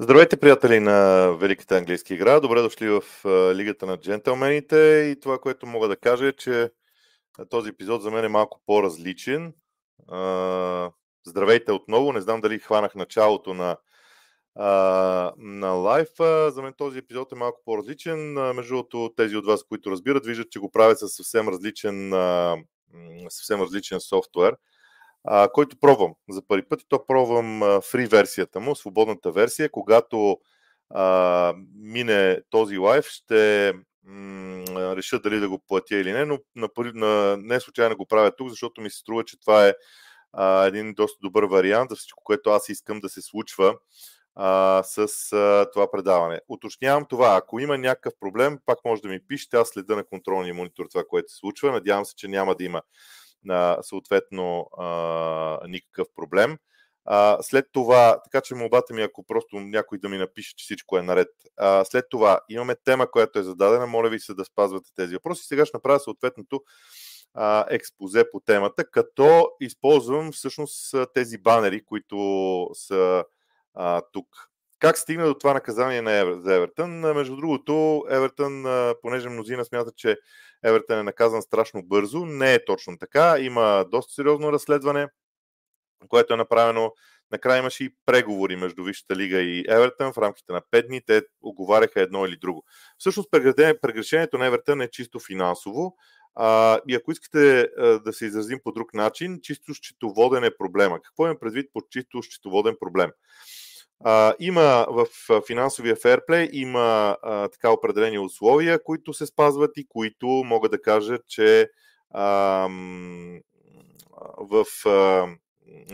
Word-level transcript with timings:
Здравейте, 0.00 0.36
приятели 0.36 0.80
на 0.80 1.28
Великата 1.40 1.76
английска 1.76 2.14
игра. 2.14 2.40
Добре 2.40 2.62
дошли 2.62 2.88
в 2.88 3.02
Лигата 3.54 3.86
на 3.86 3.96
джентълмените. 3.96 4.76
И 5.12 5.20
това, 5.20 5.38
което 5.38 5.66
мога 5.66 5.88
да 5.88 5.96
кажа 5.96 6.26
е, 6.26 6.32
че 6.32 6.70
този 7.50 7.68
епизод 7.68 8.02
за 8.02 8.10
мен 8.10 8.24
е 8.24 8.28
малко 8.28 8.60
по-различен. 8.66 9.54
Здравейте 11.26 11.72
отново. 11.72 12.12
Не 12.12 12.20
знам 12.20 12.40
дали 12.40 12.58
хванах 12.58 12.94
началото 12.94 13.54
на, 13.54 13.76
на 15.36 15.68
лайф. 15.68 16.10
За 16.48 16.60
мен 16.62 16.72
този 16.78 16.98
епизод 16.98 17.32
е 17.32 17.36
малко 17.36 17.60
по-различен. 17.64 18.32
Между 18.32 18.74
другото, 18.74 19.12
тези 19.16 19.36
от 19.36 19.46
вас, 19.46 19.62
които 19.68 19.90
разбират, 19.90 20.26
виждат, 20.26 20.50
че 20.50 20.58
го 20.58 20.70
правят 20.70 20.98
със 20.98 21.12
съвсем 21.12 21.48
различен, 21.48 22.10
съвсем 23.28 23.60
различен 23.60 24.00
софтуер 24.00 24.56
който 25.52 25.76
пробвам 25.80 26.12
за 26.30 26.42
първи 26.48 26.68
път 26.68 26.82
и 26.82 26.86
то 26.88 27.06
пробвам 27.06 27.80
фри 27.82 28.06
версията 28.06 28.60
му, 28.60 28.74
свободната 28.74 29.32
версия. 29.32 29.70
Когато 29.70 30.38
а, 30.90 31.54
мине 31.74 32.40
този 32.50 32.78
лайф, 32.78 33.06
ще 33.06 33.72
м- 34.04 34.96
реша 34.96 35.20
дали 35.20 35.40
да 35.40 35.48
го 35.48 35.58
платя 35.68 35.96
или 35.96 36.12
не, 36.12 36.24
но 36.24 36.38
на, 36.56 36.68
на, 36.76 37.36
не 37.36 37.60
случайно 37.60 37.96
го 37.96 38.06
правя 38.06 38.36
тук, 38.36 38.48
защото 38.48 38.80
ми 38.80 38.90
се 38.90 38.98
струва, 38.98 39.24
че 39.24 39.40
това 39.40 39.68
е 39.68 39.74
а, 40.32 40.66
един 40.66 40.94
доста 40.94 41.18
добър 41.22 41.44
вариант 41.44 41.90
за 41.90 41.96
всичко, 41.96 42.22
което 42.24 42.50
аз 42.50 42.68
искам 42.68 43.00
да 43.00 43.08
се 43.08 43.22
случва 43.22 43.74
а, 44.34 44.82
с 44.82 44.98
а, 45.32 45.70
това 45.72 45.90
предаване. 45.90 46.40
Уточнявам 46.48 47.04
това. 47.08 47.36
Ако 47.36 47.60
има 47.60 47.78
някакъв 47.78 48.12
проблем, 48.20 48.58
пак 48.66 48.78
може 48.84 49.02
да 49.02 49.08
ми 49.08 49.20
пишете. 49.28 49.56
Аз 49.56 49.68
следа 49.68 49.96
на 49.96 50.04
контролния 50.04 50.54
монитор 50.54 50.86
това, 50.90 51.04
което 51.08 51.32
се 51.32 51.36
случва. 51.36 51.72
Надявам 51.72 52.04
се, 52.04 52.14
че 52.16 52.28
няма 52.28 52.54
да 52.54 52.64
има 52.64 52.82
а, 53.48 53.82
съответно 53.82 54.68
а, 54.78 55.58
никакъв 55.68 56.08
проблем. 56.14 56.58
А, 57.04 57.38
след 57.42 57.66
това, 57.72 58.20
така 58.24 58.40
че 58.40 58.54
молбата 58.54 58.94
ми, 58.94 59.02
ако 59.02 59.24
просто 59.24 59.60
някой 59.60 59.98
да 59.98 60.08
ми 60.08 60.18
напише, 60.18 60.56
че 60.56 60.64
всичко 60.64 60.98
е 60.98 61.02
наред. 61.02 61.28
А, 61.56 61.84
след 61.84 62.04
това 62.10 62.40
имаме 62.48 62.74
тема, 62.84 63.10
която 63.10 63.38
е 63.38 63.42
зададена. 63.42 63.86
Моля 63.86 64.08
ви 64.08 64.20
се 64.20 64.34
да 64.34 64.44
спазвате 64.44 64.90
тези 64.94 65.14
въпроси. 65.14 65.46
Сега 65.46 65.66
ще 65.66 65.76
направя 65.76 66.00
съответното 66.00 66.62
а, 67.34 67.66
експозе 67.70 68.30
по 68.30 68.40
темата, 68.40 68.84
като 68.90 69.48
използвам 69.60 70.32
всъщност 70.32 70.94
тези 71.14 71.38
банери, 71.38 71.84
които 71.84 72.70
са 72.74 73.24
а, 73.74 74.02
тук. 74.12 74.28
Как 74.78 74.98
стигна 74.98 75.26
до 75.26 75.34
това 75.34 75.54
наказание 75.54 76.02
на 76.02 76.12
Евер, 76.12 76.34
за 76.34 76.54
Евертън? 76.54 76.90
Между 76.90 77.36
другото, 77.36 78.04
Евертън, 78.10 78.64
понеже 79.02 79.28
мнозина 79.28 79.64
смятат, 79.64 79.96
че 79.96 80.16
Евертън 80.64 80.98
е 80.98 81.02
наказан 81.02 81.42
страшно 81.42 81.82
бързо, 81.82 82.26
не 82.26 82.54
е 82.54 82.64
точно 82.64 82.98
така. 82.98 83.36
Има 83.38 83.86
доста 83.90 84.12
сериозно 84.12 84.52
разследване, 84.52 85.08
което 86.08 86.34
е 86.34 86.36
направено. 86.36 86.92
Накрая 87.32 87.58
имаше 87.58 87.84
и 87.84 87.94
преговори 88.06 88.56
между 88.56 88.84
Висшата 88.84 89.16
лига 89.16 89.40
и 89.40 89.64
Евертън 89.68 90.12
в 90.12 90.18
рамките 90.18 90.52
на 90.52 90.62
5 90.72 90.86
дни. 90.86 91.00
Те 91.06 91.22
оговаряха 91.42 92.00
едно 92.00 92.26
или 92.26 92.36
друго. 92.36 92.64
Всъщност, 92.98 93.30
прегрешението 93.30 94.38
на 94.38 94.46
Евертън 94.46 94.80
е 94.80 94.90
чисто 94.90 95.20
финансово. 95.20 95.96
А, 96.34 96.80
и 96.88 96.94
ако 96.94 97.12
искате 97.12 97.60
а, 97.60 97.98
да 97.98 98.12
се 98.12 98.26
изразим 98.26 98.58
по 98.64 98.72
друг 98.72 98.94
начин, 98.94 99.38
чисто 99.42 99.74
счетоводен 99.74 100.44
е 100.44 100.56
проблема. 100.58 101.02
Какво 101.02 101.24
имам 101.24 101.38
предвид 101.40 101.70
по 101.72 101.80
чисто 101.90 102.22
счетоводен 102.22 102.76
проблем? 102.80 103.10
А, 104.04 104.34
има 104.38 104.86
в 104.90 105.06
финансовия 105.46 105.96
ферплей 105.96 106.48
има 106.52 107.16
а, 107.22 107.48
така 107.48 107.70
определени 107.70 108.18
условия, 108.18 108.82
които 108.82 109.12
се 109.12 109.26
спазват 109.26 109.70
и 109.76 109.86
които 109.88 110.26
мога 110.26 110.68
да 110.68 110.82
кажа, 110.82 111.18
че 111.28 111.70
а, 112.10 112.68
в 114.38 114.64
а, 114.86 115.26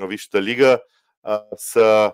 Висшата 0.07 0.43
лига 0.43 0.81
а, 1.23 1.43
са 1.57 2.13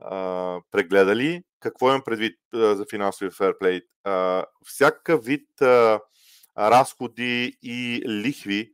а, 0.00 0.60
прегледали. 0.70 1.42
Какво 1.60 1.88
имам 1.88 2.02
предвид 2.04 2.38
а, 2.54 2.74
за 2.74 2.84
финансовия 2.90 3.30
ферплей? 3.30 3.80
А, 4.04 4.44
всякакъв 4.64 5.24
вид 5.24 5.62
а, 5.62 6.00
разходи 6.58 7.52
и 7.62 8.02
лихви, 8.08 8.72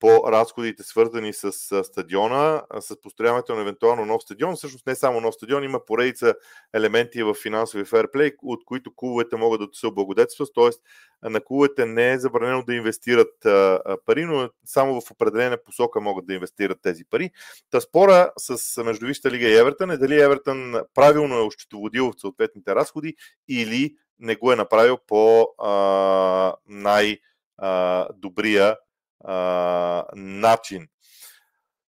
по 0.00 0.32
разходите 0.32 0.82
свързани 0.82 1.32
с 1.32 1.52
стадиона, 1.84 2.62
с 2.80 3.00
построяването 3.00 3.54
на 3.54 3.60
евентуално 3.60 4.04
нов 4.04 4.22
стадион. 4.22 4.56
Всъщност 4.56 4.86
не 4.86 4.94
само 4.94 5.20
нов 5.20 5.34
стадион, 5.34 5.64
има 5.64 5.84
поредица 5.84 6.34
елементи 6.74 7.22
в 7.22 7.34
финансови 7.34 7.84
ферплей, 7.84 8.32
от 8.42 8.64
които 8.64 8.94
клубовете 8.96 9.36
могат 9.36 9.60
да 9.60 9.68
се 9.72 9.86
облагодетелстват, 9.86 10.48
т.е. 10.54 10.70
на 11.28 11.40
клубовете 11.40 11.86
не 11.86 12.12
е 12.12 12.18
забранено 12.18 12.62
да 12.62 12.74
инвестират 12.74 13.32
пари, 14.06 14.24
но 14.24 14.50
само 14.64 15.00
в 15.00 15.10
определена 15.10 15.58
посока 15.64 16.00
могат 16.00 16.26
да 16.26 16.34
инвестират 16.34 16.78
тези 16.82 17.04
пари. 17.04 17.30
Та 17.70 17.80
спора 17.80 18.32
с 18.38 18.84
Междувища 18.84 19.30
лига 19.30 19.48
и 19.48 19.58
Евертън 19.58 19.90
е 19.90 19.96
дали 19.96 20.20
Евертън 20.20 20.74
правилно 20.94 21.36
е 21.36 21.42
ощетоводил 21.42 22.12
съответните 22.16 22.74
разходи 22.74 23.14
или 23.48 23.94
не 24.18 24.36
го 24.36 24.52
е 24.52 24.56
направил 24.56 24.98
по 25.06 25.48
а, 25.58 26.54
най-добрия 26.66 28.76
а, 29.24 30.04
начин. 30.14 30.88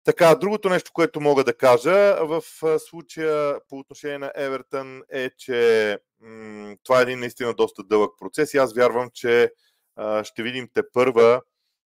Така, 0.05 0.35
другото 0.35 0.69
нещо, 0.69 0.91
което 0.95 1.21
мога 1.21 1.45
да 1.45 1.57
кажа 1.57 2.27
в 2.27 2.43
случая 2.79 3.61
по 3.69 3.79
отношение 3.79 4.19
на 4.19 4.33
Евертън 4.37 5.03
е, 5.11 5.31
че 5.39 5.99
м- 6.21 6.77
това 6.85 6.99
е 6.99 7.03
един 7.03 7.21
наистина 7.21 7.55
доста 7.55 7.83
дълъг 7.85 8.11
процес 8.19 8.55
и 8.55 8.57
аз 8.57 8.75
вярвам, 8.75 9.11
че 9.15 9.53
а, 9.97 10.25
ще 10.25 10.43
видим 10.43 10.69
те 10.75 10.83
първа 10.93 11.43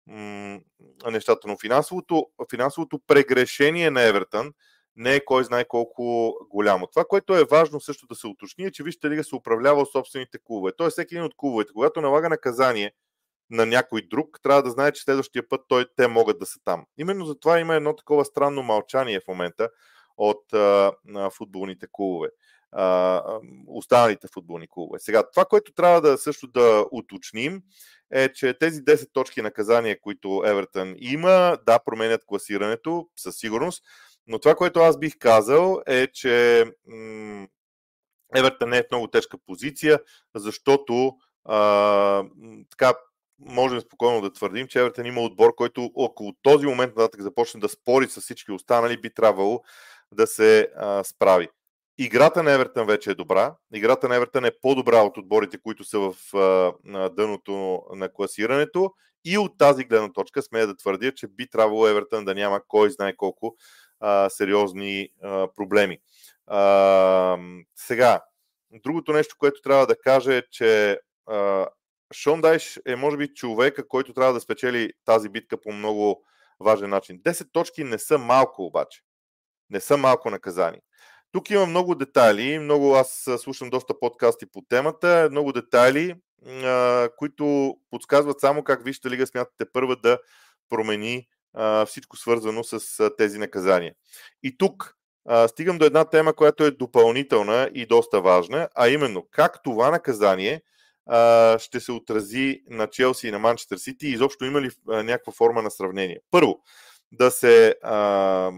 м- 0.07 0.59
нещата, 1.11 1.47
но 1.47 1.57
финансовото, 1.57 2.27
финансовото 2.49 2.99
прегрешение 3.07 3.91
на 3.91 4.01
Евертън 4.01 4.53
не 4.95 5.15
е 5.15 5.25
кой 5.25 5.43
знае 5.43 5.65
колко 5.65 6.35
голямо. 6.49 6.87
Това, 6.87 7.05
което 7.05 7.35
е 7.35 7.43
важно 7.43 7.81
също 7.81 8.07
да 8.07 8.15
се 8.15 8.27
уточни, 8.27 8.65
е, 8.65 8.71
че 8.71 8.83
Вижте 8.83 9.09
лига 9.09 9.23
се 9.23 9.35
управлява 9.35 9.81
от 9.81 9.91
собствените 9.91 10.37
клубове. 10.43 10.71
Тоест, 10.77 10.91
всеки 10.91 11.15
един 11.15 11.25
от 11.25 11.35
клубовете, 11.37 11.73
когато 11.73 12.01
налага 12.01 12.29
наказание– 12.29 12.91
на 13.49 13.65
някой 13.65 14.01
друг, 14.01 14.39
трябва 14.43 14.63
да 14.63 14.69
знае, 14.69 14.91
че 14.91 15.03
следващия 15.03 15.49
път 15.49 15.61
той, 15.67 15.85
те 15.95 16.07
могат 16.07 16.39
да 16.39 16.45
са 16.45 16.59
там. 16.63 16.85
Именно 16.97 17.25
за 17.25 17.39
това 17.39 17.59
има 17.59 17.75
едно 17.75 17.95
такова 17.95 18.25
странно 18.25 18.63
мълчание 18.63 19.19
в 19.19 19.27
момента 19.27 19.69
от 20.17 20.53
а, 20.53 20.91
футболните 21.37 21.87
клубове. 21.91 22.29
А, 22.71 23.21
останалите 23.67 24.27
футболни 24.33 24.67
клубове. 24.69 24.99
Сега, 24.99 25.23
това, 25.31 25.45
което 25.45 25.73
трябва 25.73 26.01
да 26.01 26.17
също 26.17 26.47
да 26.47 26.85
уточним, 26.91 27.61
е, 28.11 28.33
че 28.33 28.53
тези 28.53 28.81
10 28.81 29.13
точки 29.13 29.41
наказания, 29.41 30.01
които 30.01 30.43
Евертън 30.45 30.95
има, 30.97 31.57
да, 31.65 31.79
променят 31.85 32.25
класирането 32.25 33.09
със 33.15 33.35
сигурност, 33.35 33.83
но 34.27 34.39
това, 34.39 34.55
което 34.55 34.79
аз 34.79 34.99
бих 34.99 35.17
казал 35.19 35.81
е, 35.87 36.07
че 36.07 36.65
м- 36.87 37.47
Евертън 38.35 38.73
е 38.73 38.83
в 38.83 38.91
много 38.91 39.07
тежка 39.07 39.37
позиция, 39.45 39.99
защото 40.35 41.17
а, 41.45 42.23
така 42.69 42.93
можем 43.39 43.81
спокойно 43.81 44.21
да 44.21 44.33
твърдим, 44.33 44.67
че 44.67 44.79
Евертън 44.79 45.05
има 45.05 45.21
отбор, 45.21 45.55
който 45.55 45.91
около 45.95 46.33
този 46.41 46.65
момент 46.65 46.95
нататък 46.95 47.21
започне 47.21 47.59
да 47.59 47.69
спори 47.69 48.07
с 48.07 48.21
всички 48.21 48.51
останали, 48.51 49.01
би 49.01 49.13
трябвало 49.13 49.61
да 50.11 50.27
се 50.27 50.67
а, 50.75 51.03
справи. 51.03 51.47
Играта 51.97 52.43
на 52.43 52.51
Евертън 52.51 52.87
вече 52.87 53.11
е 53.11 53.15
добра. 53.15 53.55
Играта 53.73 54.09
на 54.09 54.15
Евертън 54.15 54.45
е 54.45 54.51
по-добра 54.61 55.01
от 55.01 55.17
отборите, 55.17 55.57
които 55.61 55.83
са 55.83 55.99
в 55.99 56.37
а, 56.37 57.09
дъното 57.09 57.81
на 57.95 58.13
класирането. 58.13 58.93
И 59.25 59.37
от 59.37 59.57
тази 59.57 59.83
гледна 59.83 60.13
точка 60.13 60.41
смея 60.41 60.67
да 60.67 60.75
твърдя, 60.75 61.11
че 61.11 61.27
би 61.27 61.49
трябвало 61.49 61.87
Евертън 61.87 62.25
да 62.25 62.35
няма 62.35 62.61
кой 62.67 62.91
знае 62.91 63.15
колко 63.15 63.55
а, 63.99 64.29
сериозни 64.29 65.09
а, 65.23 65.47
проблеми. 65.55 65.97
А, 66.47 67.37
сега, 67.75 68.21
другото 68.71 69.13
нещо, 69.13 69.35
което 69.39 69.61
трябва 69.61 69.87
да 69.87 69.99
кажа 69.99 70.33
е, 70.35 70.43
че 70.51 70.99
Шон 72.13 72.41
Дайш 72.41 72.79
е, 72.85 72.95
може 72.95 73.17
би, 73.17 73.33
човека, 73.33 73.87
който 73.87 74.13
трябва 74.13 74.33
да 74.33 74.39
спечели 74.39 74.91
тази 75.05 75.29
битка 75.29 75.61
по 75.61 75.71
много 75.71 76.23
важен 76.59 76.89
начин. 76.89 77.19
10 77.19 77.51
точки 77.51 77.83
не 77.83 77.99
са 77.99 78.17
малко, 78.17 78.65
обаче. 78.65 79.01
Не 79.69 79.79
са 79.79 79.97
малко 79.97 80.29
наказани. 80.29 80.77
Тук 81.31 81.49
има 81.49 81.65
много 81.65 81.95
детайли, 81.95 82.59
много 82.59 82.95
аз 82.95 83.29
слушам 83.37 83.69
доста 83.69 83.99
подкасти 83.99 84.45
по 84.45 84.61
темата, 84.61 85.27
много 85.31 85.51
детайли, 85.51 86.15
които 87.17 87.75
подсказват 87.89 88.39
само 88.39 88.63
как 88.63 88.83
Вижте 88.83 89.09
лига 89.09 89.27
смятате 89.27 89.71
първа 89.73 89.95
да 89.95 90.19
промени 90.69 91.27
всичко 91.85 92.17
свързано 92.17 92.63
с 92.63 93.09
тези 93.17 93.37
наказания. 93.37 93.93
И 94.43 94.57
тук 94.57 94.95
стигам 95.47 95.77
до 95.77 95.85
една 95.85 96.05
тема, 96.05 96.33
която 96.33 96.63
е 96.63 96.71
допълнителна 96.71 97.69
и 97.73 97.85
доста 97.85 98.21
важна, 98.21 98.69
а 98.75 98.89
именно 98.89 99.27
как 99.31 99.63
това 99.63 99.91
наказание– 99.91 100.61
ще 101.59 101.79
се 101.79 101.91
отрази 101.91 102.61
на 102.69 102.87
Челси 102.87 103.27
и 103.27 103.31
на 103.31 103.39
Манчестър 103.39 103.77
Сити 103.77 104.07
и 104.07 104.11
изобщо 104.11 104.45
има 104.45 104.61
ли 104.61 104.69
някаква 104.87 105.33
форма 105.33 105.61
на 105.61 105.71
сравнение. 105.71 106.19
Първо, 106.31 106.59
да 107.11 107.31
се 107.31 107.75
а, 107.83 108.51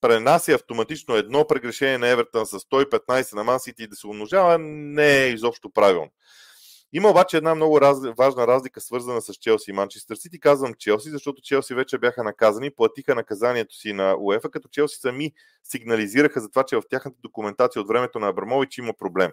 пренася 0.00 0.54
автоматично 0.54 1.16
едно 1.16 1.46
прегрешение 1.46 1.98
на 1.98 2.08
Евертън 2.08 2.46
с 2.46 2.58
115 2.58 3.34
на 3.34 3.44
Ман 3.44 3.60
Сити 3.60 3.82
и 3.82 3.86
да 3.86 3.96
се 3.96 4.06
умножава 4.06 4.58
не 4.58 5.24
е 5.24 5.28
изобщо 5.28 5.70
правилно. 5.70 6.10
Има 6.92 7.10
обаче 7.10 7.36
една 7.36 7.54
много 7.54 7.80
раз... 7.80 7.98
важна 8.18 8.46
разлика, 8.46 8.80
свързана 8.80 9.22
с 9.22 9.34
Челси 9.34 9.70
и 9.70 9.74
Манчестър 9.74 10.16
Сити. 10.16 10.40
Казвам 10.40 10.74
Челси, 10.74 11.10
защото 11.10 11.42
Челси 11.42 11.74
вече 11.74 11.98
бяха 11.98 12.24
наказани, 12.24 12.70
платиха 12.70 13.14
наказанието 13.14 13.74
си 13.74 13.92
на 13.92 14.16
УЕФА, 14.18 14.50
като 14.50 14.68
Челси 14.68 14.96
сами 15.00 15.32
сигнализираха 15.64 16.40
за 16.40 16.48
това, 16.50 16.64
че 16.64 16.76
в 16.76 16.82
тяхната 16.90 17.16
документация 17.22 17.82
от 17.82 17.88
времето 17.88 18.18
на 18.18 18.28
Абрамович 18.28 18.78
има 18.78 18.92
проблем. 18.92 19.30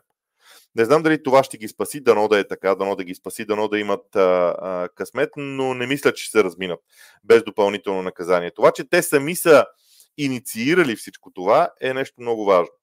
Не 0.76 0.86
знам 0.86 1.04
дали 1.04 1.24
това 1.24 1.44
ще 1.44 1.58
ги 1.58 1.68
спаси, 1.68 2.02
дано 2.02 2.28
да 2.28 2.40
е 2.40 2.48
така, 2.48 2.76
дано 2.76 2.96
да 2.96 3.04
ги 3.04 3.16
спаси, 3.16 3.46
дано 3.46 3.68
да 3.68 3.80
имат 3.80 4.16
а, 4.16 4.56
а, 4.62 4.90
късмет, 4.96 5.30
но 5.38 5.74
не 5.74 5.88
мисля, 5.88 6.14
че 6.14 6.24
ще 6.24 6.32
се 6.32 6.44
разминат 6.44 6.80
без 7.24 7.44
допълнително 7.44 8.02
наказание. 8.02 8.52
Това, 8.52 8.72
че 8.72 8.90
те 8.90 9.04
сами 9.04 9.36
са 9.36 9.66
инициирали 10.18 10.96
всичко 10.96 11.32
това, 11.32 11.70
е 11.82 11.94
нещо 11.94 12.22
много 12.22 12.46
важно. 12.46 12.74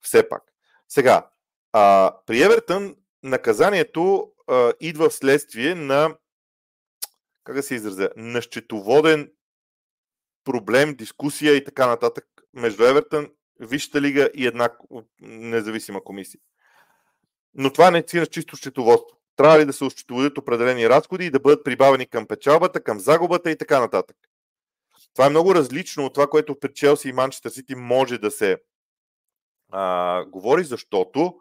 Все 0.00 0.28
пак. 0.28 0.42
Сега, 0.88 1.26
а, 1.72 2.14
при 2.26 2.42
Евертън 2.42 2.96
наказанието 3.22 4.32
а, 4.46 4.72
идва 4.80 5.08
вследствие 5.08 5.74
на, 5.74 6.16
как 7.44 7.56
да 7.56 7.62
се 7.62 7.74
изразя, 7.74 8.10
на 8.16 8.42
счетоводен 8.42 9.30
проблем, 10.44 10.94
дискусия 10.94 11.56
и 11.56 11.64
така 11.64 11.86
нататък 11.86 12.24
между 12.54 12.84
Евертън, 12.84 13.30
Висшата 13.60 14.00
лига 14.00 14.30
и 14.34 14.46
една 14.46 14.68
независима 15.20 16.04
комисия. 16.04 16.40
Но 17.54 17.72
това 17.72 17.90
не 17.90 18.02
цира 18.02 18.26
чисто 18.26 18.56
счетоводство. 18.56 19.18
Трябва 19.36 19.58
ли 19.58 19.64
да 19.64 19.72
се 19.72 19.84
осчетоводят 19.84 20.38
определени 20.38 20.88
разходи 20.88 21.24
и 21.24 21.30
да 21.30 21.40
бъдат 21.40 21.64
прибавени 21.64 22.06
към 22.06 22.26
печалбата, 22.26 22.80
към 22.80 23.00
загубата 23.00 23.50
и 23.50 23.58
така 23.58 23.80
нататък. 23.80 24.16
Това 25.14 25.26
е 25.26 25.30
много 25.30 25.54
различно 25.54 26.06
от 26.06 26.14
това, 26.14 26.26
което 26.26 26.60
при 26.60 26.74
Челси 26.74 27.08
и 27.08 27.12
Манчестър 27.12 27.50
Сити 27.50 27.74
може 27.74 28.18
да 28.18 28.30
се 28.30 28.56
а, 29.72 30.24
говори, 30.24 30.64
защото 30.64 31.34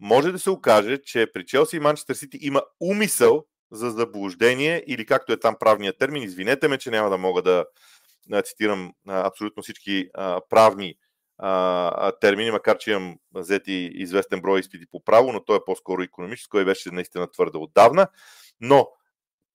може 0.00 0.32
да 0.32 0.38
се 0.38 0.50
окаже, 0.50 0.98
че 0.98 1.26
при 1.34 1.46
Челси 1.46 1.76
и 1.76 1.80
Манчестър 1.80 2.14
Сити 2.14 2.38
има 2.40 2.62
умисъл 2.80 3.44
за 3.70 3.90
заблуждение 3.90 4.84
или 4.86 5.06
както 5.06 5.32
е 5.32 5.40
там 5.40 5.56
правният 5.60 5.98
термин, 5.98 6.22
извинете 6.22 6.68
ме, 6.68 6.78
че 6.78 6.90
няма 6.90 7.10
да 7.10 7.18
мога 7.18 7.42
да 7.42 7.64
цитирам 8.42 8.92
абсолютно 9.08 9.62
всички 9.62 10.08
правни 10.50 10.94
термини, 12.20 12.50
макар 12.50 12.78
че 12.78 12.90
имам 12.90 13.18
взети 13.34 13.90
известен 13.94 14.40
брой 14.40 14.60
изпити 14.60 14.86
по 14.86 15.04
право, 15.04 15.32
но 15.32 15.44
той 15.44 15.56
е 15.56 15.64
по-скоро 15.66 16.02
економическо 16.02 16.58
и 16.58 16.64
беше 16.64 16.90
наистина 16.90 17.30
твърде 17.30 17.58
отдавна. 17.58 18.08
Но 18.60 18.88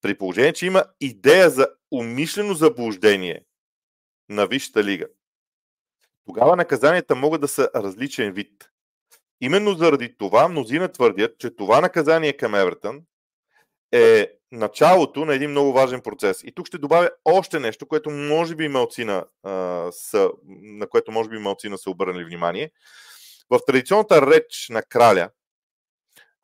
при 0.02 0.18
положение, 0.18 0.52
че 0.52 0.66
има 0.66 0.84
идея 1.00 1.50
за 1.50 1.68
умишлено 1.90 2.54
заблуждение 2.54 3.44
на 4.28 4.46
Висшата 4.46 4.84
лига, 4.84 5.06
тогава 6.26 6.56
наказанията 6.56 7.14
могат 7.14 7.40
да 7.40 7.48
са 7.48 7.70
различен 7.74 8.32
вид. 8.32 8.70
Именно 9.40 9.74
заради 9.74 10.16
това 10.18 10.48
мнозина 10.48 10.92
твърдят, 10.92 11.38
че 11.38 11.56
това 11.56 11.80
наказание 11.80 12.32
към 12.32 12.54
Евертън 12.54 13.02
е 13.92 14.32
началото 14.52 15.24
на 15.24 15.34
един 15.34 15.50
много 15.50 15.72
важен 15.72 16.00
процес. 16.00 16.42
И 16.44 16.52
тук 16.52 16.66
ще 16.66 16.78
добавя 16.78 17.10
още 17.24 17.60
нещо, 17.60 17.86
което 17.86 18.10
може 18.10 18.54
би 18.54 18.68
малцина, 18.68 19.24
а, 19.42 19.86
са, 19.92 20.30
на 20.62 20.86
което 20.86 21.12
може 21.12 21.28
би 21.28 21.38
малцина 21.38 21.78
са 21.78 21.90
обърнали 21.90 22.24
внимание. 22.24 22.70
В 23.50 23.60
традиционната 23.66 24.26
реч 24.26 24.66
на 24.70 24.82
краля, 24.82 25.30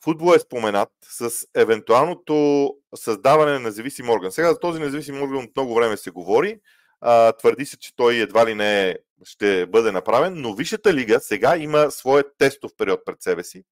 футбол 0.04 0.34
е 0.34 0.38
споменат 0.38 0.90
с 1.02 1.46
евентуалното 1.54 2.70
създаване 2.94 3.52
на 3.52 3.60
независим 3.60 4.10
орган. 4.10 4.32
Сега 4.32 4.52
за 4.52 4.60
този 4.60 4.80
независим 4.80 5.22
орган 5.22 5.44
от 5.44 5.56
много 5.56 5.74
време 5.74 5.96
се 5.96 6.10
говори. 6.10 6.60
А, 7.00 7.32
твърди 7.32 7.66
се, 7.66 7.78
че 7.78 7.96
той 7.96 8.14
едва 8.14 8.46
ли 8.46 8.54
не 8.54 8.98
ще 9.24 9.66
бъде 9.66 9.92
направен, 9.92 10.34
но 10.36 10.54
Висшата 10.54 10.94
лига 10.94 11.20
сега 11.20 11.56
има 11.56 11.90
своят 11.90 12.26
тестов 12.38 12.72
период 12.76 13.00
пред 13.04 13.22
себе 13.22 13.44
си 13.44 13.64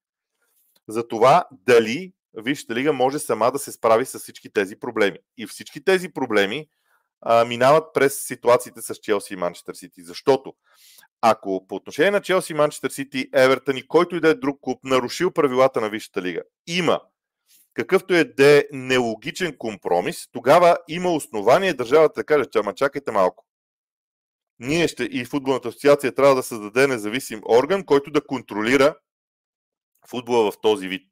за 0.89 1.09
това 1.09 1.45
дали 1.51 2.13
Висшата 2.35 2.75
лига 2.75 2.93
може 2.93 3.19
сама 3.19 3.53
да 3.53 3.59
се 3.59 3.73
справи 3.73 4.07
с 4.07 4.19
всички 4.19 4.53
тези 4.53 4.77
проблеми. 4.77 5.19
И 5.37 5.47
всички 5.47 5.85
тези 5.85 6.09
проблеми 6.09 6.69
а, 7.21 7.45
минават 7.45 7.85
през 7.95 8.27
ситуациите 8.27 8.83
с 8.83 8.95
Челси 8.95 9.35
и 9.35 9.37
Манчестър 9.37 9.75
Сити. 9.75 10.03
Защото 10.03 10.55
ако 11.21 11.67
по 11.69 11.75
отношение 11.75 12.11
на 12.11 12.21
Челси, 12.21 12.55
Манчестър 12.55 12.91
Сити, 12.91 13.29
Евертън 13.35 13.77
и 13.77 13.89
който 13.89 14.17
и 14.17 14.21
да 14.21 14.29
е 14.29 14.35
друг 14.35 14.59
клуб 14.61 14.79
нарушил 14.85 15.31
правилата 15.31 15.81
на 15.81 15.91
Висшата 15.91 16.23
лига, 16.23 16.43
има 16.67 17.01
какъвто 17.75 18.15
е 18.15 18.25
да 18.25 18.59
е 18.59 18.65
нелогичен 18.73 19.57
компромис, 19.59 20.29
тогава 20.33 20.79
има 20.89 21.13
основание 21.13 21.75
държавата 21.75 22.21
да 22.21 22.25
каже, 22.25 22.45
че 22.53 22.59
ама 22.59 22.75
чакайте 22.75 23.11
малко. 23.11 23.47
Ние 24.59 24.89
ще 24.89 25.05
и 25.05 25.25
футболната 25.25 25.69
асоциация 25.69 26.15
трябва 26.15 26.35
да 26.35 26.43
създаде 26.43 26.87
независим 26.87 27.43
орган, 27.49 27.85
който 27.85 28.11
да 28.11 28.27
контролира 28.27 28.95
футбола 30.09 30.53
в 30.53 30.61
този 30.63 30.89
вид. 30.89 31.12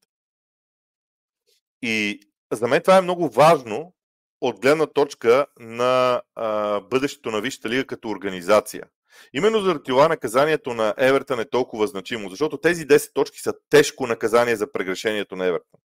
И 1.82 2.20
за 2.52 2.68
мен 2.68 2.82
това 2.82 2.96
е 2.96 3.02
много 3.02 3.28
важно 3.28 3.92
от 4.40 4.60
гледна 4.60 4.86
точка 4.86 5.46
на 5.58 6.22
а, 6.34 6.80
бъдещето 6.80 7.30
на 7.30 7.40
Висшата 7.40 7.68
лига 7.68 7.86
като 7.86 8.08
организация. 8.08 8.82
Именно 9.32 9.60
заради 9.60 9.84
това 9.84 10.08
наказанието 10.08 10.74
на 10.74 10.94
Евертън 10.98 11.40
е 11.40 11.44
толкова 11.44 11.86
значимо, 11.86 12.28
защото 12.28 12.58
тези 12.58 12.86
10 12.86 13.12
точки 13.12 13.40
са 13.40 13.54
тежко 13.70 14.06
наказание 14.06 14.56
за 14.56 14.72
прегрешението 14.72 15.36
на 15.36 15.46
Евертън. 15.46 15.80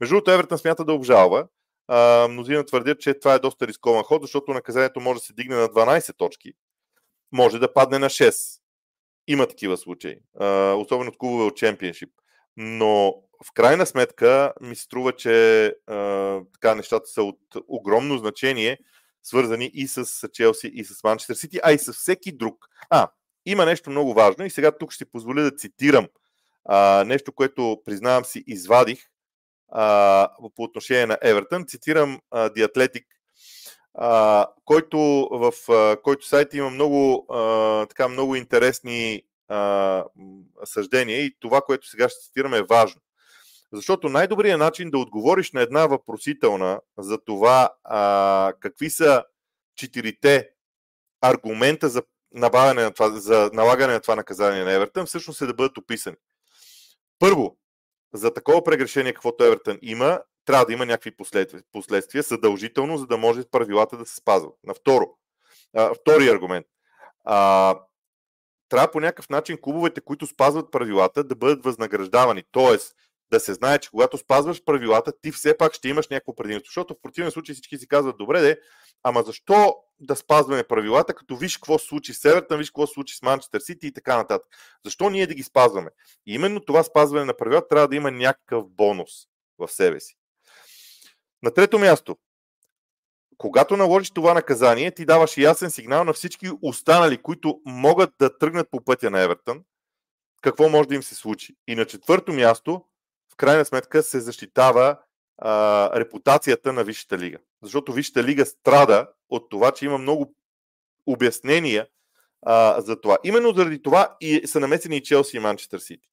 Между 0.00 0.14
другото, 0.14 0.30
Евертън 0.30 0.58
смята 0.58 0.84
да 0.84 0.92
обжалва. 0.92 1.46
А, 1.88 2.28
мнозина 2.28 2.64
твърдят, 2.64 3.00
че 3.00 3.14
това 3.14 3.34
е 3.34 3.38
доста 3.38 3.66
рискован 3.66 4.02
ход, 4.02 4.22
защото 4.22 4.52
наказанието 4.52 5.00
може 5.00 5.20
да 5.20 5.26
се 5.26 5.32
дигне 5.32 5.56
на 5.56 5.68
12 5.68 6.16
точки. 6.16 6.52
Може 7.32 7.58
да 7.58 7.72
падне 7.72 7.98
на 7.98 8.06
6. 8.06 8.60
Има 9.28 9.46
такива 9.46 9.76
случаи. 9.76 10.16
А, 10.40 10.72
особено 10.72 11.10
от 11.10 11.18
клубове 11.18 11.44
от 11.44 11.56
чемпионшип. 11.56 12.10
Но 12.56 13.14
в 13.44 13.52
крайна 13.54 13.86
сметка 13.86 14.52
ми 14.60 14.76
се 14.76 14.82
струва, 14.82 15.12
че 15.12 15.66
а, 15.86 16.40
така 16.52 16.74
нещата 16.74 17.06
са 17.06 17.22
от 17.22 17.40
огромно 17.68 18.18
значение, 18.18 18.78
свързани 19.22 19.70
и 19.74 19.88
с 19.88 20.28
Челси, 20.32 20.70
и 20.74 20.84
с 20.84 21.04
Манчестър 21.04 21.34
Сити, 21.34 21.58
а 21.62 21.72
и 21.72 21.78
с 21.78 21.92
всеки 21.92 22.32
друг. 22.32 22.66
А, 22.90 23.08
има 23.46 23.64
нещо 23.64 23.90
много 23.90 24.14
важно 24.14 24.44
и 24.44 24.50
сега 24.50 24.78
тук 24.78 24.92
ще 24.92 25.04
позволя 25.04 25.42
да 25.42 25.56
цитирам 25.56 26.08
а, 26.64 27.04
нещо, 27.04 27.32
което 27.32 27.82
признавам 27.84 28.24
си 28.24 28.44
извадих 28.46 29.00
а, 29.68 30.28
по 30.56 30.62
отношение 30.62 31.06
на 31.06 31.18
Евертън. 31.22 31.64
Цитирам 31.66 32.20
The 32.32 32.68
Athletic, 32.68 33.04
а, 33.94 34.46
който 34.64 34.98
в 35.32 35.52
а, 35.72 35.96
който 36.02 36.26
сайт 36.26 36.54
има 36.54 36.70
много, 36.70 37.26
а, 37.30 37.86
така, 37.86 38.08
много 38.08 38.36
интересни 38.36 39.22
а, 39.48 40.04
съждения 40.64 41.20
и 41.20 41.36
това, 41.40 41.60
което 41.60 41.88
сега 41.88 42.08
ще 42.08 42.20
цитирам 42.20 42.54
е 42.54 42.62
важно. 42.62 43.00
Защото 43.72 44.08
най-добрият 44.08 44.58
начин 44.58 44.90
да 44.90 44.98
отговориш 44.98 45.52
на 45.52 45.62
една 45.62 45.86
въпросителна 45.86 46.80
за 46.98 47.18
това 47.18 47.70
а, 47.84 48.52
какви 48.60 48.90
са 48.90 49.24
четирите 49.76 50.50
аргумента 51.20 51.88
за, 51.88 52.02
набавяне 52.32 52.82
на 52.82 52.90
това, 52.90 53.10
за 53.10 53.50
налагане 53.52 53.92
на 53.92 54.00
това 54.00 54.16
наказание 54.16 54.64
на 54.64 54.72
Евертън, 54.72 55.06
всъщност 55.06 55.40
е 55.40 55.46
да 55.46 55.54
бъдат 55.54 55.78
описани. 55.78 56.16
Първо, 57.18 57.56
за 58.14 58.34
такова 58.34 58.64
прегрешение, 58.64 59.12
каквото 59.12 59.44
Евертън 59.44 59.78
има, 59.82 60.20
трябва 60.44 60.66
да 60.66 60.72
има 60.72 60.86
някакви 60.86 61.16
последствия, 61.72 62.22
съдължително, 62.22 62.98
за 62.98 63.06
да 63.06 63.16
може 63.16 63.50
правилата 63.50 63.96
да 63.96 64.06
се 64.06 64.14
спазват. 64.14 64.54
На 64.64 64.74
второ, 64.74 65.06
а, 65.76 65.94
втори 65.94 66.28
аргумент. 66.28 66.66
А, 67.24 67.74
трябва 68.68 68.90
по 68.90 69.00
някакъв 69.00 69.28
начин 69.28 69.58
клубовете, 69.62 70.00
които 70.00 70.26
спазват 70.26 70.70
правилата, 70.70 71.24
да 71.24 71.34
бъдат 71.34 71.64
възнаграждавани. 71.64 72.42
Тоест, 72.50 72.94
да 73.30 73.40
се 73.40 73.54
знае, 73.54 73.78
че 73.78 73.90
когато 73.90 74.18
спазваш 74.18 74.64
правилата, 74.64 75.12
ти 75.22 75.32
все 75.32 75.56
пак 75.56 75.74
ще 75.74 75.88
имаш 75.88 76.08
някакво 76.08 76.34
предимство. 76.34 76.70
Защото 76.70 76.94
в 76.94 77.00
противен 77.02 77.30
случай 77.30 77.52
всички 77.52 77.78
си 77.78 77.88
казват, 77.88 78.18
добре, 78.18 78.40
де, 78.40 78.60
ама 79.02 79.22
защо 79.22 79.74
да 80.00 80.16
спазваме 80.16 80.62
правилата, 80.62 81.14
като 81.14 81.36
виж 81.36 81.56
какво 81.56 81.78
случи 81.78 82.14
с 82.14 82.18
Севертън, 82.18 82.58
виж 82.58 82.70
какво 82.70 82.86
случи 82.86 83.16
с 83.16 83.22
Манчестър 83.22 83.60
Сити 83.60 83.86
и 83.86 83.92
така 83.92 84.16
нататък. 84.16 84.48
Защо 84.84 85.10
ние 85.10 85.26
да 85.26 85.34
ги 85.34 85.42
спазваме? 85.42 85.90
И 86.26 86.34
именно 86.34 86.60
това 86.60 86.82
спазване 86.82 87.24
на 87.24 87.36
правилата 87.36 87.68
трябва 87.68 87.88
да 87.88 87.96
има 87.96 88.10
някакъв 88.10 88.68
бонус 88.68 89.10
в 89.58 89.68
себе 89.68 90.00
си. 90.00 90.16
На 91.42 91.50
трето 91.50 91.78
място, 91.78 92.16
когато 93.38 93.76
наложиш 93.76 94.10
това 94.10 94.34
наказание, 94.34 94.90
ти 94.90 95.04
даваш 95.04 95.36
ясен 95.36 95.70
сигнал 95.70 96.04
на 96.04 96.12
всички 96.12 96.50
останали, 96.62 97.18
които 97.18 97.60
могат 97.66 98.10
да 98.18 98.38
тръгнат 98.38 98.70
по 98.70 98.84
пътя 98.84 99.10
на 99.10 99.20
Евертън, 99.20 99.62
какво 100.42 100.68
може 100.68 100.88
да 100.88 100.94
им 100.94 101.02
се 101.02 101.14
случи. 101.14 101.54
И 101.66 101.74
на 101.74 101.84
четвърто 101.84 102.32
място, 102.32 102.84
в 103.32 103.36
крайна 103.36 103.64
сметка 103.64 104.02
се 104.02 104.20
защитава 104.20 105.00
а, 105.38 105.90
репутацията 106.00 106.72
на 106.72 106.84
Висшата 106.84 107.18
лига. 107.18 107.38
Защото 107.62 107.92
Висшата 107.92 108.24
лига 108.24 108.46
страда 108.46 109.08
от 109.28 109.50
това, 109.50 109.72
че 109.72 109.84
има 109.84 109.98
много 109.98 110.34
обяснения 111.06 111.86
а, 112.42 112.80
за 112.80 113.00
това. 113.00 113.18
Именно 113.24 113.52
заради 113.52 113.82
това 113.82 114.16
и 114.20 114.46
са 114.46 114.60
намесени 114.60 114.96
и 114.96 115.02
Челси 115.02 115.36
и 115.36 115.40
Манчестър 115.40 115.78
Сити. 115.78 116.08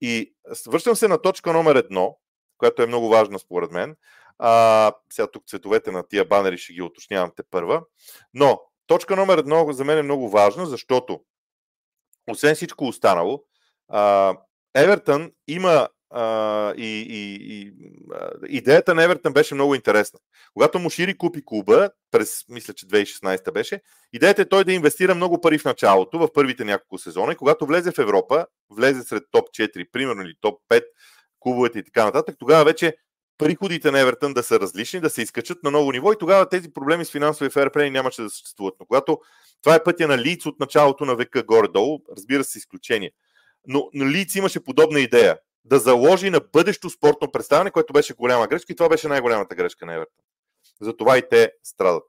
И 0.00 0.34
връщам 0.68 0.96
се 0.96 1.08
на 1.08 1.22
точка 1.22 1.52
номер 1.52 1.76
едно, 1.76 2.18
която 2.58 2.82
е 2.82 2.86
много 2.86 3.08
важна 3.08 3.38
според 3.38 3.70
мен. 3.70 3.96
А, 4.38 4.92
сега 5.10 5.30
тук 5.30 5.46
цветовете 5.46 5.90
на 5.90 6.08
тия 6.08 6.24
банери 6.24 6.58
ще 6.58 6.72
ги 6.72 6.82
уточнявам 6.82 7.32
те 7.36 7.42
първа. 7.50 7.82
Но 8.34 8.60
точка 8.86 9.16
номер 9.16 9.38
едно 9.38 9.72
за 9.72 9.84
мен 9.84 9.98
е 9.98 10.02
много 10.02 10.30
важна, 10.30 10.66
защото 10.66 11.20
освен 12.30 12.54
всичко 12.54 12.84
останало, 12.84 13.44
а, 13.88 14.34
Евертън 14.74 15.30
има 15.48 15.88
и, 16.76 17.06
и, 17.08 17.34
и 17.54 17.72
идеята 18.48 18.94
на 18.94 19.04
Евертън 19.04 19.32
беше 19.32 19.54
много 19.54 19.74
интересна. 19.74 20.18
Когато 20.52 20.78
Мушири 20.78 21.18
купи 21.18 21.42
клуба, 21.44 21.90
през, 22.10 22.44
мисля, 22.48 22.74
че 22.74 22.86
2016 22.86 23.52
беше, 23.52 23.80
идеята 24.12 24.42
е 24.42 24.48
той 24.48 24.64
да 24.64 24.72
инвестира 24.72 25.14
много 25.14 25.40
пари 25.40 25.58
в 25.58 25.64
началото, 25.64 26.18
в 26.18 26.32
първите 26.34 26.64
няколко 26.64 26.98
сезона 26.98 27.32
и 27.32 27.36
когато 27.36 27.66
влезе 27.66 27.92
в 27.92 27.98
Европа, 27.98 28.46
влезе 28.70 29.02
сред 29.02 29.22
топ 29.30 29.48
4, 29.48 29.90
примерно, 29.92 30.22
или 30.22 30.34
топ 30.40 30.60
5 30.70 30.84
клубовете 31.40 31.78
и 31.78 31.84
така 31.84 32.04
нататък, 32.04 32.36
тогава 32.38 32.64
вече 32.64 32.96
приходите 33.38 33.90
на 33.90 34.00
Евертън 34.00 34.34
да 34.34 34.42
са 34.42 34.60
различни, 34.60 35.00
да 35.00 35.10
се 35.10 35.22
изкачат 35.22 35.62
на 35.62 35.70
ново 35.70 35.92
ниво 35.92 36.12
и 36.12 36.18
тогава 36.18 36.48
тези 36.48 36.72
проблеми 36.72 37.04
с 37.04 37.10
финансови 37.10 37.50
ферплей 37.50 37.90
нямаше 37.90 38.22
да 38.22 38.30
съществуват. 38.30 38.74
Но 38.80 38.86
когато 38.86 39.18
това 39.62 39.74
е 39.74 39.84
пътя 39.84 40.08
на 40.08 40.18
Лиц 40.18 40.46
от 40.46 40.60
началото 40.60 41.04
на 41.04 41.16
века 41.16 41.42
горе-долу, 41.42 41.98
разбира 42.16 42.44
се, 42.44 42.58
изключение. 42.58 43.10
Но, 43.66 43.88
но 43.94 44.06
Лиц 44.06 44.34
имаше 44.34 44.64
подобна 44.64 45.00
идея 45.00 45.38
да 45.64 45.78
заложи 45.78 46.30
на 46.30 46.40
бъдещо 46.52 46.90
спортно 46.90 47.32
представяне, 47.32 47.70
което 47.70 47.92
беше 47.92 48.14
голяма 48.14 48.46
грешка 48.46 48.72
и 48.72 48.76
това 48.76 48.88
беше 48.88 49.08
най-голямата 49.08 49.54
грешка 49.54 49.86
на 49.86 49.94
Евертън. 49.94 50.24
Затова 50.80 51.18
и 51.18 51.22
те 51.30 51.52
страдат. 51.64 52.02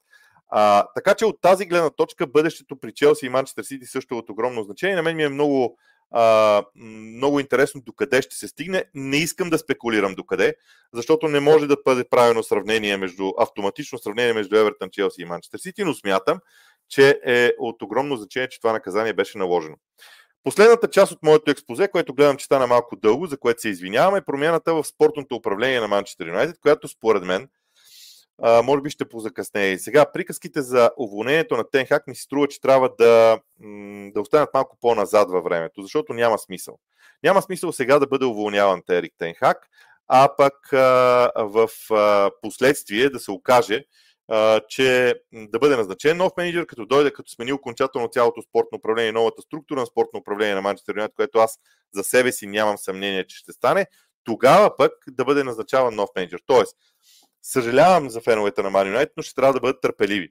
А, 0.47 0.87
така 0.95 1.15
че 1.15 1.25
от 1.25 1.41
тази 1.41 1.65
гледна 1.65 1.89
точка 1.89 2.27
бъдещето 2.27 2.79
при 2.79 2.93
Челси 2.93 3.25
и 3.25 3.29
Манчестър 3.29 3.63
Сити 3.63 3.85
също 3.85 4.15
е 4.15 4.17
от 4.17 4.29
огромно 4.29 4.63
значение. 4.63 4.95
На 4.95 5.03
мен 5.03 5.15
ми 5.15 5.23
е 5.23 5.29
много, 5.29 5.77
а, 6.17 6.63
много 6.75 7.39
интересно 7.39 7.81
докъде 7.81 8.21
ще 8.21 8.35
се 8.35 8.47
стигне. 8.47 8.83
Не 8.93 9.17
искам 9.17 9.49
да 9.49 9.57
спекулирам 9.57 10.15
докъде, 10.15 10.55
защото 10.93 11.27
не 11.27 11.39
може 11.39 11.67
да 11.67 11.77
бъде 11.85 12.03
правено 12.09 12.43
сравнение 12.43 12.97
между, 12.97 13.31
автоматично 13.37 13.97
сравнение 13.97 14.33
между 14.33 14.55
Евертън, 14.55 14.89
Челси 14.91 15.21
и 15.21 15.25
Манчестър 15.25 15.59
Сити, 15.59 15.83
но 15.83 15.93
смятам, 15.93 16.39
че 16.89 17.19
е 17.25 17.51
от 17.59 17.81
огромно 17.81 18.15
значение, 18.15 18.49
че 18.49 18.59
това 18.59 18.73
наказание 18.73 19.13
беше 19.13 19.37
наложено. 19.37 19.75
Последната 20.43 20.89
част 20.89 21.11
от 21.11 21.23
моето 21.23 21.51
експозе, 21.51 21.87
което 21.87 22.13
гледам, 22.13 22.37
че 22.37 22.45
стана 22.45 22.67
малко 22.67 22.95
дълго, 22.95 23.25
за 23.27 23.37
което 23.37 23.61
се 23.61 23.69
извинявам, 23.69 24.15
е 24.15 24.25
промяната 24.25 24.73
в 24.73 24.83
спортното 24.83 25.35
управление 25.35 25.79
на 25.79 25.87
Манчестър 25.87 26.27
Юнайтед, 26.27 26.59
която 26.61 26.87
според 26.87 27.23
мен 27.23 27.47
а, 28.41 28.61
може 28.61 28.81
би 28.81 28.89
ще 28.89 29.09
позакъснее. 29.09 29.71
И 29.71 29.79
сега 29.79 30.11
приказките 30.11 30.61
за 30.61 30.91
уволнението 30.97 31.57
на 31.57 31.69
Тенхак 31.69 32.07
ми 32.07 32.15
се 32.15 32.21
струва, 32.21 32.47
че 32.47 32.61
трябва 32.61 32.89
да, 32.99 33.39
да 34.13 34.21
останат 34.21 34.49
малко 34.53 34.77
по-назад 34.81 35.29
във 35.31 35.43
времето, 35.43 35.81
защото 35.81 36.13
няма 36.13 36.37
смисъл. 36.37 36.79
Няма 37.23 37.41
смисъл 37.41 37.71
сега 37.71 37.99
да 37.99 38.07
бъде 38.07 38.25
уволняван 38.25 38.81
Терик 38.87 39.13
Тенхак, 39.17 39.67
а 40.07 40.29
пък 40.37 40.73
а, 40.73 41.31
в 41.37 41.69
а, 41.91 42.31
последствие 42.41 43.09
да 43.09 43.19
се 43.19 43.31
окаже, 43.31 43.85
че 44.67 45.15
да 45.33 45.59
бъде 45.59 45.75
назначен 45.75 46.17
нов 46.17 46.31
менеджер, 46.37 46.65
като 46.65 46.85
дойде, 46.85 47.11
като 47.11 47.31
смени 47.31 47.53
окончателно 47.53 48.07
цялото 48.07 48.41
спортно 48.41 48.77
управление, 48.77 49.11
новата 49.11 49.41
структура 49.41 49.79
на 49.79 49.85
спортно 49.85 50.19
управление 50.19 50.55
на 50.55 50.61
Манчестър 50.61 50.95
Юнайтед, 50.95 51.15
което 51.15 51.39
аз 51.39 51.59
за 51.93 52.03
себе 52.03 52.31
си 52.31 52.47
нямам 52.47 52.77
съмнение, 52.77 53.27
че 53.27 53.37
ще 53.37 53.51
стане, 53.51 53.85
тогава 54.23 54.77
пък 54.77 54.91
да 55.07 55.25
бъде 55.25 55.43
назначаван 55.43 55.95
нов 55.95 56.09
менеджер. 56.15 56.39
Тоест, 56.45 56.75
съжалявам 57.45 58.09
за 58.09 58.21
феновете 58.21 58.63
на 58.63 58.69
Ман 58.69 58.87
Юнайтед, 58.87 59.13
но 59.17 59.23
ще 59.23 59.35
трябва 59.35 59.53
да 59.53 59.59
бъдат 59.59 59.81
търпеливи 59.81 60.29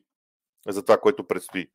за 0.69 0.85
това, 0.85 0.99
което 0.99 1.27
предстои. 1.27 1.67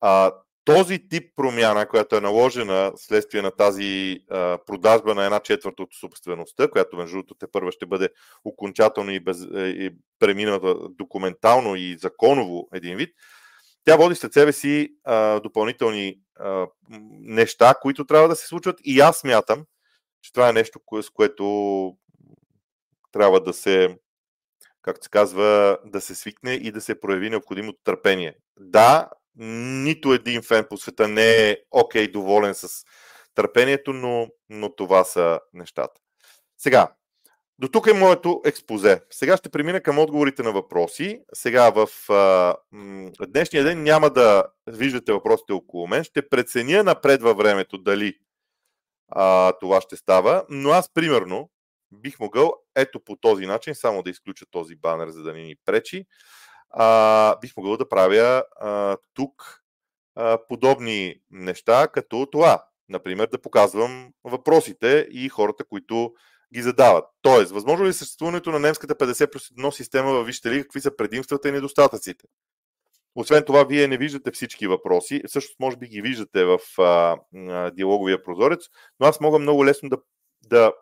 А, 0.00 0.32
този 0.64 1.08
тип 1.08 1.32
промяна, 1.36 1.88
която 1.88 2.16
е 2.16 2.20
наложена 2.20 2.92
следствие 2.96 3.42
на 3.42 3.50
тази 3.50 4.18
а, 4.30 4.58
продажба 4.66 5.14
на 5.14 5.24
една 5.24 5.40
четвърта 5.40 5.82
от 5.82 5.94
собствеността, 6.00 6.70
която 6.70 6.96
между 6.96 7.16
другото 7.16 7.34
те 7.34 7.46
първа 7.52 7.72
ще 7.72 7.86
бъде 7.86 8.08
окончателно 8.44 9.10
и, 9.10 9.20
без, 9.20 9.42
е, 9.54 9.60
и 9.60 9.90
премината 10.18 10.74
документално 10.88 11.76
и 11.76 11.96
законово 11.98 12.68
един 12.74 12.96
вид, 12.96 13.14
тя 13.84 13.96
води 13.96 14.14
след 14.14 14.32
себе 14.32 14.52
си 14.52 14.88
а, 15.04 15.40
допълнителни 15.40 16.18
а, 16.38 16.66
неща, 17.20 17.74
които 17.82 18.06
трябва 18.06 18.28
да 18.28 18.36
се 18.36 18.46
случват 18.46 18.80
и 18.84 19.00
аз 19.00 19.16
смятам, 19.16 19.64
че 20.22 20.32
това 20.32 20.48
е 20.48 20.52
нещо, 20.52 20.80
с 21.02 21.10
което 21.10 21.96
трябва 23.12 23.40
да 23.40 23.52
се, 23.52 23.98
както 24.82 25.04
се 25.04 25.10
казва, 25.10 25.78
да 25.84 26.00
се 26.00 26.14
свикне 26.14 26.52
и 26.52 26.72
да 26.72 26.80
се 26.80 27.00
прояви 27.00 27.30
необходимото 27.30 27.78
търпение. 27.84 28.34
Да, 28.60 29.10
нито 29.36 30.12
един 30.12 30.42
фен 30.42 30.66
по 30.70 30.76
света 30.76 31.08
не 31.08 31.50
е 31.50 31.56
окей, 31.70 32.06
okay, 32.06 32.12
доволен 32.12 32.54
с 32.54 32.68
търпението, 33.34 33.92
но, 33.92 34.28
но 34.48 34.74
това 34.74 35.04
са 35.04 35.40
нещата. 35.52 36.00
Сега, 36.58 36.88
до 37.58 37.68
тук 37.68 37.86
е 37.86 37.92
моето 37.92 38.40
експозе. 38.44 39.00
Сега 39.10 39.36
ще 39.36 39.48
премина 39.48 39.80
към 39.80 39.98
отговорите 39.98 40.42
на 40.42 40.52
въпроси. 40.52 41.20
Сега 41.34 41.70
в 41.70 41.88
а, 42.10 42.56
днешния 43.28 43.64
ден 43.64 43.82
няма 43.82 44.10
да 44.10 44.44
виждате 44.66 45.12
въпросите 45.12 45.52
около 45.52 45.86
мен. 45.86 46.04
Ще 46.04 46.28
преценя 46.28 46.82
напред 46.82 47.22
във 47.22 47.36
времето 47.36 47.78
дали 47.78 48.14
а, 49.08 49.52
това 49.60 49.80
ще 49.80 49.96
става. 49.96 50.44
Но 50.48 50.70
аз, 50.70 50.92
примерно, 50.94 51.50
бих 51.92 52.20
могъл 52.20 52.54
ето 52.76 53.00
по 53.00 53.16
този 53.16 53.46
начин, 53.46 53.74
само 53.74 54.02
да 54.02 54.10
изключа 54.10 54.46
този 54.50 54.76
банер, 54.76 55.08
за 55.08 55.22
да 55.22 55.32
не 55.32 55.42
ни 55.42 55.56
пречи, 55.64 56.06
а, 56.70 57.36
бих 57.40 57.56
могъл 57.56 57.76
да 57.76 57.88
правя 57.88 58.44
а, 58.60 58.96
тук 59.14 59.62
а, 60.14 60.38
подобни 60.48 61.20
неща, 61.30 61.88
като 61.88 62.26
това. 62.32 62.64
Например, 62.88 63.28
да 63.32 63.42
показвам 63.42 64.12
въпросите 64.24 65.08
и 65.10 65.28
хората, 65.28 65.64
които 65.64 66.14
ги 66.54 66.62
задават. 66.62 67.04
Тоест, 67.22 67.52
възможно 67.52 67.84
ли 67.84 67.88
е 67.88 67.92
съществуването 67.92 68.50
на 68.50 68.58
немската 68.58 68.94
50 68.94 69.32
плюс 69.32 69.48
1 69.48 69.70
система 69.70 70.12
във 70.12 70.26
Вижте 70.26 70.50
ли, 70.50 70.62
какви 70.62 70.80
са 70.80 70.96
предимствата 70.96 71.48
и 71.48 71.52
недостатъците? 71.52 72.26
Освен 73.14 73.44
това, 73.44 73.64
вие 73.64 73.88
не 73.88 73.96
виждате 73.96 74.30
всички 74.30 74.66
въпроси. 74.66 75.22
Всъщност, 75.26 75.60
може 75.60 75.76
би 75.76 75.86
ги 75.86 76.02
виждате 76.02 76.44
в 76.44 76.58
а, 76.78 77.16
а, 77.36 77.70
диалоговия 77.70 78.22
прозорец, 78.22 78.60
но 79.00 79.06
аз 79.06 79.20
мога 79.20 79.38
много 79.38 79.66
лесно 79.66 79.88
да, 79.88 79.98
да 80.42 80.72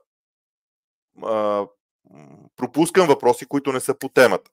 пропускам 2.56 3.06
въпроси, 3.06 3.46
които 3.46 3.72
не 3.72 3.80
са 3.80 3.98
по 3.98 4.08
темата. 4.08 4.50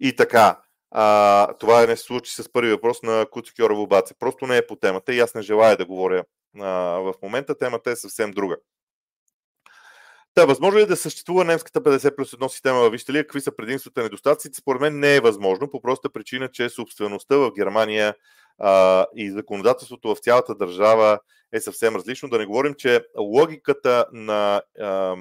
И 0.00 0.16
така, 0.16 0.60
а, 0.90 1.52
това 1.52 1.86
не 1.86 1.96
се 1.96 2.02
случи 2.02 2.32
с 2.32 2.52
първи 2.52 2.70
въпрос 2.70 3.02
на 3.02 3.26
Куцикьора 3.30 3.74
Бубаце. 3.74 4.14
Просто 4.18 4.46
не 4.46 4.56
е 4.56 4.66
по 4.66 4.76
темата 4.76 5.14
и 5.14 5.20
аз 5.20 5.34
не 5.34 5.42
желая 5.42 5.76
да 5.76 5.86
говоря 5.86 6.24
а, 6.60 6.68
в 6.98 7.14
момента. 7.22 7.58
Темата 7.58 7.90
е 7.90 7.96
съвсем 7.96 8.30
друга. 8.30 8.56
Та, 10.34 10.44
възможно 10.44 10.78
ли 10.78 10.82
е 10.82 10.86
да 10.86 10.96
съществува 10.96 11.44
немската 11.44 11.80
50 11.80 12.16
плюс 12.16 12.32
1 12.32 12.48
система? 12.48 12.90
Вижте 12.90 13.12
ли 13.12 13.18
какви 13.18 13.40
са 13.40 13.56
предимствата 13.56 14.00
и 14.00 14.04
недостатъците? 14.04 14.58
Според 14.58 14.80
мен 14.80 14.98
не 14.98 15.16
е 15.16 15.20
възможно, 15.20 15.70
по 15.70 15.80
проста 15.80 16.10
причина, 16.10 16.48
че 16.48 16.68
собствеността 16.68 17.36
в 17.36 17.52
Германия 17.52 18.14
а, 18.58 19.06
и 19.16 19.30
законодателството 19.30 20.14
в 20.14 20.18
цялата 20.18 20.54
държава 20.54 21.18
е 21.52 21.60
съвсем 21.60 21.96
различно. 21.96 22.28
Да 22.28 22.38
не 22.38 22.46
говорим, 22.46 22.74
че 22.74 23.04
логиката 23.18 24.06
на 24.12 24.62
а, 24.80 25.16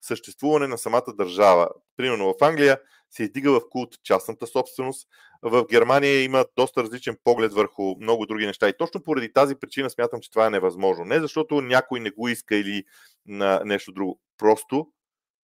съществуване 0.00 0.66
на 0.66 0.78
самата 0.78 1.14
държава, 1.18 1.68
примерно 1.96 2.34
в 2.34 2.44
Англия, 2.44 2.80
се 3.10 3.22
издига 3.22 3.52
в 3.52 3.60
култ 3.70 3.94
частната 4.04 4.46
собственост. 4.46 5.08
В 5.42 5.66
Германия 5.70 6.24
има 6.24 6.44
доста 6.56 6.82
различен 6.82 7.16
поглед 7.24 7.52
върху 7.52 7.94
много 8.00 8.26
други 8.26 8.46
неща. 8.46 8.68
И 8.68 8.76
точно 8.78 9.02
поради 9.02 9.32
тази 9.32 9.54
причина 9.54 9.90
смятам, 9.90 10.20
че 10.20 10.30
това 10.30 10.46
е 10.46 10.50
невъзможно. 10.50 11.04
Не 11.04 11.20
защото 11.20 11.60
някой 11.60 12.00
не 12.00 12.10
го 12.10 12.28
иска 12.28 12.56
или 12.56 12.84
на 13.26 13.62
нещо 13.64 13.92
друго. 13.92 14.20
Просто 14.38 14.88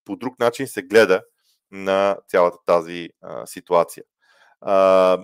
по 0.05 0.15
друг 0.15 0.39
начин 0.39 0.67
се 0.67 0.81
гледа 0.81 1.21
на 1.71 2.17
цялата 2.27 2.57
тази 2.65 3.09
а, 3.21 3.45
ситуация. 3.45 4.03
А, 4.61 5.17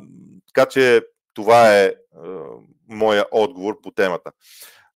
така 0.48 0.70
че 0.70 1.02
това 1.34 1.78
е 1.78 1.86
а, 1.88 1.94
моя 2.90 3.26
отговор 3.32 3.82
по 3.82 3.92
темата. 3.92 4.32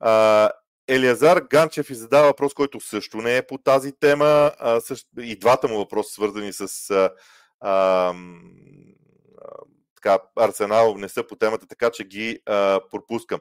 А, 0.00 0.50
Елиазар 0.88 1.41
Ганчев 1.50 1.91
и 1.91 1.95
задава 1.95 2.26
въпрос, 2.26 2.55
който 2.55 2.81
също 2.81 3.17
не 3.17 3.37
е 3.37 3.47
по 3.47 3.59
тази 3.59 3.93
тема. 3.93 4.53
А, 4.59 4.81
също, 4.81 5.09
и 5.21 5.37
двата 5.37 5.69
му 5.69 5.76
въпроса 5.76 6.12
свързани 6.12 6.53
с 6.53 6.91
а, 6.91 7.11
а, 7.61 8.14
така, 9.95 10.19
Арсенал 10.37 10.95
не 10.97 11.09
са 11.09 11.26
по 11.26 11.37
темата, 11.37 11.67
така 11.67 11.91
че 11.91 12.05
ги 12.05 12.41
а, 12.47 12.81
пропускам. 12.91 13.41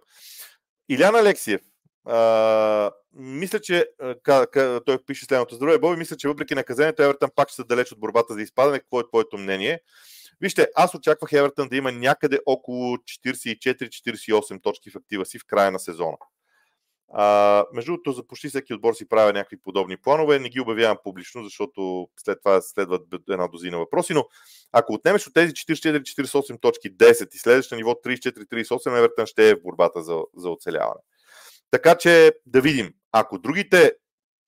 Илян 0.90 1.16
Алексиев, 1.16 1.62
а, 2.06 2.92
мисля, 3.14 3.60
че 3.60 3.88
ка, 4.24 4.48
ка, 4.52 4.82
той 4.86 4.98
пише 5.06 5.26
следното. 5.26 5.56
Здравей, 5.56 5.78
Боби, 5.78 5.98
мисля, 5.98 6.18
че 6.18 6.28
въпреки 6.28 6.56
наказанието 6.56 7.04
Евертън 7.04 7.30
пак 7.36 7.50
ще 7.50 7.56
са 7.56 7.64
далеч 7.64 7.92
от 7.92 8.00
борбата 8.00 8.34
за 8.34 8.42
изпадане. 8.42 8.80
Какво 8.80 9.00
е 9.00 9.08
твоето 9.08 9.38
мнение? 9.38 9.80
Вижте, 10.42 10.68
аз 10.76 10.96
очаквах 10.96 11.34
Евертън 11.34 11.70
да 11.70 11.76
има 11.76 11.92
някъде 11.92 12.40
около 12.46 12.98
44-48 12.98 14.62
точки 14.62 14.90
в 14.90 14.96
актива 14.96 15.26
си 15.26 15.40
в 15.40 15.46
края 15.46 15.72
на 15.72 15.80
сезона. 15.80 16.18
А, 17.16 17.66
между 17.74 17.92
другото, 17.92 18.12
за 18.12 18.28
почти 18.28 18.50
всеки 18.50 18.74
отбор 18.74 18.94
си 18.94 19.10
правя 19.10 19.34
някакви 19.34 19.58
подобни 19.58 19.98
планове. 19.98 20.40
Не 20.40 20.50
ги 20.50 20.60
обявявам 20.60 20.98
публично, 21.04 21.44
защото 21.44 22.08
след 22.18 22.40
това 22.44 22.62
следват 22.62 23.02
една 23.30 23.48
дозина 23.48 23.78
въпроси, 23.78 24.14
но 24.14 24.28
ако 24.72 24.94
отнемеш 24.94 25.28
от 25.28 25.34
тези 25.34 25.54
44-48 25.54 26.62
точки 26.62 26.98
10 26.98 27.36
и 27.36 27.38
следваш 27.38 27.72
на 27.72 27.78
ниво 27.78 27.92
34-38, 27.92 28.98
Евертън 28.98 29.26
ще 29.26 29.50
е 29.50 29.56
в 29.56 29.62
борбата 29.62 30.04
за, 30.04 30.20
за 30.36 30.50
оцеляване. 30.50 31.02
Така 31.72 31.96
че 31.96 32.32
да 32.46 32.62
видим. 32.62 32.94
Ако 33.12 33.40
другите 33.40 33.94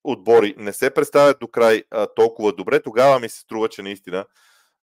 отбори 0.04 0.54
не 0.58 0.72
се 0.72 0.94
представят 0.94 1.38
до 1.40 1.48
край 1.48 1.82
а, 1.90 2.06
толкова 2.06 2.52
добре, 2.52 2.82
тогава 2.82 3.20
ми 3.20 3.28
се 3.28 3.38
струва, 3.38 3.68
че 3.68 3.82
наистина 3.82 4.26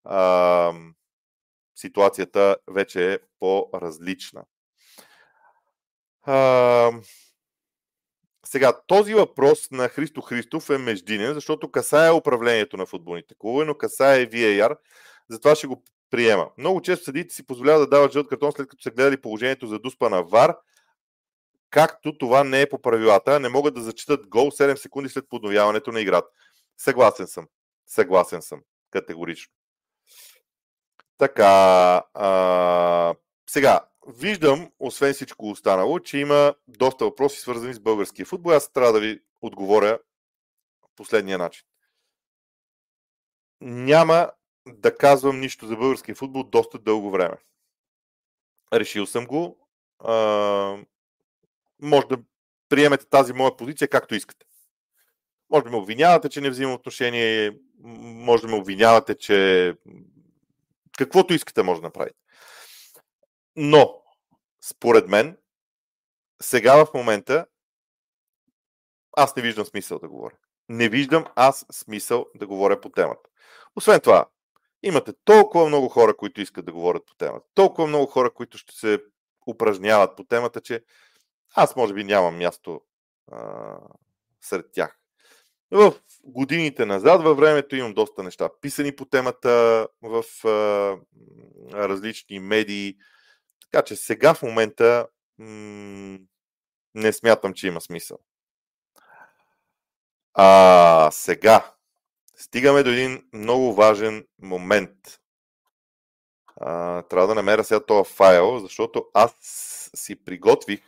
а, 0.03 0.73
ситуацията 1.75 2.57
вече 2.67 3.13
е 3.13 3.19
по-различна. 3.39 4.43
А, 6.21 6.91
сега, 8.53 8.74
този 8.88 9.13
въпрос 9.13 9.72
на 9.72 9.89
Христо 9.89 10.22
Христов 10.22 10.69
е 10.69 10.77
междинен, 10.77 11.33
защото 11.33 11.72
касае 11.72 12.12
управлението 12.12 12.77
на 12.77 12.86
футболните 12.86 13.36
клубове, 13.39 13.65
но 13.65 13.77
касае 13.77 14.29
VAR, 14.29 14.77
затова 15.29 15.55
ще 15.55 15.67
го 15.67 15.83
приема. 16.12 16.50
Много 16.57 16.81
често 16.81 17.05
съдите 17.05 17.36
си 17.36 17.45
позволяват 17.45 17.89
да 17.89 17.95
дават 17.95 18.13
жълт 18.13 18.27
картон, 18.27 18.51
след 18.51 18.67
като 18.67 18.83
са 18.83 18.91
гледали 18.91 19.22
положението 19.22 19.67
за 19.67 19.79
дуспа 19.79 20.10
на 20.10 20.24
ВАР, 20.24 20.55
както 21.69 22.17
това 22.17 22.43
не 22.43 22.62
е 22.62 22.69
по 22.69 22.81
правилата, 22.81 23.39
не 23.39 23.50
могат 23.50 23.74
да 23.74 23.81
зачитат 23.81 24.27
гол 24.27 24.51
7 24.51 24.75
секунди 24.75 25.10
след 25.10 25.29
подновяването 25.29 25.91
на 25.91 26.01
играта. 26.01 26.27
Съгласен 26.77 27.27
съм. 27.27 27.48
Съгласен 27.88 28.41
съм. 28.41 28.62
Категорично. 28.91 29.53
Така. 31.17 31.45
А, 32.13 33.15
сега, 33.50 33.79
виждам, 34.07 34.72
освен 34.79 35.13
всичко 35.13 35.50
останало, 35.50 36.00
че 36.00 36.17
има 36.17 36.55
доста 36.67 37.05
въпроси, 37.05 37.39
свързани 37.39 37.74
с 37.74 37.79
българския 37.79 38.25
футбол. 38.25 38.51
Аз 38.51 38.72
трябва 38.72 38.93
да 38.93 39.00
ви 39.00 39.19
отговоря 39.41 40.00
последния 40.95 41.38
начин. 41.38 41.65
Няма 43.62 44.31
да 44.67 44.98
казвам 44.98 45.39
нищо 45.39 45.67
за 45.67 45.75
българския 45.75 46.15
футбол 46.15 46.43
доста 46.43 46.79
дълго 46.79 47.12
време. 47.12 47.38
Решил 48.74 49.05
съм 49.05 49.25
го. 49.25 49.67
А, 50.00 50.13
може 51.81 52.07
да 52.07 52.17
приемете 52.69 53.05
тази 53.05 53.33
моя 53.33 53.57
позиция 53.57 53.88
както 53.88 54.15
искате. 54.15 54.45
Може 55.50 55.63
да 55.63 55.69
ме 55.69 55.77
обвинявате, 55.77 56.29
че 56.29 56.41
не 56.41 56.50
взимам 56.50 56.74
отношение, 56.74 57.60
може 57.79 58.41
да 58.41 58.48
ме 58.48 58.55
обвинявате, 58.55 59.15
че 59.15 59.74
каквото 60.98 61.33
искате 61.33 61.63
може 61.63 61.81
да 61.81 61.88
направите. 61.88 62.22
Но, 63.55 64.03
според 64.62 65.07
мен, 65.07 65.38
сега 66.41 66.86
в 66.86 66.93
момента 66.93 67.45
аз 69.17 69.36
не 69.36 69.41
виждам 69.41 69.65
смисъл 69.65 70.00
да 70.00 70.10
говоря. 70.10 70.36
Не 70.69 70.89
виждам 70.89 71.25
аз 71.36 71.65
смисъл 71.72 72.25
да 72.36 72.48
говоря 72.48 72.81
по 72.81 72.89
темата. 72.89 73.29
Освен 73.75 74.00
това, 74.00 74.25
имате 74.83 75.13
толкова 75.24 75.67
много 75.67 75.89
хора, 75.89 76.17
които 76.17 76.41
искат 76.41 76.65
да 76.65 76.72
говорят 76.72 77.05
по 77.05 77.15
темата. 77.15 77.45
Толкова 77.53 77.88
много 77.88 78.05
хора, 78.05 78.33
които 78.33 78.57
ще 78.57 78.75
се 78.75 79.00
упражняват 79.48 80.15
по 80.17 80.24
темата, 80.24 80.62
че 80.62 80.83
аз 81.55 81.75
може 81.75 81.93
би 81.93 82.03
нямам 82.03 82.38
място 82.38 82.81
а, 83.31 83.77
сред 84.41 84.65
тях. 84.74 84.98
В 85.72 85.93
годините 86.24 86.86
назад, 86.86 87.24
във 87.24 87.38
времето 87.38 87.75
имам 87.75 87.93
доста 87.93 88.24
неща 88.24 88.50
писани 88.62 88.95
по 88.95 89.05
темата 89.05 89.88
в 90.01 90.24
а, 90.48 90.98
различни 91.74 92.39
медии. 92.39 92.98
Така 93.73 93.85
че 93.85 93.95
сега 93.95 94.33
в 94.33 94.41
момента 94.41 95.07
не 96.95 97.13
смятам, 97.13 97.53
че 97.53 97.67
има 97.67 97.81
смисъл. 97.81 98.19
А 100.33 101.09
сега 101.11 101.73
стигаме 102.35 102.83
до 102.83 102.89
един 102.89 103.23
много 103.33 103.73
важен 103.73 104.27
момент. 104.41 104.97
А, 106.61 107.01
трябва 107.01 107.27
да 107.27 107.35
намеря 107.35 107.63
сега 107.63 107.85
този 107.85 108.13
файл, 108.13 108.59
защото 108.59 109.05
аз 109.13 109.35
си 109.95 110.23
приготвих 110.25 110.81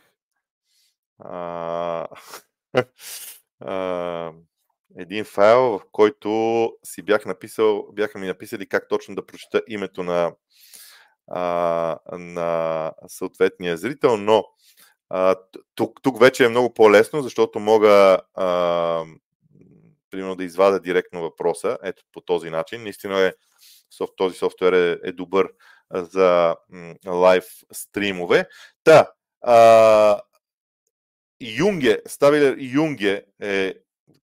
а, 1.18 2.06
а, 3.60 4.32
един 4.96 5.24
файл, 5.24 5.78
в 5.78 5.82
който 5.92 6.72
си 6.84 7.02
бях 7.02 7.26
написал, 7.26 7.92
бяха 7.92 8.18
ми 8.18 8.26
написали 8.26 8.68
как 8.68 8.88
точно 8.88 9.14
да 9.14 9.26
прочета 9.26 9.62
името 9.68 10.02
на, 10.02 10.32
а, 11.28 11.98
на 12.12 12.92
съответния 13.06 13.76
зрител, 13.76 14.16
но 14.16 14.44
а, 15.08 15.36
тук, 15.74 16.02
тук 16.02 16.20
вече 16.20 16.44
е 16.44 16.48
много 16.48 16.74
по-лесно, 16.74 17.22
защото 17.22 17.58
мога 17.58 18.18
а, 18.34 19.04
примерно 20.10 20.36
да 20.36 20.44
извадя 20.44 20.80
директно 20.80 21.22
въпроса, 21.22 21.78
ето 21.82 22.02
по 22.12 22.20
този 22.20 22.50
начин. 22.50 22.82
Наистина 22.82 23.20
е, 23.20 23.32
този 24.16 24.36
софтуер 24.36 24.72
е, 24.72 25.08
е 25.08 25.12
добър 25.12 25.48
за 25.90 26.56
лайв 27.06 27.44
стримове. 27.72 28.48
Та, 28.84 29.06
а, 29.42 30.20
Юнге, 31.40 32.02
Ставилер 32.06 32.56
Юнге 32.58 33.24
е 33.42 33.74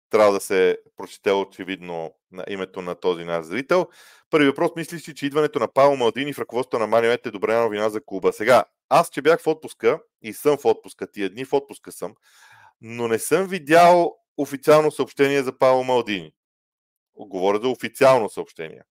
трябва 0.10 0.34
да 0.34 0.40
се 0.40 0.78
прочете 0.98 1.32
очевидно 1.32 2.14
на 2.32 2.46
името 2.50 2.82
на 2.82 2.96
този 2.96 3.24
наш 3.24 3.46
зрител. 3.46 3.88
Първи 4.30 4.48
въпрос, 4.48 4.72
мислиш 4.76 5.10
ли, 5.10 5.16
че 5.16 5.26
идването 5.26 5.60
на 5.60 5.74
Павел 5.74 5.96
Малдини 5.96 6.34
в 6.34 6.40
ръководството 6.40 6.80
на 6.80 6.88
Манио 6.88 7.12
е 7.12 7.18
добра 7.18 7.62
новина 7.62 7.90
за 7.90 8.06
клуба? 8.06 8.34
Сега, 8.34 8.64
аз, 8.90 9.10
че 9.10 9.22
бях 9.22 9.42
в 9.42 9.48
отпуска 9.48 10.00
и 10.22 10.34
съм 10.34 10.58
в 10.58 10.66
отпуска, 10.66 11.12
тия 11.12 11.30
дни 11.30 11.46
в 11.46 11.54
отпуска 11.54 11.92
съм, 11.92 12.16
но 12.82 13.08
не 13.08 13.20
съм 13.20 13.48
видял 13.48 14.18
официално 14.38 14.92
съобщение 14.92 15.44
за 15.44 15.58
Павел 15.58 15.84
Малдини. 15.84 16.34
Говоря 17.16 17.60
за 17.62 17.70
официално 17.70 18.30
съобщение. 18.30 18.82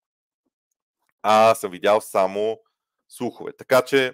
А 1.22 1.54
съм 1.54 1.70
видял 1.70 2.00
само 2.00 2.60
слухове. 3.08 3.52
Така 3.56 3.82
че 3.82 4.12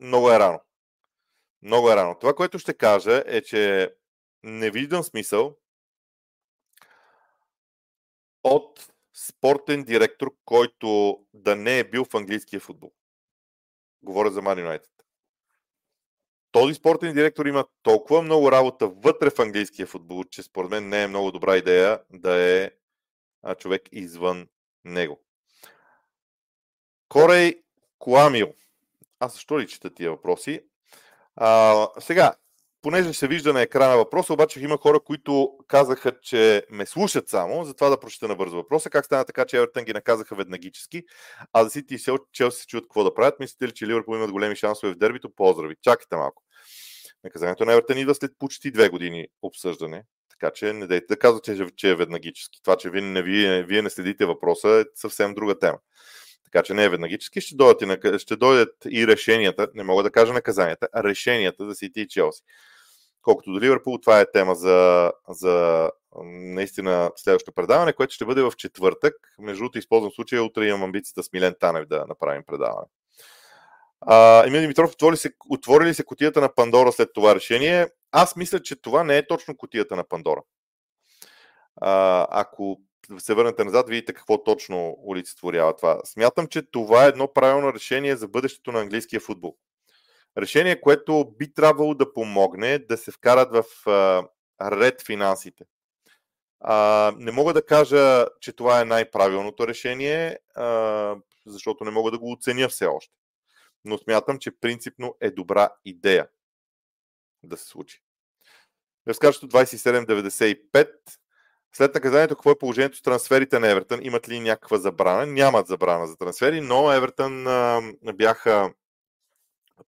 много 0.00 0.30
е 0.30 0.38
рано. 0.38 0.60
Много 1.62 1.90
е 1.90 1.96
рано. 1.96 2.16
Това, 2.20 2.34
което 2.34 2.58
ще 2.58 2.74
кажа 2.74 3.22
е, 3.26 3.42
че 3.42 3.92
не 4.42 4.70
виждам 4.70 5.02
смисъл 5.02 5.56
от 8.50 8.88
спортен 9.14 9.84
директор, 9.84 10.34
който 10.44 11.18
да 11.34 11.56
не 11.56 11.78
е 11.78 11.84
бил 11.84 12.04
в 12.04 12.14
английския 12.14 12.60
футбол. 12.60 12.92
Говоря 14.02 14.30
за 14.30 14.42
Man 14.42 14.66
United. 14.66 14.88
Този 16.52 16.74
спортен 16.74 17.14
директор 17.14 17.46
има 17.46 17.64
толкова 17.82 18.22
много 18.22 18.52
работа 18.52 18.88
вътре 18.88 19.30
в 19.30 19.38
английския 19.38 19.86
футбол, 19.86 20.24
че 20.24 20.42
според 20.42 20.70
мен 20.70 20.88
не 20.88 21.02
е 21.02 21.08
много 21.08 21.32
добра 21.32 21.56
идея 21.56 22.02
да 22.10 22.42
е 22.42 22.70
човек 23.58 23.82
извън 23.92 24.48
него. 24.84 25.20
Корей 27.08 27.62
Куамио. 27.98 28.46
Аз 29.20 29.32
защо 29.32 29.60
ли 29.60 29.68
чета 29.68 29.94
тия 29.94 30.10
въпроси? 30.10 30.64
А, 31.36 31.88
сега, 32.00 32.34
понеже 32.82 33.12
се 33.12 33.28
вижда 33.28 33.52
на 33.52 33.62
екрана 33.62 33.96
въпроса, 33.96 34.32
обаче 34.32 34.60
има 34.60 34.76
хора, 34.76 35.00
които 35.00 35.50
казаха, 35.66 36.20
че 36.20 36.62
ме 36.70 36.86
слушат 36.86 37.28
само, 37.28 37.64
затова 37.64 37.88
да 37.88 38.00
прочета 38.00 38.28
на 38.28 38.36
бързо 38.36 38.56
въпроса. 38.56 38.90
Как 38.90 39.04
стана 39.04 39.24
така, 39.24 39.44
че 39.44 39.56
Евертън 39.56 39.84
ги 39.84 39.92
наказаха 39.92 40.34
веднагически, 40.34 41.02
а 41.52 41.64
за 41.64 41.70
Сити 41.70 41.94
и 41.94 41.98
Челси 42.32 42.60
се 42.60 42.66
чуят 42.66 42.84
какво 42.84 43.04
да 43.04 43.14
правят? 43.14 43.40
Мислите 43.40 43.68
ли, 43.68 43.72
че 43.74 43.86
Ливърпул 43.86 44.14
имат 44.14 44.32
големи 44.32 44.56
шансове 44.56 44.92
в 44.92 44.96
дербито? 44.96 45.30
Поздрави. 45.36 45.74
Чакайте 45.82 46.16
малко. 46.16 46.42
Наказанието 47.24 47.64
на 47.64 47.72
Евертън 47.72 47.98
идва 47.98 48.14
след 48.14 48.32
почти 48.38 48.70
две 48.70 48.88
години 48.88 49.26
обсъждане, 49.42 50.04
така 50.30 50.50
че 50.54 50.72
не 50.72 50.86
дайте 50.86 51.06
да 51.08 51.18
казвате, 51.18 51.66
че 51.76 51.90
е 51.90 51.94
веднагически. 51.94 52.62
Това, 52.62 52.76
че 52.76 52.90
вие 52.90 53.00
не, 53.02 53.22
вие, 53.22 53.62
вие 53.62 53.82
не 53.82 53.90
следите 53.90 54.26
въпроса 54.26 54.68
е 54.68 54.84
съвсем 54.94 55.34
друга 55.34 55.58
тема. 55.58 55.78
Така 56.52 56.62
че 56.62 56.74
не 56.74 56.84
е 56.84 56.88
веднагически, 56.88 57.40
ще 57.40 57.56
дойдат, 57.56 57.82
и, 57.82 58.18
ще 58.18 58.36
дойдат 58.36 58.74
и 58.90 59.06
решенията, 59.06 59.68
не 59.74 59.84
мога 59.84 60.02
да 60.02 60.10
кажа 60.10 60.32
наказанията, 60.32 60.88
а 60.92 61.04
решенията 61.04 61.66
за 61.66 61.74
Сити 61.74 62.00
и 62.00 62.08
Челси. 62.08 62.42
Колкото 63.22 63.52
до 63.52 63.60
Ливърпул, 63.60 63.98
това 63.98 64.20
е 64.20 64.30
тема 64.32 64.54
за, 64.54 65.12
за 65.28 65.90
наистина 66.24 67.10
следващото 67.16 67.54
предаване, 67.54 67.92
което 67.92 68.14
ще 68.14 68.24
бъде 68.24 68.42
в 68.42 68.52
четвъртък. 68.56 69.14
Между 69.38 69.60
другото, 69.60 69.78
използвам 69.78 70.12
случая, 70.12 70.42
утре 70.42 70.66
имам 70.66 70.82
амбицията 70.82 71.22
с 71.22 71.32
Милен 71.32 71.54
Танев 71.60 71.86
да 71.86 72.04
направим 72.08 72.42
предаване. 72.46 72.86
Емил 74.46 74.60
Димитров, 74.60 74.92
отвори, 74.92 75.16
се, 75.16 75.32
отвори 75.48 75.84
ли 75.84 75.94
се 75.94 76.04
котията 76.04 76.40
на 76.40 76.54
Пандора 76.54 76.92
след 76.92 77.10
това 77.14 77.34
решение? 77.34 77.86
Аз 78.12 78.36
мисля, 78.36 78.60
че 78.60 78.82
това 78.82 79.04
не 79.04 79.18
е 79.18 79.26
точно 79.26 79.56
котията 79.56 79.96
на 79.96 80.04
Пандора. 80.04 80.42
А, 81.80 82.26
ако 82.30 82.80
се 83.18 83.34
върнете 83.34 83.64
назад, 83.64 83.88
видите 83.88 84.12
какво 84.12 84.44
точно 84.44 84.96
олицетворява 85.06 85.76
това. 85.76 86.00
Смятам, 86.04 86.46
че 86.46 86.62
това 86.62 87.04
е 87.04 87.08
едно 87.08 87.32
правилно 87.32 87.72
решение 87.72 88.16
за 88.16 88.28
бъдещето 88.28 88.72
на 88.72 88.80
английския 88.80 89.20
футбол. 89.20 89.56
Решение, 90.38 90.80
което 90.80 91.32
би 91.38 91.54
трябвало 91.54 91.94
да 91.94 92.12
помогне 92.12 92.78
да 92.78 92.96
се 92.96 93.10
вкарат 93.10 93.52
в 93.52 93.88
а, 93.90 94.28
ред 94.70 95.02
финансите. 95.06 95.64
А, 96.60 97.12
не 97.16 97.32
мога 97.32 97.54
да 97.54 97.66
кажа, 97.66 98.26
че 98.40 98.52
това 98.52 98.80
е 98.80 98.84
най-правилното 98.84 99.68
решение, 99.68 100.38
а, 100.54 101.16
защото 101.46 101.84
не 101.84 101.90
мога 101.90 102.10
да 102.10 102.18
го 102.18 102.32
оценя 102.32 102.68
все 102.68 102.86
още. 102.86 103.14
Но 103.84 103.98
смятам, 103.98 104.38
че 104.38 104.50
принципно 104.60 105.16
е 105.20 105.30
добра 105.30 105.68
идея 105.84 106.28
да 107.42 107.56
се 107.56 107.64
случи. 107.64 108.02
Разкажете 109.08 109.46
2795 109.46 110.88
след 111.78 111.94
наказанието, 111.94 112.34
какво 112.34 112.50
е 112.50 112.58
положението 112.58 112.96
с 112.96 113.02
трансферите 113.02 113.58
на 113.58 113.70
Евертън? 113.70 114.00
Имат 114.02 114.28
ли 114.28 114.40
някаква 114.40 114.78
забрана? 114.78 115.26
Нямат 115.26 115.66
забрана 115.66 116.06
за 116.06 116.16
трансфери, 116.16 116.60
но 116.60 116.92
Евертън 116.92 117.46
а, 117.46 117.80
бяха 118.14 118.72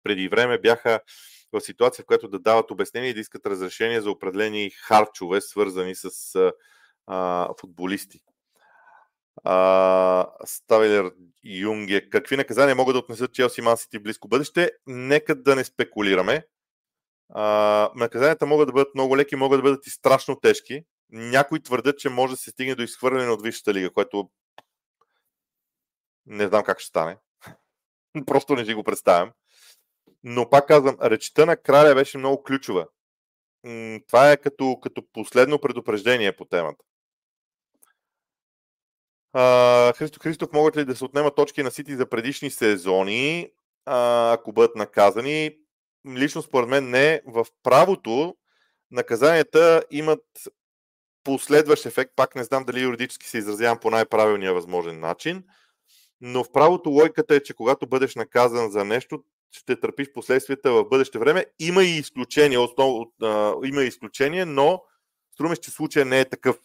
преди 0.04 0.28
време 0.28 0.58
бяха 0.58 1.00
в 1.54 1.62
ситуация, 1.62 2.04
в 2.04 2.06
която 2.06 2.28
да 2.28 2.40
дават 2.40 2.72
обяснение 2.72 3.10
и 3.10 3.14
да 3.14 3.20
искат 3.20 3.46
разрешение 3.46 4.02
за 4.02 4.12
определени 4.12 4.70
харчове, 4.70 5.42
свързани 5.42 5.96
с 5.96 6.10
а, 7.08 7.50
футболисти. 7.60 8.20
А, 9.44 10.28
Ставелер 10.46 11.12
Юнге. 11.44 12.10
Какви 12.10 12.38
наказания 12.38 12.76
могат 12.76 12.94
да 12.94 13.00
отнесат 13.00 13.34
Челси 13.34 13.62
Ман 13.62 13.78
Сити 13.78 14.00
в 14.00 14.04
близко 14.04 14.28
бъдеще? 14.28 14.72
Нека 14.88 15.36
да 15.36 15.56
не 15.56 15.64
спекулираме. 15.64 16.46
А, 17.30 17.92
наказанията 17.96 18.46
могат 18.46 18.68
да 18.68 18.74
бъдат 18.74 18.96
много 18.96 19.18
леки, 19.18 19.36
могат 19.36 19.60
да 19.60 19.64
бъдат 19.64 19.88
и 19.88 19.90
страшно 19.90 20.40
тежки. 20.40 20.84
Някои 21.12 21.60
твърдят, 21.60 22.00
че 22.00 22.10
може 22.10 22.34
да 22.34 22.38
се 22.38 22.50
стигне 22.50 22.76
до 22.76 22.84
изхвърляне 22.84 23.30
от 23.30 23.44
Висшата 23.44 23.74
лига, 23.74 23.94
което 23.94 24.30
не 26.26 26.48
знам 26.48 26.64
как 26.64 26.80
ще 26.80 26.88
стане. 26.88 27.18
Просто 28.26 28.56
не 28.56 28.66
си 28.66 28.74
го 28.74 28.84
представям. 28.84 29.32
Но 30.24 30.50
пак 30.50 30.68
казвам, 30.68 30.98
речта 31.02 31.46
на 31.46 31.58
краля 31.58 31.96
беше 31.96 32.18
много 32.18 32.44
ключова. 32.44 32.88
Това 34.08 34.32
е 34.32 34.38
като, 34.38 34.80
като 34.82 35.04
последно 35.14 35.62
предупреждение 35.62 36.36
по 36.36 36.46
темата. 36.46 36.84
А, 39.34 39.94
Христо 39.94 40.20
Христов, 40.20 40.50
могат 40.54 40.78
ли 40.78 40.86
да 40.86 40.96
се 40.96 41.06
отнемат 41.06 41.36
точки 41.36 41.64
на 41.64 41.72
Сити 41.72 41.96
за 41.96 42.10
предишни 42.10 42.52
сезони, 42.52 43.52
а, 43.86 44.32
ако 44.34 44.54
бъдат 44.54 44.76
наказани? 44.76 45.58
Лично 46.08 46.42
според 46.42 46.70
мен 46.70 46.90
не. 46.90 47.22
В 47.26 47.46
правото 47.64 48.38
наказанията 48.92 49.84
имат 49.92 50.24
последващ 51.24 51.86
ефект. 51.86 52.12
Пак 52.16 52.36
не 52.36 52.44
знам 52.44 52.64
дали 52.64 52.82
юридически 52.82 53.28
се 53.28 53.38
изразявам 53.38 53.80
по 53.80 53.90
най-правилния 53.90 54.54
възможен 54.54 55.00
начин. 55.00 55.44
Но 56.22 56.44
в 56.44 56.52
правото 56.52 56.90
логиката 56.90 57.36
е, 57.36 57.44
че 57.44 57.54
когато 57.54 57.88
бъдеш 57.88 58.16
наказан 58.16 58.72
за 58.72 58.86
нещо, 58.86 59.24
ще 59.52 59.80
търпиш 59.80 60.12
последствията 60.14 60.72
в 60.72 60.86
бъдеще 60.90 61.20
време. 61.20 61.46
Има 61.60 61.84
и 61.84 61.98
изключение, 61.98 62.58
основ, 62.58 63.08
а, 63.22 63.54
има 63.66 63.84
и 63.84 63.88
изключение, 63.88 64.46
но 64.46 64.84
струмеш, 65.34 65.60
че 65.60 65.72
случая 65.72 66.06
не 66.06 66.20
е 66.20 66.30
такъв. 66.30 66.60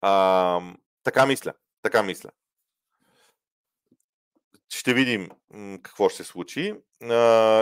А, 0.00 0.60
така 1.02 1.26
мисля. 1.26 1.52
Така 1.82 2.02
мисля. 2.02 2.30
Ще 4.78 4.94
видим 4.94 5.28
какво 5.82 6.08
ще 6.08 6.24
се 6.24 6.30
случи. 6.30 6.74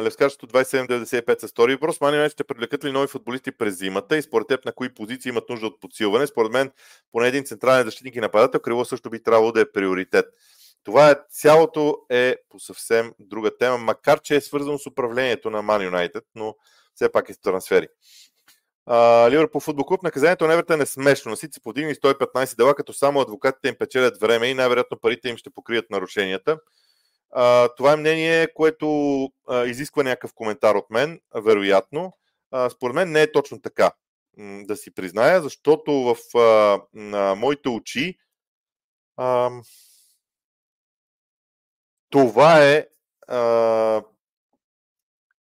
Левскарството 0.03 0.47
2795 0.47 1.47
с 1.47 1.49
втори 1.49 1.75
въпрос. 1.75 2.01
Мани 2.01 2.31
ще 2.31 2.45
привлекат 2.45 2.85
ли 2.85 2.93
нови 2.93 3.07
футболисти 3.07 3.53
през 3.53 3.79
зимата 3.79 4.17
и 4.17 4.23
според 4.23 4.49
теб 4.49 4.65
на 4.65 4.73
кои 4.73 4.95
позиции 4.95 5.29
имат 5.29 5.49
нужда 5.49 5.67
от 5.67 5.81
подсилване? 5.81 6.27
Според 6.27 6.53
мен 6.53 6.71
поне 7.13 7.29
един 7.29 7.45
централен 7.45 7.85
защитник 7.85 8.17
и 8.17 8.21
нападател, 8.21 8.61
Криво 8.61 8.85
също 8.85 9.11
би 9.11 9.23
трябвало 9.23 9.53
да 9.53 9.61
е 9.61 9.73
приоритет. 9.73 10.27
Това 10.85 11.11
е 11.11 11.17
цялото 11.31 11.97
е 12.11 12.37
по 12.49 12.61
съвсем 12.61 13.13
друга 13.19 13.57
тема, 13.59 13.79
макар 13.79 14.21
че 14.21 14.37
е 14.37 14.41
свързано 14.41 14.79
с 14.79 14.87
управлението 14.87 15.51
на 15.51 15.63
Man 15.63 15.91
United, 15.91 16.23
но 16.35 16.55
все 16.95 17.13
пак 17.13 17.29
е 17.29 17.35
с 17.35 17.41
трансфери. 17.41 17.89
Ливърпул 19.31 19.61
футбол 19.61 19.85
клуб. 19.85 20.03
Наказанието 20.03 20.47
на 20.47 20.53
Евертън 20.53 20.81
е 20.81 20.87
смешно. 20.87 21.31
На 21.31 21.37
Сити 21.37 21.55
се 21.55 21.63
подигни 21.63 21.95
115 21.95 22.57
дела, 22.57 22.75
като 22.75 22.93
само 22.93 23.21
адвокатите 23.21 23.69
им 23.69 23.75
печелят 23.79 24.21
време 24.21 24.47
и 24.47 24.55
най-вероятно 24.55 24.99
парите 25.01 25.29
им 25.29 25.37
ще 25.37 25.51
покрият 25.51 25.91
нарушенията. 25.91 26.59
Това 27.77 27.93
е 27.93 27.97
мнение, 27.97 28.53
което 28.55 28.87
а, 29.49 29.65
изисква 29.65 30.03
някакъв 30.03 30.35
коментар 30.35 30.75
от 30.75 30.91
мен, 30.91 31.21
вероятно. 31.35 32.13
А, 32.51 32.71
според 32.71 32.95
мен 32.95 33.13
не 33.13 33.23
е 33.23 33.33
точно 33.33 33.61
така, 33.61 33.93
да 34.39 34.77
си 34.77 34.95
призная, 34.95 35.43
защото 35.43 35.93
в 35.93 36.39
а, 36.39 36.81
на 36.95 37.35
моите 37.35 37.69
очи 37.69 38.19
а, 39.17 39.51
това 42.11 42.65
е 42.65 42.87
а, 43.29 44.03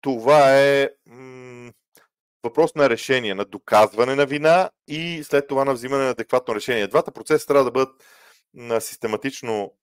това 0.01 0.61
е 0.61 0.89
м- 1.05 1.71
въпрос 2.43 2.75
на 2.75 2.89
решение, 2.89 3.35
на 3.35 3.45
доказване 3.45 4.15
на 4.15 4.25
вина 4.25 4.69
и 4.87 5.23
след 5.23 5.47
това 5.47 5.65
на 5.65 5.73
взимане 5.73 6.03
на 6.03 6.09
адекватно 6.09 6.55
решение. 6.55 6.87
Двата 6.87 7.11
процеса 7.11 7.47
трябва 7.47 7.63
да 7.63 7.71
бъдат 7.71 8.03
систематично 8.83 9.73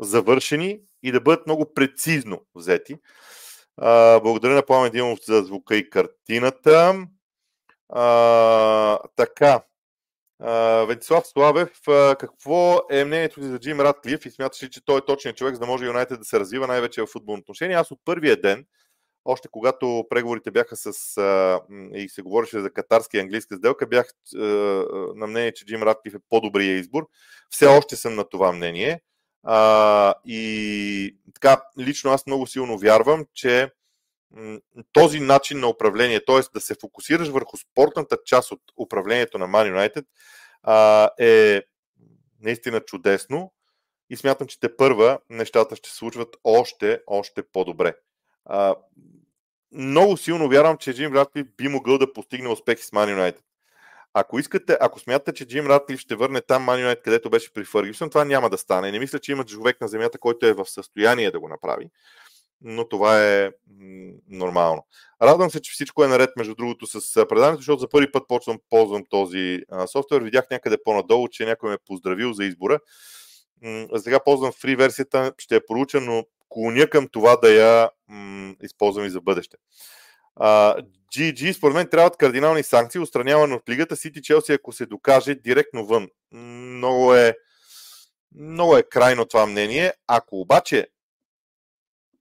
завършени 0.00 0.80
и 1.02 1.12
да 1.12 1.20
бъдат 1.20 1.46
много 1.46 1.74
прецизно 1.74 2.40
взети. 2.54 2.96
А, 3.76 4.20
благодаря 4.20 4.54
на 4.54 4.66
Пламен 4.66 4.92
Димов 4.92 5.18
за 5.24 5.42
звука 5.42 5.76
и 5.76 5.90
картината. 5.90 7.06
А, 7.88 8.98
така. 9.16 9.62
А, 10.40 10.84
Венцислав 10.84 11.26
Славев, 11.26 11.88
а, 11.88 12.16
какво 12.20 12.80
е 12.90 13.04
мнението 13.04 13.40
ти 13.40 13.46
за 13.46 13.58
Джим 13.58 13.80
Ратклиф 13.80 14.26
и 14.26 14.30
смяташ 14.30 14.62
ли, 14.62 14.70
че 14.70 14.84
той 14.84 14.98
е 14.98 15.04
точният 15.06 15.36
човек, 15.36 15.54
за 15.54 15.60
да 15.60 15.66
може 15.66 15.86
Юнайтед 15.86 16.18
да 16.18 16.24
се 16.24 16.40
развива 16.40 16.66
най-вече 16.66 17.02
в 17.02 17.06
футболно 17.06 17.40
отношение? 17.40 17.76
Аз 17.76 17.90
от 17.90 18.00
първия 18.04 18.40
ден, 18.40 18.66
още 19.24 19.48
когато 19.48 20.04
преговорите 20.10 20.50
бяха 20.50 20.76
с 20.76 21.16
а, 21.16 21.60
и 21.94 22.08
се 22.08 22.22
говореше 22.22 22.60
за 22.60 22.70
катарски 22.70 23.16
и 23.16 23.20
английска 23.20 23.56
сделка, 23.56 23.86
бях 23.86 24.06
а, 24.36 24.38
на 25.14 25.26
мнение, 25.26 25.52
че 25.52 25.64
Джим 25.64 25.82
Ратклиф 25.82 26.14
е 26.14 26.18
по-добрия 26.28 26.74
избор. 26.74 27.08
Все 27.50 27.66
още 27.66 27.96
съм 27.96 28.14
на 28.14 28.24
това 28.24 28.52
мнение. 28.52 29.00
А, 29.42 30.14
и 30.24 31.16
така, 31.34 31.62
лично 31.78 32.10
аз 32.10 32.26
много 32.26 32.46
силно 32.46 32.78
вярвам, 32.78 33.24
че 33.34 33.70
този 34.92 35.20
начин 35.20 35.60
на 35.60 35.68
управление, 35.68 36.24
т.е. 36.24 36.40
да 36.54 36.60
се 36.60 36.74
фокусираш 36.80 37.28
върху 37.28 37.56
спортната 37.56 38.16
част 38.24 38.52
от 38.52 38.60
управлението 38.76 39.38
на 39.38 39.46
Man 39.46 39.74
United, 39.74 40.04
а, 40.62 41.10
е 41.18 41.62
наистина 42.40 42.80
чудесно 42.80 43.52
и 44.10 44.16
смятам, 44.16 44.46
че 44.46 44.60
те 44.60 44.76
първа 44.76 45.18
нещата 45.30 45.76
ще 45.76 45.90
се 45.90 45.96
случват 45.96 46.36
още, 46.44 47.00
още 47.06 47.42
по-добре. 47.42 47.94
Много 49.72 50.16
силно 50.16 50.48
вярвам, 50.48 50.76
че 50.76 50.94
Джим 50.94 51.14
Ратклиф 51.14 51.46
би 51.56 51.68
могъл 51.68 51.98
да 51.98 52.12
постигне 52.12 52.48
успехи 52.48 52.82
с 52.82 52.90
Man 52.90 53.16
United. 53.16 53.40
Ако 54.14 54.38
искате, 54.38 54.76
ако 54.80 55.00
смятате, 55.00 55.32
че 55.32 55.46
Джим 55.46 55.66
Ратлиф 55.66 56.00
ще 56.00 56.14
върне 56.16 56.40
там 56.40 56.66
Man 56.66 56.86
United, 56.86 57.02
където 57.02 57.30
беше 57.30 57.52
при 57.52 57.64
Фъргюсън, 57.64 58.10
това 58.10 58.24
няма 58.24 58.50
да 58.50 58.58
стане. 58.58 58.92
Не 58.92 58.98
мисля, 58.98 59.18
че 59.18 59.32
има 59.32 59.44
човек 59.44 59.80
на 59.80 59.88
земята, 59.88 60.18
който 60.18 60.46
е 60.46 60.52
в 60.52 60.66
състояние 60.66 61.30
да 61.30 61.40
го 61.40 61.48
направи. 61.48 61.90
Но 62.60 62.88
това 62.88 63.24
е 63.26 63.50
нормално. 64.28 64.86
Радвам 65.22 65.50
се, 65.50 65.60
че 65.60 65.72
всичко 65.72 66.04
е 66.04 66.08
наред, 66.08 66.30
между 66.36 66.54
другото, 66.54 66.86
с 66.86 67.26
предаването, 67.28 67.60
защото 67.60 67.80
за 67.80 67.88
първи 67.88 68.12
път 68.12 68.28
почвам 68.28 68.58
ползвам 68.70 69.04
този 69.10 69.62
софтуер. 69.92 70.22
Видях 70.22 70.44
някъде 70.50 70.76
по-надолу, 70.84 71.28
че 71.28 71.46
някой 71.46 71.68
ме 71.68 71.74
е 71.74 71.84
поздравил 71.86 72.32
за 72.32 72.44
избора. 72.44 72.80
Сега 73.96 74.20
ползвам 74.24 74.52
фри 74.52 74.76
версията, 74.76 75.32
ще 75.38 75.54
я 75.54 75.66
проуча, 75.66 76.00
но 76.00 76.24
клоня 76.48 76.90
към 76.90 77.08
това 77.08 77.36
да 77.36 77.52
я 77.52 77.90
м- 78.08 78.54
използвам 78.62 79.06
и 79.06 79.10
за 79.10 79.20
бъдеще. 79.20 79.56
GG, 81.16 81.52
според 81.52 81.74
мен 81.74 81.88
трябват 81.90 82.16
кардинални 82.16 82.62
санкции, 82.62 83.00
устраняване 83.00 83.54
от 83.54 83.68
лигата. 83.68 83.96
Сити 83.96 84.22
Челси, 84.22 84.52
ако 84.52 84.72
се 84.72 84.86
докаже 84.86 85.34
директно 85.34 85.86
вън. 85.86 86.08
Много 86.32 87.14
е, 87.14 87.34
много 88.34 88.76
е 88.76 88.82
крайно 88.82 89.26
това 89.26 89.46
мнение. 89.46 89.92
Ако 90.06 90.40
обаче 90.40 90.86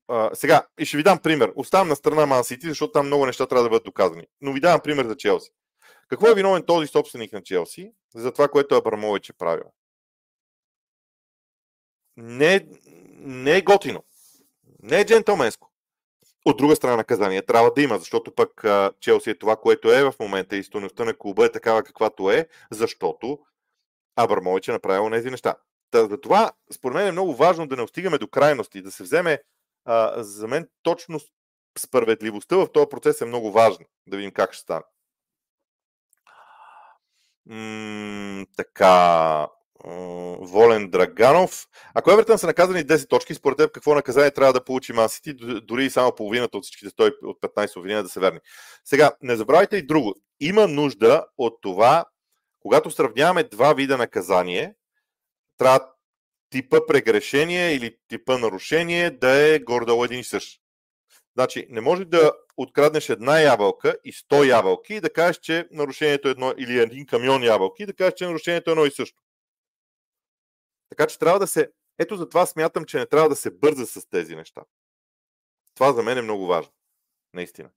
а, 0.08 0.36
сега, 0.36 0.68
и 0.80 0.86
ще 0.86 0.98
ви 0.98 1.04
дам 1.04 1.20
пример. 1.20 1.52
Оставам 1.56 1.88
на 1.88 1.96
страна 1.96 2.26
Ман 2.26 2.44
Сити, 2.44 2.68
защото 2.68 2.92
там 2.92 3.06
много 3.06 3.26
неща 3.26 3.46
трябва 3.46 3.64
да 3.64 3.70
бъдат 3.70 3.86
доказани. 3.86 4.28
Но 4.42 4.54
ви 4.54 4.60
давам 4.60 4.82
пример 4.84 5.06
за 5.06 5.18
Челси. 5.18 5.50
Какво 6.08 6.28
е 6.28 6.36
виновен 6.36 6.64
този 6.64 6.88
собственик 6.88 7.34
на 7.34 7.44
Челси 7.44 7.92
за 8.16 8.32
това, 8.32 8.48
което 8.48 8.76
Абрамович 8.76 9.30
е 9.30 9.34
правил? 9.34 9.66
Не, 12.18 12.68
не 13.18 13.58
е 13.58 13.62
готино. 13.62 14.04
Не 14.88 15.00
е 15.00 15.06
джентълменско. 15.06 15.72
От 16.46 16.58
друга 16.58 16.76
страна 16.76 16.96
наказание 16.96 17.42
трябва 17.42 17.74
да 17.74 17.82
има, 17.82 17.98
защото 17.98 18.36
пък 18.36 18.64
Челси 19.00 19.30
е 19.30 19.38
това, 19.38 19.56
което 19.56 19.92
е 19.92 20.04
в 20.04 20.14
момента 20.20 20.58
и 20.58 20.64
стоеността 20.64 21.06
на 21.06 21.18
клуба 21.18 21.46
е 21.46 21.52
такава 21.52 21.84
каквато 21.84 22.32
е, 22.32 22.48
защото 22.72 23.40
Абрамович 24.16 24.68
е 24.68 24.72
направил 24.72 25.10
тези 25.12 25.30
неща. 25.30 25.56
Та, 25.92 26.08
за 26.08 26.22
това, 26.22 26.52
според 26.72 26.96
мен 26.96 27.08
е 27.08 27.12
много 27.12 27.36
важно 27.36 27.68
да 27.68 27.76
не 27.76 27.82
остигаме 27.82 28.18
до 28.18 28.28
крайности, 28.28 28.82
да 28.82 28.92
се 28.92 29.04
вземе, 29.04 29.42
а, 29.86 30.24
за 30.24 30.48
мен 30.48 30.70
точно 30.84 31.20
справедливостта 31.80 32.56
в 32.56 32.72
този 32.72 32.90
процес 32.90 33.22
е 33.22 33.26
много 33.26 33.52
важна. 33.52 33.86
Да 34.08 34.18
видим 34.18 34.32
как 34.32 34.54
ще 34.54 34.62
стане. 34.62 34.84
М- 37.46 38.46
така. 38.58 39.48
Волен 40.40 40.90
Драганов. 40.90 41.68
Ако 41.94 42.12
Евертън 42.12 42.38
са 42.38 42.48
наказани 42.48 42.80
10 42.80 43.10
точки, 43.10 43.34
според 43.34 43.58
теб 43.58 43.72
какво 43.72 43.96
наказание 43.96 44.32
трябва 44.32 44.54
да 44.54 44.64
получи 44.64 44.94
Масити, 44.94 45.34
дори 45.64 45.86
и 45.86 45.90
само 45.90 46.16
половината 46.16 46.58
от 46.58 46.64
всичките 46.64 46.92
100 46.92 47.14
от 47.24 47.42
15 47.42 47.78
обвинения 47.78 48.04
да 48.04 48.10
се 48.10 48.20
верни. 48.20 48.40
Сега, 48.86 49.12
не 49.22 49.36
забравяйте 49.36 49.78
и 49.78 49.86
друго. 49.86 50.16
Има 50.40 50.68
нужда 50.68 51.26
от 51.38 51.62
това, 51.62 52.06
когато 52.60 52.92
сравняваме 52.92 53.44
два 53.44 53.74
вида 53.74 53.98
наказание, 53.98 54.74
трябва 55.58 55.88
типа 56.50 56.78
прегрешение 56.88 57.74
или 57.74 57.96
типа 58.08 58.38
нарушение 58.38 59.12
да 59.12 59.30
е 59.30 59.60
гордо 59.60 60.04
един 60.04 60.20
и 60.20 60.24
същ. 60.24 60.62
Значи, 61.38 61.68
не 61.70 61.82
може 61.82 62.06
да 62.06 62.32
откраднеш 62.58 63.10
една 63.10 63.40
ябълка 63.40 63.98
и 64.04 64.14
100 64.14 64.48
ябълки 64.48 64.94
и 64.94 65.02
да 65.02 65.10
кажеш, 65.10 65.38
че 65.38 65.68
нарушението 65.72 66.28
е 66.28 66.32
едно, 66.32 66.54
или 66.58 66.80
един 66.80 67.06
камион 67.06 67.44
ябълки 67.44 67.84
и 67.84 67.86
да 67.86 67.94
кажеш, 67.94 68.14
че 68.14 68.26
нарушението 68.26 68.70
е 68.70 68.72
едно 68.72 68.86
и 68.86 68.92
също. 68.92 69.22
Така 70.90 71.08
че 71.08 71.20
трябва 71.20 71.40
да 71.40 71.48
се. 71.48 71.72
Ето 72.00 72.16
за 72.16 72.30
това 72.30 72.46
смятам, 72.46 72.86
че 72.86 72.98
не 72.98 73.06
трябва 73.06 73.30
да 73.30 73.36
се 73.36 73.52
бърза 73.52 73.86
с 73.86 74.10
тези 74.10 74.36
неща. 74.36 74.62
Това 75.76 75.94
за 75.94 76.04
мен 76.04 76.18
е 76.18 76.22
много 76.22 76.48
важно. 76.48 76.72
Наистина. 77.34 77.70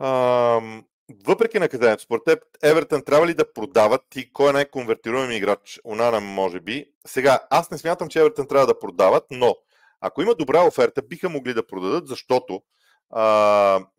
Ам, 0.00 0.86
въпреки 1.26 1.58
наказанието, 1.58 2.02
според 2.02 2.24
теб, 2.24 2.42
Евертън 2.62 3.04
трябва 3.04 3.26
ли 3.26 3.34
да 3.34 3.52
продават 3.52 4.16
и 4.16 4.32
кой 4.32 4.50
е 4.50 4.52
най-конвертируем 4.52 5.30
играч? 5.30 5.80
Унана, 5.84 6.20
може 6.20 6.60
би. 6.60 6.92
Сега, 7.06 7.46
аз 7.50 7.70
не 7.70 7.78
смятам, 7.78 8.08
че 8.08 8.18
Евертън 8.20 8.48
трябва 8.48 8.66
да 8.66 8.78
продават, 8.78 9.24
но 9.30 9.56
Ако 10.04 10.22
има 10.22 10.34
добра 10.34 10.66
оферта, 10.66 11.02
биха 11.02 11.28
могли 11.28 11.54
да 11.54 11.66
продадат, 11.66 12.08
защото 12.08 12.62
а, 13.10 13.20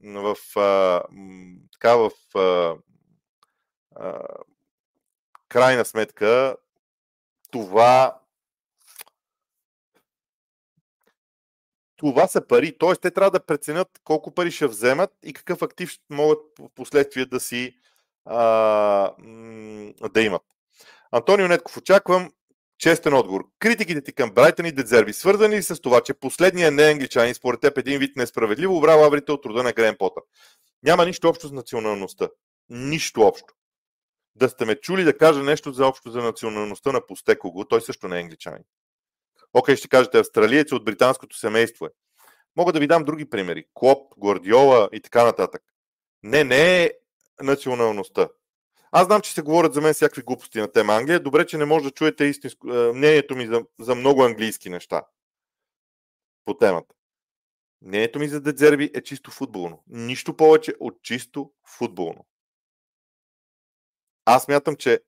в, 0.03 0.35
а, 0.55 1.03
така, 1.71 1.95
в 1.95 2.11
а, 2.35 2.75
а, 3.95 4.19
крайна 5.49 5.85
сметка 5.85 6.55
това 7.53 8.19
това 11.95 12.27
са 12.27 12.47
пари. 12.47 12.77
Т.е. 12.77 12.95
те 12.95 13.11
трябва 13.11 13.31
да 13.31 13.45
преценят 13.45 13.87
колко 14.03 14.31
пари 14.31 14.51
ще 14.51 14.67
вземат 14.67 15.11
и 15.23 15.33
какъв 15.33 15.61
актив 15.61 15.91
могат 16.09 16.39
в 16.59 16.69
последствие 16.75 17.25
да 17.25 17.39
си 17.39 17.75
а, 18.25 19.11
да 20.13 20.21
имат. 20.21 20.41
Антонио 21.11 21.47
Нетков, 21.47 21.77
очаквам 21.77 22.31
честен 22.77 23.13
отговор. 23.13 23.45
Критиките 23.59 24.01
ти 24.01 24.13
към 24.13 24.31
Брайтън 24.31 24.65
и 24.65 24.71
Дедзерби 24.71 25.13
свързани 25.13 25.55
ли 25.55 25.63
с 25.63 25.81
това, 25.81 26.01
че 26.01 26.13
последният 26.13 26.73
не 26.73 26.83
англичанин 26.83 27.35
според 27.35 27.61
теб 27.61 27.77
един 27.77 27.99
вид 27.99 28.15
несправедливо 28.15 28.77
обра 28.77 28.95
лаврите 28.95 29.31
от 29.31 29.43
труда 29.43 29.63
на 29.63 29.73
Грен 29.73 29.95
Потър? 29.99 30.23
Няма 30.83 31.05
нищо 31.05 31.29
общо 31.29 31.47
с 31.47 31.51
националността. 31.51 32.29
Нищо 32.69 33.21
общо. 33.21 33.53
Да 34.35 34.49
сте 34.49 34.65
ме 34.65 34.75
чули 34.75 35.03
да 35.03 35.17
кажа 35.17 35.43
нещо 35.43 35.71
за 35.71 35.85
общо 35.85 36.11
за 36.11 36.21
националността 36.21 36.91
на 36.91 37.05
Постекого, 37.05 37.65
той 37.65 37.81
също 37.81 38.07
не 38.07 38.17
е 38.17 38.21
англичанин. 38.21 38.63
Окей, 39.53 39.75
ще 39.75 39.87
кажете, 39.87 40.19
австралиец 40.19 40.71
от 40.71 40.85
британското 40.85 41.37
семейство 41.37 41.85
е. 41.85 41.89
Мога 42.55 42.73
да 42.73 42.79
ви 42.79 42.87
дам 42.87 43.03
други 43.03 43.29
примери. 43.29 43.65
Клоп, 43.73 44.13
Гвардиола 44.17 44.89
и 44.93 45.01
така 45.01 45.23
нататък. 45.23 45.63
Не, 46.23 46.43
не 46.43 46.83
е 46.83 46.91
националността. 47.41 48.29
Аз 48.91 49.05
знам, 49.05 49.21
че 49.21 49.33
се 49.33 49.41
говорят 49.41 49.73
за 49.73 49.81
мен 49.81 49.93
всякакви 49.93 50.21
глупости 50.21 50.59
на 50.59 50.71
тема 50.71 50.93
Англия. 50.93 51.19
Добре, 51.19 51.45
че 51.45 51.57
не 51.57 51.65
може 51.65 51.85
да 51.85 51.91
чуете 51.91 52.25
истинско, 52.25 52.67
мнението 52.67 53.35
ми 53.35 53.47
за, 53.47 53.65
за 53.79 53.95
много 53.95 54.23
английски 54.23 54.69
неща 54.69 55.03
по 56.45 56.57
темата. 56.57 56.95
Мнението 57.81 58.19
ми 58.19 58.27
за 58.27 58.41
Дедзерби 58.41 58.91
е 58.93 59.01
чисто 59.01 59.31
футболно. 59.31 59.83
Нищо 59.87 60.37
повече 60.37 60.73
от 60.79 61.01
чисто 61.01 61.51
футболно. 61.77 62.25
Аз 64.25 64.47
мятам, 64.47 64.75
че 64.75 64.99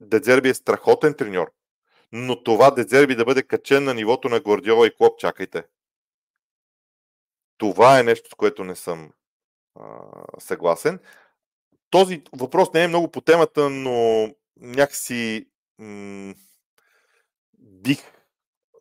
Дедзерби 0.00 0.48
е 0.48 0.54
страхотен 0.54 1.14
треньор. 1.14 1.52
Но 2.12 2.42
това 2.42 2.70
Дедзерби 2.70 3.14
да 3.14 3.24
бъде 3.24 3.42
качен 3.42 3.84
на 3.84 3.94
нивото 3.94 4.28
на 4.28 4.40
Гвардиола 4.40 4.86
и 4.86 4.94
Клоп, 4.96 5.18
чакайте. 5.18 5.64
Това 7.58 8.00
е 8.00 8.02
нещо, 8.02 8.30
с 8.30 8.34
което 8.34 8.64
не 8.64 8.76
съм 8.76 9.12
а, 9.74 9.98
съгласен. 10.38 11.00
Този 11.90 12.22
въпрос 12.32 12.72
не 12.72 12.84
е 12.84 12.88
много 12.88 13.10
по 13.10 13.20
темата, 13.20 13.70
но 13.70 14.28
някакси 14.56 15.48
м- 15.78 16.34
бих 17.58 18.12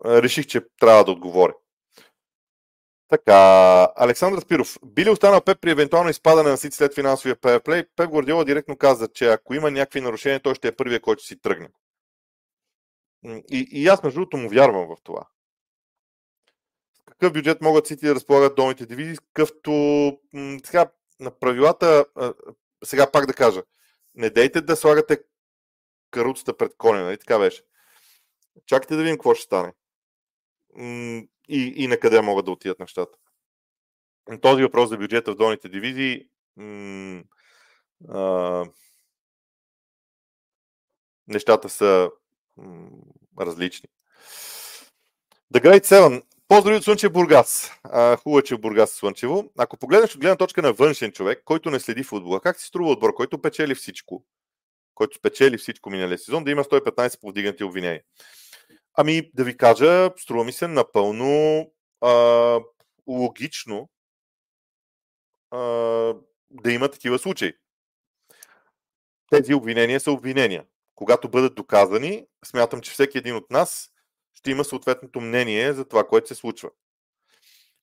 реших, 0.06 0.48
че 0.48 0.62
трябва 0.80 1.04
да 1.04 1.12
отговоря. 1.12 1.54
Така, 3.12 3.88
Александър 3.96 4.42
Спиров. 4.42 4.78
Би 4.86 5.06
ли 5.06 5.10
останал 5.10 5.42
Пеп 5.42 5.62
при 5.62 5.72
евентуално 5.72 6.10
изпадане 6.10 6.50
на 6.50 6.58
Сити 6.58 6.76
след 6.76 6.96
финансовия 6.96 7.36
плей? 7.62 7.84
Пеп 7.96 8.10
Гвардиола 8.10 8.46
директно 8.46 8.78
каза, 8.78 9.08
че 9.08 9.28
ако 9.28 9.54
има 9.54 9.72
някакви 9.72 10.02
нарушения, 10.02 10.40
той 10.40 10.56
ще 10.56 10.68
е 10.68 10.76
първия, 10.76 11.02
който 11.02 11.24
си 11.24 11.42
тръгне. 11.42 11.70
И, 13.52 13.68
и 13.72 13.88
аз, 13.88 14.04
между 14.04 14.20
другото, 14.20 14.38
му 14.38 14.50
вярвам 14.50 14.88
в 14.88 15.02
това. 15.04 15.28
С 17.00 17.06
какъв 17.06 17.34
бюджет 17.34 17.62
могат 17.62 17.88
Сити 17.88 18.06
да 18.06 18.16
разполагат 18.16 18.56
долните 18.56 18.86
дивизии? 18.86 19.18
Какъвто 19.18 19.72
сега 20.66 20.92
на 21.20 21.32
правилата, 21.40 22.06
сега 22.84 23.12
пак 23.12 23.26
да 23.26 23.34
кажа, 23.34 23.64
не 24.16 24.30
дейте 24.30 24.62
да 24.62 24.76
слагате 24.76 25.24
каруцата 26.12 26.58
пред 26.58 26.78
коня, 26.78 27.04
нали 27.04 27.18
така 27.18 27.40
беше. 27.40 27.64
Чакайте 28.66 28.96
да 28.96 29.04
видим 29.04 29.16
какво 29.16 29.36
ще 29.36 29.44
стане. 29.44 29.74
И, 31.50 31.74
и 31.76 31.88
на 31.88 31.98
къде 31.98 32.22
могат 32.22 32.46
да 32.46 32.52
отидат 32.52 32.80
нещата. 32.80 33.18
Този 34.42 34.64
въпрос 34.64 34.90
за 34.90 34.98
бюджета 34.98 35.32
в 35.32 35.36
долните 35.36 35.70
дивизии 35.70 36.28
м- 36.58 37.24
а, 38.10 38.66
нещата 41.28 41.70
са 41.70 42.12
м- 42.58 42.90
различни. 43.40 43.90
The 45.54 45.64
Great 45.64 45.86
Seven. 45.86 46.24
Поздрави 46.48 46.78
от 46.78 46.84
Слънчев 46.84 47.12
Бургас. 47.12 47.72
хубаво 48.24 48.40
е, 48.40 48.44
че 48.44 48.56
в 48.56 48.60
Бургас 48.60 48.94
е 48.94 48.96
Слънчево. 48.96 49.52
Ако 49.58 49.78
погледнеш 49.78 50.16
от 50.16 50.22
гледна 50.22 50.36
точка 50.36 50.62
на 50.62 50.74
външен 50.74 51.12
човек, 51.12 51.42
който 51.46 51.72
не 51.72 51.80
следи 51.80 52.04
футбола, 52.04 52.42
как 52.42 52.60
си 52.60 52.68
струва 52.68 52.92
отбор, 52.92 53.14
който 53.14 53.42
печели 53.42 53.76
всичко, 53.76 54.26
който 54.96 55.18
спечели 55.18 55.58
всичко 55.58 55.90
миналия 55.90 56.18
сезон, 56.18 56.44
да 56.44 56.52
има 56.52 56.64
115 56.64 57.22
повдигнати 57.22 57.64
обвинения? 57.64 58.02
Ами, 58.94 59.32
да 59.34 59.44
ви 59.44 59.58
кажа, 59.58 60.10
струва 60.18 60.44
ми 60.44 60.52
се 60.52 60.68
напълно 60.68 61.66
а, 62.02 62.60
логично 63.08 63.90
а, 65.52 65.58
да 66.52 66.72
има 66.72 66.90
такива 66.90 67.20
случаи. 67.20 67.54
Тези 69.30 69.54
обвинения 69.54 70.00
са 70.00 70.12
обвинения. 70.12 70.66
Когато 70.96 71.30
бъдат 71.30 71.56
доказани, 71.56 72.28
смятам, 72.46 72.82
че 72.82 72.92
всеки 72.92 73.18
един 73.18 73.36
от 73.36 73.52
нас 73.52 73.92
ще 74.34 74.52
има 74.52 74.64
съответното 74.64 75.22
мнение 75.22 75.74
за 75.74 75.86
това, 75.86 76.08
което 76.08 76.28
се 76.28 76.36
случва. 76.36 76.70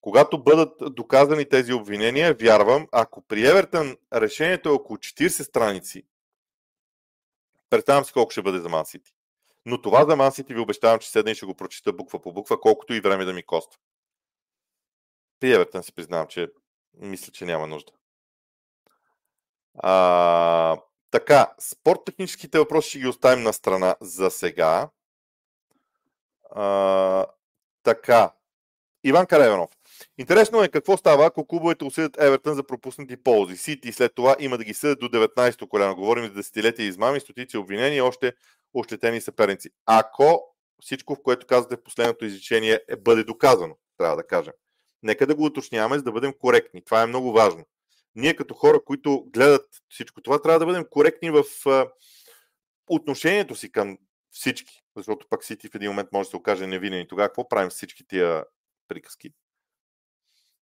Когато 0.01 0.43
бъдат 0.43 0.95
доказани 0.95 1.49
тези 1.49 1.73
обвинения, 1.73 2.33
вярвам, 2.33 2.87
ако 2.91 3.21
при 3.21 3.47
Евертън 3.47 3.97
решението 4.13 4.69
е 4.69 4.71
около 4.71 4.97
40 4.97 5.29
страници, 5.43 6.03
представям 7.69 8.05
си 8.05 8.13
колко 8.13 8.31
ще 8.31 8.41
бъде 8.41 8.59
за 8.59 8.69
Мансити. 8.69 9.13
Но 9.65 9.81
това 9.81 10.05
за 10.05 10.15
Мансити 10.15 10.53
ви 10.53 10.59
обещавам, 10.59 10.99
че 10.99 11.09
седна 11.09 11.31
и 11.31 11.35
ще 11.35 11.45
го 11.45 11.55
прочита 11.55 11.93
буква 11.93 12.21
по 12.21 12.33
буква, 12.33 12.59
колкото 12.59 12.93
и 12.93 13.01
време 13.01 13.25
да 13.25 13.33
ми 13.33 13.43
коства. 13.43 13.79
При 15.39 15.53
Евертън 15.53 15.83
си 15.83 15.93
признавам, 15.93 16.27
че 16.27 16.47
мисля, 16.93 17.31
че 17.31 17.45
няма 17.45 17.67
нужда. 17.67 17.91
А, 19.77 20.77
така, 21.11 21.53
спорт-техническите 21.59 22.59
въпроси 22.59 22.89
ще 22.89 22.99
ги 22.99 23.07
оставим 23.07 23.43
на 23.43 23.53
страна 23.53 23.95
за 24.01 24.31
сега. 24.31 24.89
А, 26.51 27.25
така, 27.83 28.31
Иван 29.03 29.25
Карайванов. 29.25 29.69
Интересно 30.17 30.63
е 30.63 30.69
какво 30.69 30.97
става, 30.97 31.25
ако 31.25 31.47
клубовете 31.47 31.85
осъдят 31.85 32.17
Евертън 32.19 32.55
за 32.55 32.63
пропуснати 32.63 33.23
ползи. 33.23 33.57
Сити 33.57 33.91
след 33.91 34.15
това 34.15 34.35
има 34.39 34.57
да 34.57 34.63
ги 34.63 34.73
съдят 34.73 34.99
до 34.99 35.09
19-то 35.09 35.67
коляно. 35.67 35.95
Говорим 35.95 36.25
за 36.25 36.33
десетилетия 36.33 36.85
измами, 36.85 37.19
стотици 37.19 37.57
обвинения 37.57 38.05
още 38.05 38.33
ощетени 38.73 39.21
съперници. 39.21 39.69
Ако 39.85 40.55
всичко, 40.81 41.15
в 41.15 41.21
което 41.23 41.47
казвате 41.47 41.75
в 41.75 41.83
последното 41.83 42.25
изречение, 42.25 42.79
е, 42.87 42.95
бъде 42.95 43.23
доказано, 43.23 43.77
трябва 43.97 44.15
да 44.15 44.27
кажем. 44.27 44.53
Нека 45.03 45.27
да 45.27 45.35
го 45.35 45.45
уточняваме, 45.45 45.97
за 45.97 46.03
да 46.03 46.11
бъдем 46.11 46.33
коректни. 46.39 46.85
Това 46.85 47.01
е 47.01 47.05
много 47.05 47.31
важно. 47.31 47.65
Ние 48.15 48.35
като 48.35 48.53
хора, 48.53 48.83
които 48.85 49.25
гледат 49.27 49.67
всичко 49.89 50.21
това, 50.21 50.41
трябва 50.41 50.59
да 50.59 50.65
бъдем 50.65 50.85
коректни 50.89 51.29
в 51.29 51.43
отношението 52.87 53.55
си 53.55 53.71
към 53.71 53.97
всички. 54.31 54.83
Защото 54.95 55.27
пък 55.29 55.43
Сити 55.43 55.69
в 55.69 55.75
един 55.75 55.89
момент 55.89 56.09
може 56.11 56.27
да 56.27 56.29
се 56.29 56.37
окаже 56.37 56.67
невинен 56.67 57.01
и 57.01 57.07
тогава 57.07 57.29
какво 57.29 57.49
правим 57.49 57.71
с 57.71 57.75
всички 57.75 58.07
тия 58.07 58.43
приказки? 58.87 59.33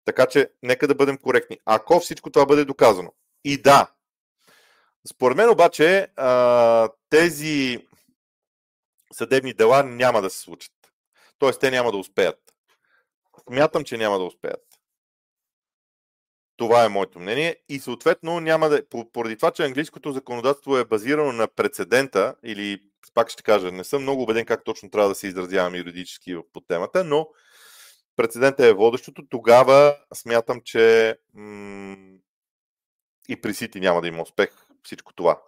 Така 0.06 0.26
че, 0.26 0.52
нека 0.64 0.88
да 0.88 0.96
бъдем 0.96 1.18
коректни. 1.18 1.60
Ако 1.66 2.00
всичко 2.00 2.32
това 2.32 2.46
бъде 2.46 2.66
доказано. 2.66 3.14
И 3.44 3.62
да, 3.62 3.92
според 5.10 5.38
мен 5.38 5.50
обаче 5.50 6.08
тези 7.10 7.87
съдебни 9.18 9.54
дела 9.54 9.84
няма 9.84 10.22
да 10.22 10.30
се 10.30 10.40
случат. 10.40 10.74
Тоест, 11.40 11.60
те 11.60 11.72
няма 11.72 11.92
да 11.92 11.98
успеят. 11.98 12.40
Смятам, 13.48 13.84
че 13.84 13.98
няма 13.98 14.20
да 14.20 14.24
успеят. 14.24 14.64
Това 16.58 16.86
е 16.86 16.90
моето 16.90 17.20
мнение. 17.20 17.56
И 17.70 17.80
съответно 17.80 18.40
няма 18.40 18.70
да. 18.70 18.82
Поради 19.14 19.36
това, 19.36 19.52
че 19.52 19.66
английското 19.66 20.12
законодателство 20.12 20.78
е 20.78 20.86
базирано 20.86 21.32
на 21.32 21.48
прецедента, 21.48 22.36
или 22.44 22.84
пак 23.14 23.30
ще 23.30 23.44
кажа, 23.44 23.72
не 23.72 23.84
съм 23.84 24.02
много 24.02 24.24
убеден 24.24 24.46
как 24.46 24.64
точно 24.64 24.90
трябва 24.90 25.10
да 25.10 25.16
се 25.16 25.28
изразявам 25.28 25.76
юридически 25.76 26.38
по 26.54 26.62
темата, 26.62 27.04
но 27.04 27.28
прецедента 28.16 28.66
е 28.66 28.74
водещото, 28.74 29.28
тогава 29.30 29.98
смятам, 30.14 30.62
че 30.62 31.18
м- 31.34 32.18
и 33.30 33.42
при 33.42 33.54
Сити 33.54 33.80
няма 33.80 34.02
да 34.02 34.08
има 34.08 34.22
успех 34.22 34.50
всичко 34.84 35.14
това. 35.14 35.42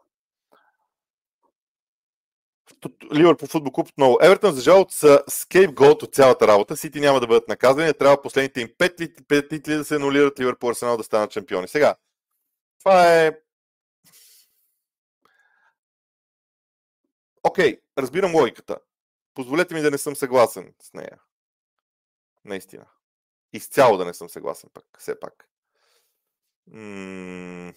Ливърпул 3.14 3.48
футбол 3.48 3.72
клуб 3.72 3.88
отново. 3.88 4.18
Евертън, 4.22 4.54
за 4.54 4.62
жалост, 4.62 4.92
са 4.92 5.24
скейпголт 5.28 6.04
от 6.04 6.16
цялата 6.16 6.48
работа. 6.48 6.78
Сити 6.78 7.00
няма 7.00 7.20
да 7.20 7.28
бъдат 7.28 7.48
наказани. 7.48 7.94
Трябва 7.94 8.22
последните 8.22 8.62
им 8.62 8.68
5 8.68 9.50
титли 9.50 9.76
да 9.76 9.86
се 9.86 9.96
анулират 9.96 10.40
Ливърпул 10.40 10.70
Арсенал 10.70 10.98
да 10.98 11.04
станат 11.04 11.32
шампиони. 11.32 11.68
Сега, 11.68 11.96
това 12.80 13.18
е... 13.18 13.32
Окей, 17.44 17.76
okay, 17.76 17.82
разбирам 17.98 18.36
логиката. 18.36 18.78
Позволете 19.34 19.74
ми 19.74 19.82
да 19.82 19.92
не 19.92 19.98
съм 19.98 20.16
съгласен 20.16 20.74
с 20.82 20.94
нея. 20.94 21.20
Наистина. 22.46 22.86
Изцяло 23.54 23.98
да 23.98 24.06
не 24.06 24.14
съм 24.14 24.30
съгласен 24.30 24.70
пък, 24.74 24.86
все 25.00 25.20
пак. 25.20 25.50
М- 26.68 27.74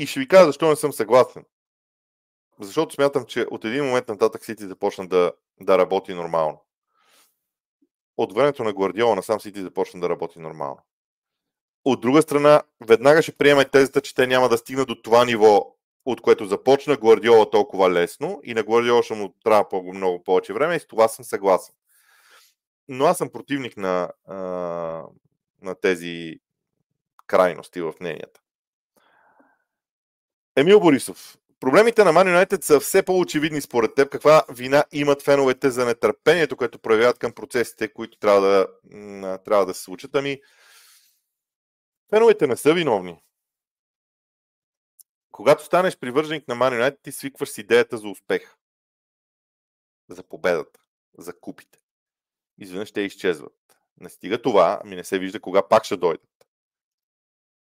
И 0.00 0.06
ще 0.06 0.20
ви 0.20 0.28
кажа 0.28 0.46
защо 0.46 0.68
не 0.68 0.76
съм 0.76 0.92
съгласен. 0.92 1.44
защото 2.60 2.94
смятам, 2.94 3.24
че 3.24 3.46
от 3.50 3.64
един 3.64 3.84
момент 3.84 4.08
нататък 4.08 4.44
Сити 4.44 4.66
започна 4.66 5.08
да, 5.08 5.32
да 5.60 5.78
работи 5.78 6.14
нормално. 6.14 6.64
От 8.16 8.34
времето 8.34 8.64
на 8.64 8.72
Гвардиола 8.72 9.16
насам 9.16 9.40
Сити 9.40 9.62
започна 9.62 10.00
да 10.00 10.08
работи 10.08 10.38
нормално. 10.38 10.78
От 11.84 12.00
друга 12.00 12.22
страна, 12.22 12.62
веднага 12.86 13.22
ще 13.22 13.36
приеме 13.36 13.64
тезата, 13.64 14.00
че 14.00 14.14
те 14.14 14.26
няма 14.26 14.48
да 14.48 14.58
стигнат 14.58 14.88
до 14.88 15.02
това 15.02 15.24
ниво, 15.24 15.76
от 16.04 16.20
което 16.20 16.46
започна 16.46 16.96
Гвардиола 16.96 17.50
толкова 17.50 17.90
лесно 17.90 18.40
и 18.44 18.54
на 18.54 18.62
Гвардиола 18.62 19.02
ще 19.02 19.14
му 19.14 19.34
трябва 19.44 19.82
много 19.82 20.24
повече 20.24 20.52
време 20.52 20.76
и 20.76 20.80
с 20.80 20.86
това 20.86 21.08
съм 21.08 21.24
съгласен. 21.24 21.74
Но 22.88 23.04
аз 23.04 23.18
съм 23.18 23.30
противник 23.30 23.76
на, 23.76 24.12
на 25.62 25.74
тези 25.82 26.40
крайности 27.26 27.80
в 27.80 27.94
мненията. 28.00 28.40
Емил 30.60 30.80
Борисов. 30.80 31.38
Проблемите 31.60 32.04
на 32.04 32.12
Man 32.12 32.46
United 32.46 32.62
са 32.62 32.80
все 32.80 33.02
по-очевидни 33.02 33.60
според 33.60 33.94
теб. 33.94 34.10
Каква 34.10 34.44
вина 34.48 34.84
имат 34.92 35.22
феновете 35.22 35.70
за 35.70 35.84
нетърпението, 35.84 36.56
което 36.56 36.78
проявяват 36.78 37.18
към 37.18 37.32
процесите, 37.32 37.92
които 37.92 38.18
трябва 38.18 38.40
да, 38.40 38.66
трябва 39.44 39.66
да 39.66 39.74
се 39.74 39.82
случат? 39.82 40.14
Ами, 40.14 40.40
феновете 42.10 42.46
не 42.46 42.56
са 42.56 42.74
виновни. 42.74 43.22
Когато 45.30 45.64
станеш 45.64 45.98
привърженик 45.98 46.48
на 46.48 46.54
Man 46.54 46.80
United, 46.80 46.98
ти 47.02 47.12
свикваш 47.12 47.48
с 47.48 47.58
идеята 47.58 47.98
за 47.98 48.08
успех. 48.08 48.56
За 50.08 50.22
победата. 50.22 50.80
За 51.18 51.40
купите. 51.40 51.78
Изведнъж 52.58 52.92
те 52.92 53.00
изчезват. 53.00 53.56
Не 54.00 54.08
стига 54.08 54.42
това, 54.42 54.80
ами 54.84 54.96
не 54.96 55.04
се 55.04 55.18
вижда 55.18 55.40
кога 55.40 55.68
пак 55.68 55.84
ще 55.84 55.96
дойдат. 55.96 56.48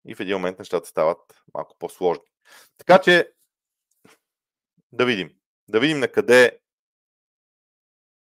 И 0.07 0.14
в 0.14 0.21
един 0.21 0.37
момент 0.37 0.59
нещата 0.59 0.88
стават 0.88 1.42
малко 1.55 1.77
по-сложни. 1.79 2.32
Така 2.78 2.98
че 2.98 3.33
да 4.92 5.07
видим. 5.07 5.31
Да 5.68 5.81
видим 5.81 5.98
на 5.98 6.09
къде, 6.09 6.59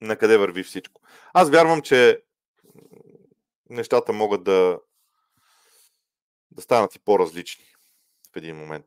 на 0.00 0.16
къде 0.16 0.38
върви 0.38 0.62
всичко. 0.62 1.02
Аз 1.33 1.50
вярвам, 1.50 1.83
че 1.83 2.22
нещата 3.70 4.12
могат 4.12 4.44
да, 4.44 4.80
да 6.50 6.62
станат 6.62 6.94
и 6.94 6.98
по-различни 6.98 7.64
в 8.33 8.37
един 8.37 8.56
момент. 8.56 8.87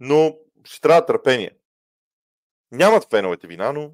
Но 0.00 0.38
ще 0.64 0.80
трябва 0.80 1.06
търпение. 1.06 1.56
Нямат 2.72 3.10
феновете 3.10 3.46
вина, 3.46 3.72
но 3.72 3.92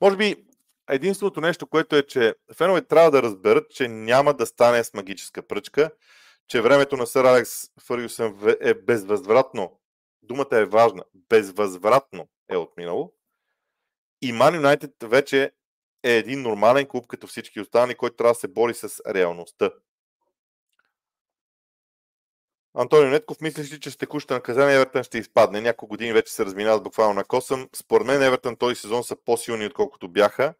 може 0.00 0.16
би 0.16 0.46
единственото 0.90 1.40
нещо, 1.40 1.66
което 1.66 1.96
е, 1.96 2.06
че 2.06 2.34
феновете 2.54 2.88
трябва 2.88 3.10
да 3.10 3.22
разберат, 3.22 3.70
че 3.70 3.88
няма 3.88 4.34
да 4.34 4.46
стане 4.46 4.84
с 4.84 4.94
магическа 4.94 5.46
пръчка, 5.46 5.90
че 6.48 6.60
времето 6.60 6.96
на 6.96 7.06
Сър 7.06 7.24
Алекс 7.24 7.50
Фъргюсън 7.80 8.56
е 8.60 8.74
безвъзвратно 8.74 9.80
думата 10.24 10.56
е 10.58 10.64
важна, 10.64 11.04
безвъзвратно 11.14 12.28
е 12.48 12.56
отминало. 12.56 13.12
И 14.22 14.32
Man 14.32 14.60
United 14.60 15.08
вече 15.08 15.52
е 16.02 16.16
един 16.16 16.42
нормален 16.42 16.86
клуб, 16.86 17.06
като 17.06 17.26
всички 17.26 17.60
останали, 17.60 17.94
който 17.94 18.16
трябва 18.16 18.32
да 18.32 18.40
се 18.40 18.48
бори 18.48 18.74
с 18.74 19.02
реалността. 19.06 19.70
Антонио 22.74 23.10
Нетков, 23.10 23.40
мислиш 23.40 23.72
ли, 23.72 23.80
че 23.80 23.90
с 23.90 23.96
текущото 23.96 24.34
наказание 24.34 24.74
Евертън 24.74 25.04
ще 25.04 25.18
изпадне? 25.18 25.60
Няколко 25.60 25.90
години 25.90 26.12
вече 26.12 26.32
се 26.32 26.44
разминават 26.44 26.82
буквално 26.82 27.14
на 27.14 27.24
косъм. 27.24 27.68
Според 27.74 28.06
мен 28.06 28.22
Евертън 28.22 28.56
този 28.56 28.74
сезон 28.74 29.04
са 29.04 29.16
по-силни, 29.16 29.66
отколкото 29.66 30.08
бяха. 30.08 30.54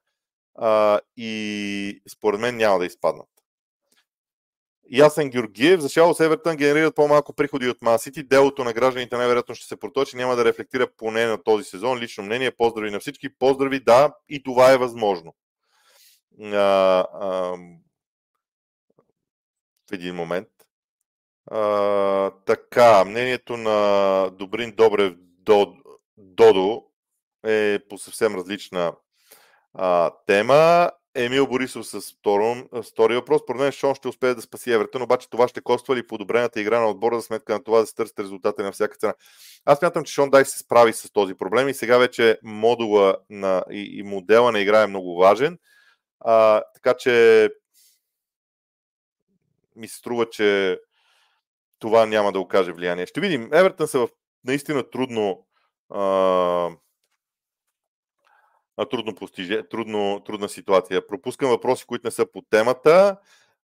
А, 0.55 1.01
и 1.16 2.03
според 2.09 2.40
мен 2.40 2.57
няма 2.57 2.79
да 2.79 2.87
изпаднат. 2.87 3.29
Ясен 4.90 5.31
Георгиев. 5.31 5.81
За 5.81 5.88
Шало 5.88 6.14
с 6.14 6.20
Евертън 6.20 6.57
генерират 6.57 6.94
по-малко 6.94 7.33
приходи 7.33 7.68
от 7.68 7.83
Масити. 7.83 8.23
Делото 8.23 8.64
на 8.64 8.73
гражданите 8.73 9.16
най-вероятно 9.16 9.55
ще 9.55 9.66
се 9.66 9.77
проточи. 9.77 10.16
Няма 10.16 10.37
да 10.37 10.44
рефлектира 10.44 10.87
поне 10.97 11.27
на 11.27 11.42
този 11.42 11.64
сезон. 11.64 11.99
Лично 11.99 12.25
мнение. 12.25 12.51
Поздрави 12.51 12.90
на 12.90 13.01
всички. 13.01 13.38
Поздрави, 13.38 13.81
да, 13.81 14.14
и 14.29 14.42
това 14.42 14.73
е 14.73 14.79
възможно. 14.79 15.35
А, 16.42 16.57
а, 17.12 17.29
в 19.90 19.92
един 19.92 20.14
момент. 20.14 20.49
А, 21.47 22.31
така, 22.31 23.05
мнението 23.05 23.57
на 23.57 24.31
Добрин 24.31 24.73
Добрев 24.77 25.14
Додо 26.16 26.85
е 27.47 27.79
по 27.88 27.99
съвсем 27.99 28.35
различна 28.35 28.92
а, 29.75 30.11
тема. 30.27 30.90
Емил 31.14 31.46
Борисов 31.46 31.87
с 31.87 32.00
второ, 32.00 32.68
втори 32.83 33.14
въпрос. 33.14 33.42
Според 33.42 33.61
мен 33.61 33.72
Шон 33.72 33.94
ще 33.94 34.09
успее 34.09 34.35
да 34.35 34.42
спаси 34.42 34.72
Евертън, 34.72 35.03
обаче 35.03 35.31
това 35.31 35.48
ще 35.48 35.61
коства 35.61 35.96
ли 35.96 36.07
подобрената 36.07 36.61
игра 36.61 36.81
на 36.81 36.90
отбора 36.90 37.16
за 37.16 37.22
сметка 37.22 37.53
на 37.53 37.64
това 37.64 37.81
да 37.81 37.87
се 37.87 37.94
търсят 37.94 38.18
резултати 38.18 38.62
на 38.62 38.72
всяка 38.72 38.96
цена. 38.96 39.14
Аз 39.64 39.83
мятам, 39.83 40.05
че 40.05 40.12
Шон 40.12 40.31
Дай 40.31 40.44
се 40.44 40.59
справи 40.59 40.92
с 40.92 41.12
този 41.12 41.35
проблем 41.35 41.68
и 41.68 41.74
сега 41.74 41.98
вече 41.98 42.38
модула 42.42 43.16
на, 43.31 43.64
и, 43.70 43.98
и 43.98 44.03
модела 44.03 44.53
на 44.53 44.61
игра 44.61 44.83
е 44.83 44.87
много 44.87 45.16
важен. 45.16 45.59
А, 46.20 46.62
така 46.74 46.94
че 46.94 47.50
ми 49.77 49.88
се 49.88 49.96
струва, 49.96 50.31
че 50.31 50.79
това 51.79 52.07
няма 52.07 52.33
да 52.33 52.40
окаже 52.40 52.72
влияние. 52.72 53.07
Ще 53.07 53.20
видим. 53.20 53.50
Евертън 53.53 53.88
са 53.88 53.98
в 53.98 54.09
наистина 54.44 54.90
трудно 54.90 55.46
а, 55.90 56.70
трудно 58.91 59.15
постиже, 59.15 59.69
трудно, 59.69 60.23
трудна 60.27 60.49
ситуация. 60.49 61.07
Пропускам 61.07 61.51
въпроси, 61.51 61.85
които 61.87 62.07
не 62.07 62.11
са 62.11 62.27
по 62.33 62.43
темата. 62.43 63.17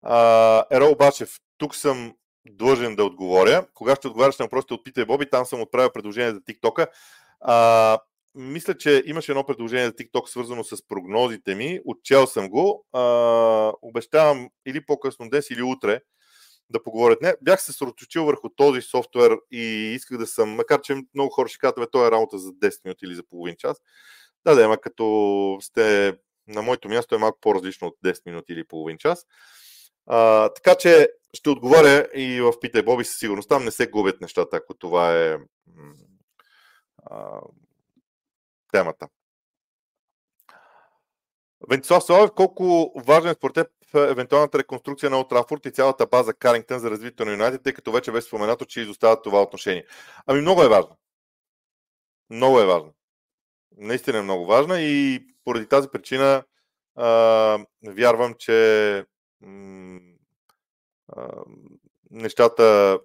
А, 0.02 0.64
Ерол 0.70 0.94
Бачев, 0.94 1.36
тук 1.58 1.74
съм 1.74 2.14
длъжен 2.50 2.96
да 2.96 3.04
отговоря. 3.04 3.66
Кога 3.74 3.96
ще 3.96 4.08
отговаряш 4.08 4.38
на 4.38 4.44
въпросите 4.44 4.74
от 4.74 4.84
Питай 4.84 5.04
Боби, 5.04 5.30
там 5.30 5.44
съм 5.44 5.60
отправил 5.60 5.90
предложение 5.92 6.30
за 6.32 6.40
TikTok. 6.40 6.86
А, 7.40 7.98
мисля, 8.34 8.76
че 8.76 9.02
имаше 9.06 9.32
едно 9.32 9.44
предложение 9.44 9.86
за 9.86 9.92
TikTok, 9.92 10.26
свързано 10.26 10.64
с 10.64 10.88
прогнозите 10.88 11.54
ми. 11.54 11.80
Отчел 11.86 12.26
съм 12.26 12.48
го. 12.48 12.86
А, 12.92 13.02
обещавам 13.82 14.48
или 14.66 14.86
по-късно 14.86 15.28
днес, 15.28 15.50
или 15.50 15.62
утре 15.62 16.00
да 16.70 16.82
поговорят. 16.82 17.22
Не, 17.22 17.34
бях 17.42 17.62
се 17.62 17.72
сроточил 17.72 18.24
върху 18.24 18.48
този 18.48 18.82
софтуер 18.82 19.38
и 19.50 19.62
исках 19.94 20.18
да 20.18 20.26
съм, 20.26 20.50
макар 20.50 20.80
че 20.80 20.96
много 21.14 21.30
хора 21.30 21.48
ще 21.48 21.58
кажат, 21.58 21.90
това 21.92 22.06
е 22.06 22.10
работа 22.10 22.38
за 22.38 22.50
10 22.50 22.84
минути 22.84 23.04
или 23.04 23.14
за 23.14 23.22
половин 23.22 23.54
час. 23.58 23.82
Да, 24.44 24.54
да, 24.54 24.64
ама 24.64 24.78
като 24.78 25.58
сте 25.60 26.16
на 26.46 26.62
моето 26.62 26.88
място 26.88 27.14
е 27.14 27.18
малко 27.18 27.38
по-различно 27.40 27.88
от 27.88 27.96
10 28.04 28.26
минути 28.26 28.52
или 28.52 28.64
половин 28.64 28.98
час. 28.98 29.26
А, 30.06 30.48
така 30.48 30.74
че 30.74 31.08
ще 31.34 31.50
отговоря 31.50 32.08
и 32.14 32.40
в 32.40 32.52
Питай 32.60 32.82
Боби 32.82 33.04
със 33.04 33.18
сигурност. 33.18 33.48
Там 33.48 33.64
не 33.64 33.70
се 33.70 33.86
губят 33.86 34.20
нещата, 34.20 34.56
ако 34.56 34.74
това 34.74 35.16
е 35.16 35.38
а, 37.04 37.40
темата. 38.72 39.08
Вентислав 41.70 42.04
Славев, 42.04 42.30
колко 42.36 42.92
важен 42.96 43.30
е 43.30 43.34
според 43.34 43.54
теб 43.54 43.68
евентуалната 43.94 44.58
реконструкция 44.58 45.10
на 45.10 45.20
Отрафорд 45.20 45.66
и 45.66 45.70
цялата 45.70 46.06
база 46.06 46.34
Карингтън 46.34 46.78
за 46.78 46.90
развитието 46.90 47.24
на 47.24 47.32
Юнайтед, 47.32 47.62
тъй 47.62 47.72
като 47.72 47.92
вече 47.92 48.12
беше 48.12 48.26
споменато, 48.26 48.64
че 48.64 48.80
изостават 48.80 49.24
това 49.24 49.42
отношение. 49.42 49.86
Ами 50.26 50.40
много 50.40 50.62
е 50.62 50.68
важно. 50.68 50.96
Много 52.30 52.60
е 52.60 52.66
важно 52.66 52.94
наистина 53.76 54.18
е 54.18 54.22
много 54.22 54.46
важна 54.46 54.80
и 54.80 55.26
поради 55.44 55.68
тази 55.68 55.88
причина 55.88 56.44
а, 56.96 57.58
вярвам, 57.86 58.34
че 58.38 58.98
а, 61.12 61.44
нещата 62.10 62.98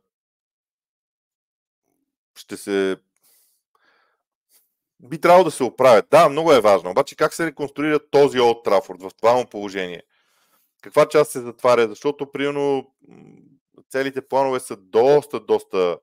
ще 2.36 2.58
се 2.58 2.98
би 5.00 5.22
трябвало 5.22 5.44
да 5.44 5.52
се 5.52 5.64
оправят. 5.64 6.06
Да, 6.10 6.30
много 6.30 6.54
е 6.54 6.62
важно. 6.62 6.90
Обаче 6.92 7.16
как 7.16 7.34
се 7.34 7.46
реконструира 7.46 8.10
този 8.10 8.40
Олд 8.40 8.64
Трафорд 8.64 9.02
в 9.02 9.12
това 9.18 9.34
му 9.34 9.46
положение? 9.46 10.04
Каква 10.82 11.06
част 11.06 11.32
се 11.32 11.42
затваря? 11.42 11.88
Защото, 11.88 12.32
примерно, 12.32 12.92
целите 13.90 14.28
планове 14.28 14.60
са 14.60 14.78
доста, 14.78 15.40
доста 15.40 16.00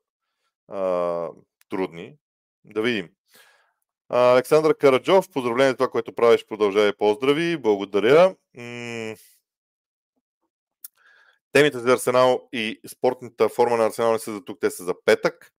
а, 0.69 1.29
трудни. 1.69 2.17
Да 2.65 2.83
видим. 2.83 3.09
Александър 4.15 4.77
Караджов, 4.77 5.31
поздравление 5.31 5.75
това, 5.75 5.89
което 5.89 6.13
правиш, 6.13 6.47
продължавай 6.47 6.93
поздрави. 6.93 7.57
Благодаря. 7.57 8.37
Темите 11.53 11.79
за 11.79 11.93
Арсенал 11.93 12.49
и 12.53 12.81
спортната 12.89 13.49
форма 13.49 13.77
на 13.77 13.87
Арсенал 13.87 14.13
не 14.13 14.19
са 14.19 14.33
за 14.33 14.45
тук, 14.45 14.61
те 14.61 14.71
са 14.71 14.85
за 14.85 14.95
петък. 15.05 15.53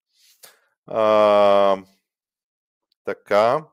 А, 0.86 1.82
така. 3.04 3.64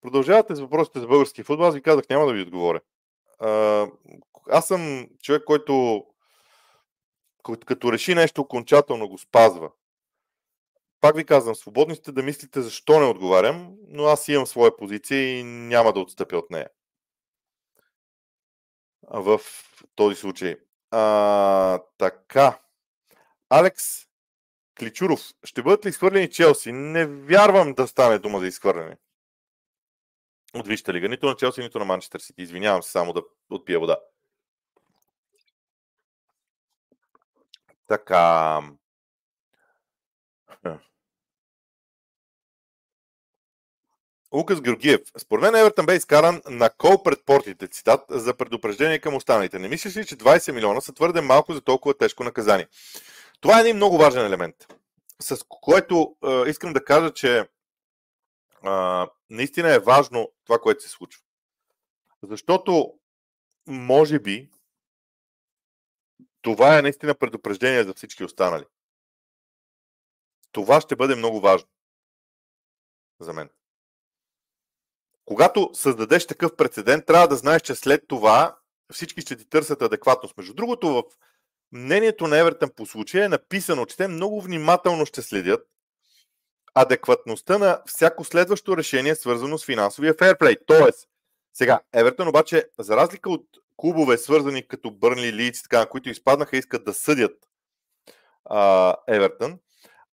Продължавате 0.00 0.54
с 0.54 0.60
въпросите 0.60 1.00
за 1.00 1.06
български 1.06 1.42
футбол. 1.42 1.66
Аз 1.66 1.74
ви 1.74 1.82
казах, 1.82 2.08
няма 2.10 2.26
да 2.26 2.32
ви 2.32 2.42
отговоря. 2.42 2.80
А, 3.38 3.86
аз 4.50 4.66
съм 4.66 5.08
човек, 5.22 5.44
който 5.44 6.04
като 7.66 7.92
реши 7.92 8.14
нещо 8.14 8.40
окончателно 8.40 9.08
го 9.08 9.18
спазва 9.18 9.70
пак 11.00 11.16
ви 11.16 11.26
казвам, 11.26 11.54
свободни 11.54 11.94
сте 11.96 12.12
да 12.12 12.22
мислите 12.22 12.62
защо 12.62 13.00
не 13.00 13.06
отговарям, 13.06 13.76
но 13.88 14.04
аз 14.04 14.28
имам 14.28 14.46
своя 14.46 14.76
позиция 14.76 15.38
и 15.38 15.42
няма 15.44 15.92
да 15.92 16.00
отстъпя 16.00 16.36
от 16.36 16.50
нея. 16.50 16.68
В 19.02 19.40
този 19.94 20.16
случай. 20.16 20.56
А, 20.90 21.82
така. 21.98 22.60
Алекс 23.48 24.06
Кличуров, 24.78 25.20
ще 25.44 25.62
бъдат 25.62 25.84
ли 25.84 25.88
изхвърлени 25.88 26.30
Челси? 26.30 26.72
Не 26.72 27.06
вярвам 27.06 27.74
да 27.74 27.88
стане 27.88 28.18
дума 28.18 28.38
за 28.40 28.46
изхвърляне. 28.46 28.96
От 30.54 30.66
Вижте 30.66 30.94
лига. 30.94 31.08
Нито 31.08 31.26
на 31.26 31.36
Челси, 31.36 31.60
нито 31.60 31.78
на 31.78 31.84
Манчестър 31.84 32.20
Сити. 32.20 32.42
Извинявам 32.42 32.82
се 32.82 32.90
само 32.90 33.12
да 33.12 33.22
отпия 33.50 33.80
вода. 33.80 33.96
Така. 37.86 38.62
Лукас 44.34 44.60
Георгиев. 44.60 45.00
Според 45.18 45.42
мен 45.42 45.54
Евертън 45.54 45.86
бе 45.86 45.96
изкаран 45.96 46.42
на 46.46 46.70
кол 46.70 47.02
пред 47.02 47.24
портите, 47.26 47.68
цитат, 47.68 48.04
за 48.08 48.36
предупреждение 48.36 48.98
към 48.98 49.14
останалите. 49.14 49.58
Не 49.58 49.68
мислиш 49.68 49.96
ли, 49.96 50.06
че 50.06 50.16
20 50.16 50.52
милиона 50.52 50.80
са 50.80 50.92
твърде 50.92 51.20
малко 51.20 51.52
за 51.52 51.60
толкова 51.60 51.98
тежко 51.98 52.24
наказание? 52.24 52.68
Това 53.40 53.58
е 53.58 53.60
един 53.60 53.76
много 53.76 53.98
важен 53.98 54.26
елемент, 54.26 54.56
с 55.20 55.44
което 55.48 56.16
е, 56.24 56.50
искам 56.50 56.72
да 56.72 56.84
кажа, 56.84 57.12
че 57.12 57.38
е, 57.38 57.46
наистина 59.30 59.74
е 59.74 59.78
важно 59.78 60.32
това, 60.44 60.58
което 60.58 60.82
се 60.82 60.88
случва. 60.88 61.22
Защото, 62.22 62.94
може 63.66 64.18
би, 64.18 64.50
това 66.42 66.78
е 66.78 66.82
наистина 66.82 67.14
предупреждение 67.14 67.84
за 67.84 67.94
всички 67.94 68.24
останали. 68.24 68.64
Това 70.52 70.80
ще 70.80 70.96
бъде 70.96 71.14
много 71.14 71.40
важно 71.40 71.68
за 73.20 73.32
мен. 73.32 73.48
Когато 75.30 75.70
създадеш 75.72 76.26
такъв 76.26 76.56
прецедент, 76.56 77.06
трябва 77.06 77.28
да 77.28 77.36
знаеш, 77.36 77.62
че 77.62 77.74
след 77.74 78.04
това 78.08 78.56
всички 78.92 79.20
ще 79.20 79.36
ти 79.36 79.48
търсят 79.48 79.82
адекватност. 79.82 80.36
Между 80.36 80.54
другото, 80.54 80.88
в 80.88 81.02
мнението 81.72 82.26
на 82.26 82.38
Евертън 82.38 82.70
по 82.76 82.86
случая 82.86 83.24
е 83.24 83.28
написано, 83.28 83.86
че 83.86 83.96
те 83.96 84.08
много 84.08 84.40
внимателно 84.40 85.06
ще 85.06 85.22
следят 85.22 85.66
адекватността 86.74 87.58
на 87.58 87.82
всяко 87.86 88.24
следващо 88.24 88.76
решение, 88.76 89.14
свързано 89.14 89.58
с 89.58 89.66
финансовия 89.66 90.14
фейрплей. 90.18 90.56
Тоест, 90.66 91.08
сега, 91.52 91.80
Евертън 91.92 92.28
обаче, 92.28 92.64
за 92.78 92.96
разлика 92.96 93.30
от 93.30 93.46
клубове, 93.76 94.18
свързани 94.18 94.68
като 94.68 94.90
Бърнли, 94.90 95.32
Лиц, 95.32 95.62
така, 95.62 95.86
които 95.86 96.08
изпаднаха 96.08 96.56
искат 96.56 96.84
да 96.84 96.94
съдят 96.94 97.48
а, 98.44 98.94
Евертън, 99.08 99.58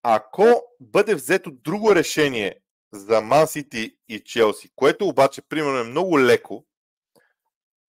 ако 0.02 0.62
бъде 0.80 1.14
взето 1.14 1.50
друго 1.50 1.94
решение 1.94 2.60
за 2.92 3.20
Ман 3.20 3.46
Сити 3.46 3.96
и 4.08 4.20
Челси, 4.20 4.70
което 4.76 5.08
обаче, 5.08 5.42
примерно, 5.42 5.78
е 5.78 5.84
много 5.84 6.20
леко, 6.20 6.66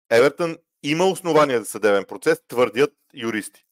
Евертън 0.09 0.57
има 0.83 1.05
основания 1.05 1.59
за 1.59 1.65
съдебен 1.65 2.05
процес, 2.05 2.41
твърдят 2.47 2.93
юристи. 3.13 3.65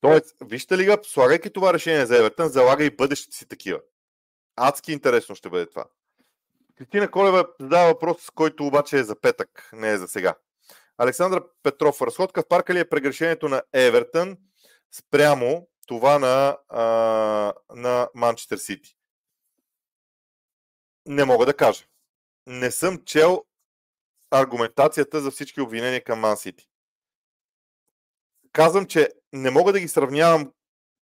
Тоест, 0.00 0.36
вижте 0.44 0.78
ли 0.78 0.96
слагайки 1.02 1.50
това 1.50 1.74
решение 1.74 2.06
за 2.06 2.18
Евертън, 2.18 2.48
залага 2.48 2.84
и 2.84 2.96
бъдещите 2.96 3.36
си 3.36 3.48
такива. 3.48 3.80
Адски 4.56 4.92
интересно 4.92 5.34
ще 5.34 5.50
бъде 5.50 5.66
това. 5.66 5.84
Кристина 6.78 7.10
Колева 7.10 7.46
задава 7.60 7.86
въпрос, 7.86 8.30
който 8.34 8.66
обаче 8.66 8.98
е 8.98 9.04
за 9.04 9.20
петък, 9.20 9.70
не 9.72 9.90
е 9.90 9.98
за 9.98 10.08
сега. 10.08 10.34
Александър 10.98 11.42
Петров, 11.62 12.02
разходка 12.02 12.42
в 12.42 12.48
парка 12.48 12.74
ли 12.74 12.78
е 12.78 12.88
прегрешението 12.88 13.48
на 13.48 13.62
Евертън 13.72 14.36
спрямо 14.92 15.68
това 15.86 16.18
на, 16.18 16.58
а, 16.68 16.82
на 17.74 18.08
Манчестър 18.14 18.56
Сити? 18.56 18.95
Не 21.06 21.24
мога 21.24 21.46
да 21.46 21.56
кажа. 21.56 21.84
Не 22.46 22.70
съм 22.70 23.04
чел 23.04 23.44
аргументацията 24.30 25.20
за 25.20 25.30
всички 25.30 25.60
обвинения 25.60 26.04
към 26.04 26.20
Ман 26.20 26.36
Сити. 26.36 26.68
Казвам, 28.52 28.86
че 28.86 29.08
не 29.32 29.50
мога 29.50 29.72
да 29.72 29.80
ги 29.80 29.88
сравнявам 29.88 30.52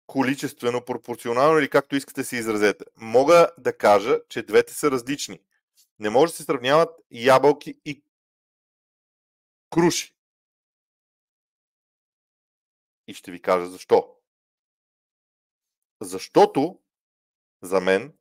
количествено, 0.07 0.85
пропорционално 0.85 1.59
или 1.59 1.71
както 1.71 1.97
искате 1.97 2.25
се 2.25 2.37
изразете. 2.37 2.85
Мога 2.97 3.51
да 3.59 3.79
кажа, 3.79 4.21
че 4.29 4.43
двете 4.43 4.75
са 4.75 4.91
различни. 4.91 5.41
Не 5.99 6.11
може 6.11 6.33
да 6.33 6.37
се 6.37 6.43
сравняват 6.43 7.01
ябълки 7.11 7.81
и 7.85 8.03
круши. 9.71 10.15
И 13.07 13.15
ще 13.15 13.31
ви 13.31 13.43
кажа 13.43 13.67
защо. 13.67 14.17
Защото 16.01 16.81
за 17.63 17.81
мен, 17.81 18.13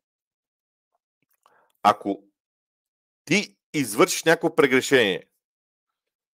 ако 1.83 2.23
ти 3.25 3.55
извършиш 3.73 4.23
някакво 4.23 4.55
прегрешение, 4.55 5.23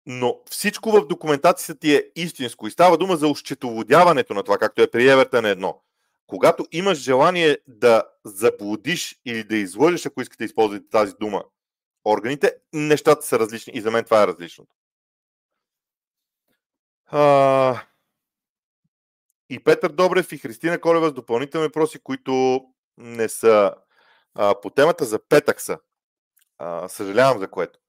но 0.05 0.41
всичко 0.49 0.91
в 0.91 1.07
документацията 1.07 1.79
ти 1.79 1.95
е 1.95 2.11
истинско 2.15 2.67
и 2.67 2.71
става 2.71 2.97
дума 2.97 3.17
за 3.17 3.27
ощетоводяването 3.27 4.33
на 4.33 4.43
това, 4.43 4.57
както 4.57 4.81
е 4.81 4.91
при 4.91 5.09
Евертън 5.09 5.45
едно. 5.45 5.81
Когато 6.27 6.67
имаш 6.71 6.97
желание 6.97 7.57
да 7.67 8.03
заблудиш 8.25 9.19
или 9.25 9.43
да 9.43 9.55
излъжеш, 9.55 10.05
ако 10.05 10.21
искате 10.21 10.43
да 10.43 10.45
използвате 10.45 10.89
тази 10.89 11.13
дума, 11.19 11.43
органите, 12.05 12.55
нещата 12.73 13.25
са 13.25 13.39
различни 13.39 13.73
и 13.75 13.81
за 13.81 13.91
мен 13.91 14.03
това 14.03 14.23
е 14.23 14.27
различното. 14.27 14.75
А... 17.05 17.81
И 19.49 19.63
Петър 19.63 19.91
Добрев 19.91 20.31
и 20.31 20.37
Христина 20.37 20.81
Колева 20.81 21.09
с 21.09 21.13
допълнителни 21.13 21.67
въпроси, 21.67 21.99
които 21.99 22.65
не 22.97 23.29
са 23.29 23.73
а, 24.39 24.61
по 24.61 24.69
темата 24.69 25.05
за 25.05 25.19
петък 25.29 25.61
са. 25.61 25.79
А, 26.57 26.87
съжалявам 26.87 27.39
за 27.39 27.47
което. 27.47 27.79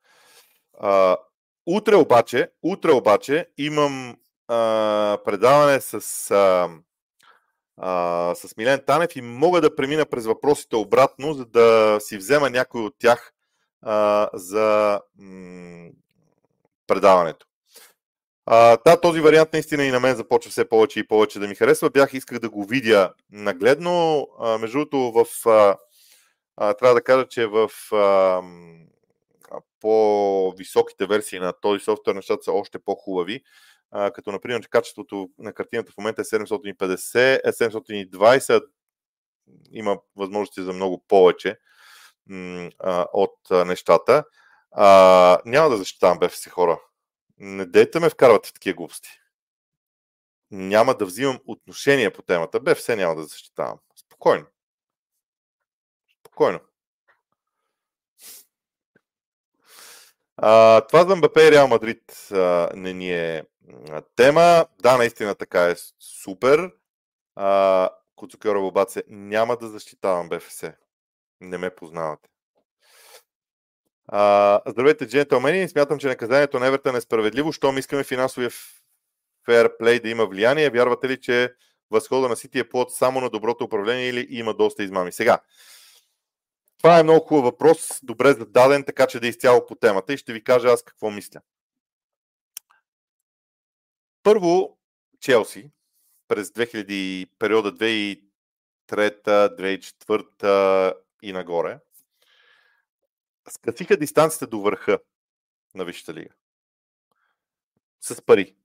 А, 0.78 1.16
утре 1.66 1.96
обаче, 1.96 2.50
утре 2.62 2.92
обаче 2.92 3.46
имам 3.58 4.16
а, 4.48 5.18
предаване 5.24 5.80
с, 5.80 5.94
а, 6.30 6.70
а, 7.76 8.34
с 8.34 8.56
Милен 8.56 8.80
Танев 8.86 9.16
и 9.16 9.22
мога 9.22 9.60
да 9.60 9.76
премина 9.76 10.06
през 10.06 10.26
въпросите 10.26 10.76
обратно, 10.76 11.34
за 11.34 11.44
да 11.44 11.98
си 12.00 12.16
взема 12.16 12.50
някой 12.50 12.82
от 12.82 12.94
тях 12.98 13.32
а, 13.82 14.28
за 14.34 15.00
м- 15.18 15.90
предаването. 16.86 17.46
А, 18.46 18.78
да, 18.86 19.00
този 19.00 19.20
вариант 19.20 19.52
наистина 19.52 19.84
и 19.84 19.90
на 19.90 20.00
мен 20.00 20.16
започва 20.16 20.50
все 20.50 20.68
повече 20.68 21.00
и 21.00 21.08
повече 21.08 21.38
да 21.38 21.48
ми 21.48 21.54
харесва. 21.54 21.90
Бях, 21.90 22.14
исках 22.14 22.38
да 22.38 22.50
го 22.50 22.64
видя 22.64 23.12
нагледно. 23.30 24.28
А, 24.40 24.58
между 24.58 24.78
другото, 24.78 24.98
в, 24.98 25.48
а, 25.48 25.76
трябва 26.74 26.94
да 26.94 27.02
кажа, 27.02 27.28
че 27.28 27.46
в 27.46 27.70
а, 27.92 28.42
по-високите 29.80 31.06
версии 31.06 31.38
на 31.38 31.52
този 31.52 31.84
софтуер 31.84 32.14
нещата 32.14 32.42
са 32.42 32.52
още 32.52 32.78
по-хубави. 32.78 33.42
А, 33.90 34.10
като, 34.10 34.32
например, 34.32 34.62
че 34.62 34.70
качеството 34.70 35.30
на 35.38 35.52
картината 35.52 35.92
в 35.92 35.96
момента 35.98 36.22
е 36.22 36.24
750, 36.24 37.40
е 37.44 37.52
720, 37.52 38.64
има 39.72 39.98
възможности 40.16 40.62
за 40.62 40.72
много 40.72 41.04
повече 41.08 41.58
м- 42.26 42.70
а, 42.78 43.06
от 43.12 43.36
а, 43.50 43.64
нещата. 43.64 44.24
А, 44.70 45.38
няма 45.44 45.70
да 45.70 45.76
защитавам 45.76 46.18
БФС 46.18 46.48
хора 46.48 46.80
не 47.40 47.66
дейте 47.66 48.00
ме 48.00 48.10
вкарвате 48.10 48.48
в 48.48 48.52
такива 48.52 48.76
глупости. 48.76 49.08
Няма 50.50 50.94
да 50.94 51.04
взимам 51.04 51.40
отношение 51.46 52.10
по 52.12 52.22
темата. 52.22 52.74
Все 52.74 52.96
няма 52.96 53.16
да 53.16 53.22
защитавам. 53.22 53.78
Спокойно. 53.96 54.46
Спокойно. 56.40 56.60
А, 60.36 60.80
това 60.80 61.04
за 61.04 61.16
МБП 61.16 61.36
и 61.36 61.50
Реал 61.50 61.68
Мадрид 61.68 62.28
а, 62.32 62.70
не 62.74 62.92
ни 62.92 63.12
е 63.12 63.44
тема. 64.16 64.66
Да, 64.82 64.96
наистина 64.96 65.34
така 65.34 65.64
е 65.64 65.74
супер. 65.98 66.72
Куцукера 68.16 68.60
Бобаце, 68.60 69.02
няма 69.08 69.56
да 69.56 69.68
защитавам 69.68 70.28
БФС. 70.28 70.64
Не 71.40 71.58
ме 71.58 71.70
познавате. 71.70 72.28
А, 74.08 74.60
здравейте, 74.66 75.08
джентълмени. 75.08 75.68
Смятам, 75.68 75.98
че 75.98 76.08
наказанието 76.08 76.58
на 76.58 76.66
Евертън 76.66 76.96
е 76.96 77.00
справедливо. 77.00 77.52
Щом 77.52 77.78
искаме 77.78 78.04
финансовия 78.04 78.50
фейрплей 79.44 80.00
да 80.00 80.08
има 80.08 80.26
влияние, 80.26 80.70
вярвате 80.70 81.08
ли, 81.08 81.20
че 81.20 81.54
възхода 81.90 82.28
на 82.28 82.36
Сити 82.36 82.58
е 82.58 82.68
плод 82.68 82.94
само 82.94 83.20
на 83.20 83.30
доброто 83.30 83.64
управление 83.64 84.08
или 84.08 84.26
има 84.30 84.54
доста 84.54 84.82
измами? 84.82 85.12
Сега, 85.12 85.40
това 86.82 86.98
е 86.98 87.02
много 87.02 87.26
хубав 87.26 87.44
въпрос, 87.44 88.00
добре 88.02 88.32
зададен, 88.32 88.84
така 88.84 89.06
че 89.06 89.20
да 89.20 89.26
е 89.26 89.30
изцяло 89.30 89.66
по 89.66 89.74
темата 89.74 90.12
и 90.12 90.16
ще 90.16 90.32
ви 90.32 90.44
кажа 90.44 90.68
аз 90.68 90.82
какво 90.82 91.10
мисля. 91.10 91.40
Първо, 94.22 94.78
Челси 95.20 95.70
през 96.28 96.48
2000, 96.48 97.28
периода 97.38 97.72
2003-2004 98.88 100.94
и 101.22 101.32
нагоре– 101.32 101.78
скъсиха 103.50 103.96
дистанцията 103.96 104.46
до 104.46 104.60
върха 104.60 104.98
на 105.74 105.84
Висшата 105.84 106.14
лига. 106.14 106.34
С 108.00 108.22
пари. 108.22 108.56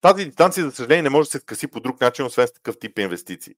Тази 0.00 0.24
дистанция, 0.24 0.64
за 0.64 0.72
съжаление, 0.72 1.02
не 1.02 1.10
може 1.10 1.26
да 1.26 1.30
се 1.30 1.38
скъси 1.38 1.66
по 1.66 1.80
друг 1.80 2.00
начин, 2.00 2.24
освен 2.24 2.46
с 2.46 2.52
такъв 2.52 2.78
тип 2.78 2.98
инвестиции. 2.98 3.54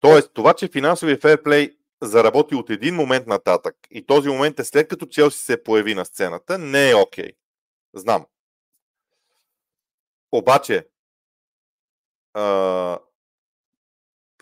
Тоест, 0.00 0.30
това, 0.34 0.54
че 0.54 0.68
финансовия 0.68 1.18
фейрплей 1.18 1.76
заработи 2.02 2.54
от 2.54 2.70
един 2.70 2.94
момент 2.94 3.26
нататък 3.26 3.76
и 3.90 4.06
този 4.06 4.28
момент 4.28 4.58
е 4.60 4.64
след 4.64 4.88
като 4.88 5.06
Челси 5.06 5.38
се 5.38 5.62
появи 5.62 5.94
на 5.94 6.04
сцената, 6.04 6.58
не 6.58 6.90
е 6.90 6.94
окей. 6.94 7.24
Okay. 7.24 7.36
Знам. 7.94 8.26
Обаче, 10.32 10.88
а, 12.34 12.98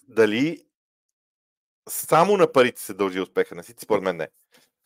дали 0.08 0.66
само 1.88 2.36
на 2.36 2.52
парите 2.52 2.82
се 2.82 2.94
дължи 2.94 3.20
успеха 3.20 3.54
на 3.54 3.64
Сити, 3.64 3.84
според 3.84 4.02
мен 4.02 4.16
не. 4.16 4.28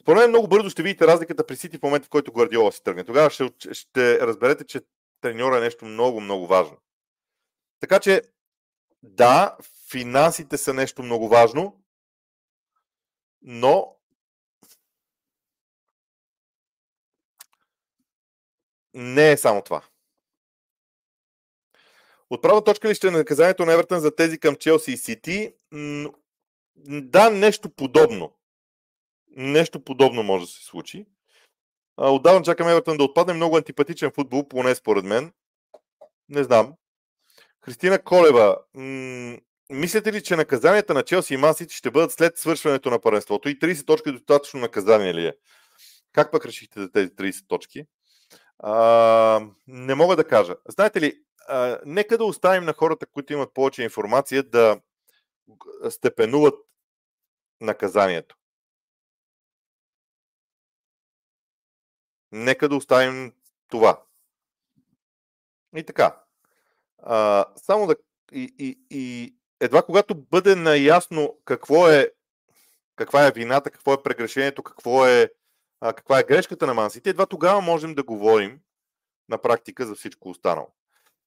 Според 0.02 0.20
мен 0.20 0.28
много 0.28 0.48
бързо 0.48 0.70
ще 0.70 0.82
видите 0.82 1.06
разликата 1.06 1.46
при 1.46 1.56
Сити 1.56 1.78
в 1.78 1.82
момента, 1.82 2.06
в 2.06 2.10
който 2.10 2.32
Гвардиола 2.32 2.72
си 2.72 2.82
тръгне. 2.82 3.04
Тогава 3.04 3.30
ще, 3.30 3.50
ще 3.72 4.20
разберете, 4.20 4.64
че 4.66 4.80
треньора 5.20 5.56
е 5.56 5.60
нещо 5.60 5.84
много, 5.84 6.20
много 6.20 6.46
важно. 6.46 6.76
Така 7.80 8.00
че, 8.00 8.22
да, 9.02 9.56
финансите 9.90 10.58
са 10.58 10.74
нещо 10.74 11.02
много 11.02 11.28
важно, 11.28 11.80
но 13.42 13.96
не 18.94 19.32
е 19.32 19.36
само 19.36 19.62
това. 19.62 19.84
Отправа 22.30 22.64
точка 22.64 22.88
ли 22.88 22.94
ще 22.94 23.08
е 23.08 23.10
наказанието 23.10 23.66
на 23.66 23.72
Евертън 23.72 24.00
за 24.00 24.16
тези 24.16 24.38
към 24.38 24.56
Челси 24.56 24.92
и 24.92 24.96
Сити? 24.96 25.54
Да, 26.86 27.30
нещо 27.30 27.70
подобно. 27.70 28.36
Нещо 29.28 29.84
подобно 29.84 30.22
може 30.22 30.44
да 30.44 30.50
се 30.50 30.64
случи. 30.64 31.06
Отдавна 31.96 32.42
чакам 32.42 32.68
Евертън 32.68 32.96
да 32.96 33.04
отпадне. 33.04 33.32
Много 33.32 33.56
антипатичен 33.56 34.10
футбол, 34.10 34.48
поне 34.48 34.74
според 34.74 35.04
мен. 35.04 35.32
Не 36.28 36.44
знам. 36.44 36.74
Христина 37.64 38.02
Колева. 38.02 38.58
Мислите 39.70 40.12
ли, 40.12 40.22
че 40.22 40.36
наказанията 40.36 40.94
на 40.94 41.02
Челси 41.02 41.34
и 41.34 41.36
Масити 41.36 41.74
ще 41.74 41.90
бъдат 41.90 42.12
след 42.12 42.38
свършването 42.38 42.90
на 42.90 43.00
първенството? 43.00 43.48
И 43.48 43.58
30 43.58 43.86
точки 43.86 44.12
достатъчно 44.12 44.60
наказание 44.60 45.14
ли 45.14 45.26
е? 45.26 45.34
Как 46.12 46.32
пък 46.32 46.46
решихте 46.46 46.80
за 46.80 46.92
тези 46.92 47.10
30 47.10 47.48
точки? 47.48 47.86
А, 48.58 49.40
не 49.66 49.94
мога 49.94 50.16
да 50.16 50.28
кажа. 50.28 50.54
Знаете 50.68 51.00
ли, 51.00 51.22
а, 51.48 51.80
нека 51.86 52.18
да 52.18 52.24
оставим 52.24 52.64
на 52.64 52.72
хората, 52.72 53.06
които 53.06 53.32
имат 53.32 53.54
повече 53.54 53.82
информация, 53.82 54.42
да 54.42 54.80
степенуват 55.90 56.54
наказанието. 57.60 58.36
Нека 62.32 62.68
да 62.68 62.76
оставим 62.76 63.32
това. 63.68 64.02
И 65.76 65.84
така. 65.84 66.22
А, 66.98 67.46
само 67.56 67.86
да. 67.86 67.96
И, 68.32 68.78
и 68.90 69.34
едва 69.60 69.82
когато 69.82 70.14
бъде 70.14 70.54
наясно 70.54 71.38
какво 71.44 71.88
е, 71.88 72.10
каква 72.96 73.26
е 73.26 73.32
вината, 73.32 73.70
какво 73.70 73.94
е 73.94 74.02
прегрешението, 74.02 74.62
какво 74.62 75.06
е, 75.06 75.30
а, 75.80 75.92
каква 75.92 76.18
е 76.18 76.24
грешката 76.24 76.66
на 76.66 76.74
Мансите, 76.74 77.10
едва 77.10 77.26
тогава 77.26 77.60
можем 77.60 77.94
да 77.94 78.02
говорим 78.02 78.60
на 79.28 79.38
практика 79.38 79.86
за 79.86 79.94
всичко 79.94 80.30
останало. 80.30 80.68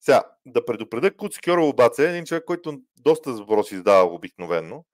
Сега, 0.01 0.23
да 0.45 0.65
предупредя 0.65 1.17
Куц 1.17 1.39
Кьоро 1.39 1.67
обаче, 1.67 2.09
един 2.09 2.25
човек, 2.25 2.43
който 2.45 2.81
доста 2.97 3.33
въпроси 3.33 3.75
задава 3.75 4.13
обикновенно, 4.13 4.85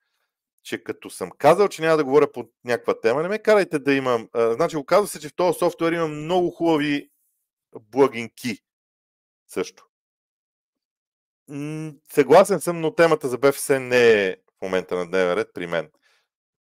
че 0.64 0.84
като 0.84 1.10
съм 1.10 1.32
казал, 1.38 1.68
че 1.68 1.82
няма 1.82 1.98
да 1.98 2.04
говоря 2.04 2.32
по 2.32 2.50
някаква 2.66 3.00
тема, 3.00 3.22
не 3.22 3.30
ме 3.30 3.40
карайте 3.40 3.80
да 3.80 3.94
имам... 3.94 4.30
А, 4.34 4.54
значи, 4.54 4.78
оказва 4.78 5.08
се, 5.08 5.20
че 5.20 5.30
в 5.30 5.36
този 5.36 5.60
софтуер 5.60 5.92
има 5.92 6.08
много 6.08 6.52
хубави 6.52 7.10
благинки 7.80 8.60
също. 9.48 9.89
Съгласен 12.14 12.60
съм, 12.60 12.82
но 12.82 12.96
темата 12.96 13.28
за 13.28 13.38
БФС 13.38 13.70
не 13.70 14.26
е 14.26 14.36
в 14.58 14.62
момента 14.62 14.96
на 14.96 15.08
дневен 15.08 15.34
ред 15.34 15.48
при 15.54 15.68
мен. 15.68 15.92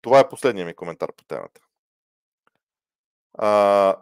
Това 0.02 0.20
е 0.20 0.28
последният 0.28 0.66
ми 0.66 0.74
коментар 0.74 1.12
по 1.16 1.24
темата. 1.24 1.60
А, 3.38 3.96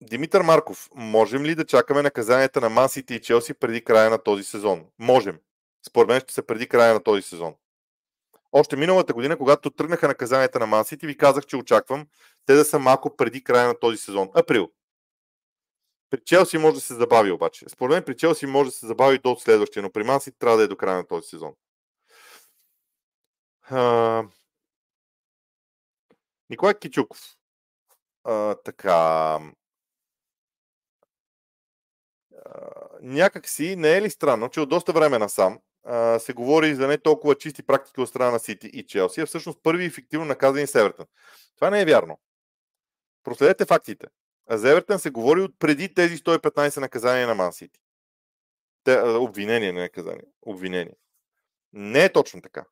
Димитър 0.00 0.42
Марков, 0.42 0.88
можем 0.94 1.44
ли 1.44 1.54
да 1.54 1.66
чакаме 1.66 2.02
наказанията 2.02 2.60
на 2.60 2.68
Мансите 2.68 3.14
и 3.14 3.20
Челси 3.20 3.54
преди 3.54 3.84
края 3.84 4.10
на 4.10 4.22
този 4.22 4.44
сезон? 4.44 4.86
Можем. 4.98 5.38
Според 5.88 6.08
мен 6.08 6.20
ще 6.20 6.32
се 6.32 6.46
преди 6.46 6.68
края 6.68 6.94
на 6.94 7.02
този 7.02 7.22
сезон. 7.22 7.54
Още 8.52 8.76
миналата 8.76 9.12
година, 9.12 9.36
когато 9.36 9.70
тръгнаха 9.70 10.08
наказанията 10.08 10.58
на 10.58 10.66
Мансити, 10.66 11.06
ви 11.06 11.16
казах, 11.16 11.46
че 11.46 11.56
очаквам 11.56 12.06
те 12.46 12.54
да 12.54 12.64
са 12.64 12.78
малко 12.78 13.16
преди 13.16 13.44
края 13.44 13.68
на 13.68 13.78
този 13.78 13.98
сезон. 13.98 14.30
Април. 14.34 14.70
При 16.12 16.20
Челси 16.24 16.58
може 16.58 16.74
да 16.74 16.80
се 16.80 16.94
забави 16.94 17.30
обаче. 17.30 17.68
Според 17.68 17.94
мен 17.94 18.04
при 18.04 18.16
Челси 18.16 18.46
може 18.46 18.70
да 18.70 18.76
се 18.76 18.86
забави 18.86 19.18
до 19.18 19.36
следващия, 19.36 19.82
но 19.82 19.92
при 19.92 20.04
Мансити 20.04 20.38
трябва 20.38 20.58
да 20.58 20.64
е 20.64 20.68
до 20.68 20.76
края 20.76 20.96
на 20.96 21.06
този 21.06 21.28
сезон. 21.28 21.54
А... 23.62 24.24
Николай 26.50 26.74
Кичуков. 26.74 27.36
А, 28.24 28.54
така 28.54 29.38
някак 33.00 33.48
си 33.48 33.76
не 33.76 33.96
е 33.96 34.02
ли 34.02 34.10
странно, 34.10 34.48
че 34.48 34.60
от 34.60 34.68
доста 34.68 34.92
време 34.92 35.18
насам 35.18 35.60
а, 35.84 36.18
се 36.18 36.32
говори 36.32 36.74
за 36.74 36.88
не 36.88 36.98
толкова 36.98 37.34
чисти 37.34 37.62
практики 37.62 38.00
от 38.00 38.08
страна 38.08 38.30
на 38.30 38.38
Сити 38.38 38.66
и 38.66 38.86
Челси, 38.86 39.20
а 39.20 39.26
всъщност 39.26 39.58
първи 39.62 39.84
ефективно 39.84 40.26
наказани 40.26 40.66
с 40.66 40.74
Евертън. 40.74 41.06
Това 41.54 41.70
не 41.70 41.80
е 41.80 41.84
вярно. 41.84 42.20
Проследете 43.24 43.64
фактите. 43.64 44.06
За 44.58 44.70
Евертън 44.70 44.98
се 44.98 45.10
говори 45.10 45.40
от 45.40 45.58
преди 45.58 45.94
тези 45.94 46.16
115 46.16 46.80
наказания 46.80 47.26
на 47.26 47.34
Ман 47.34 47.52
Сити. 47.52 47.80
Те, 48.84 49.00
обвинение, 49.00 49.72
не 49.72 49.80
наказание. 49.80 50.24
Обвинение. 50.42 50.94
Не 51.72 52.04
е 52.04 52.12
точно 52.12 52.42
така. 52.42 52.64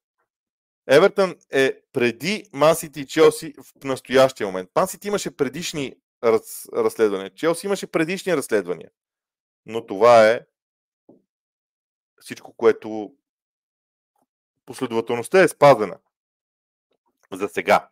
Евертън 0.86 1.36
е 1.50 1.80
преди 1.92 2.50
Ман 2.52 2.76
Сити 2.76 3.00
и 3.00 3.06
Челси 3.06 3.54
в 3.62 3.84
настоящия 3.84 4.46
момент. 4.46 4.70
Ман 4.76 4.88
Сити 4.88 5.08
имаше 5.08 5.36
предишни 5.36 5.94
раз, 6.24 6.68
разследвания. 6.72 7.34
Челси 7.34 7.66
имаше 7.66 7.86
предишни 7.86 8.36
разследвания 8.36 8.90
но 9.66 9.86
това 9.86 10.28
е 10.28 10.46
всичко, 12.20 12.52
което 12.52 13.14
последователността 14.66 15.42
е 15.42 15.48
спазена 15.48 15.98
за 17.32 17.48
сега. 17.48 17.90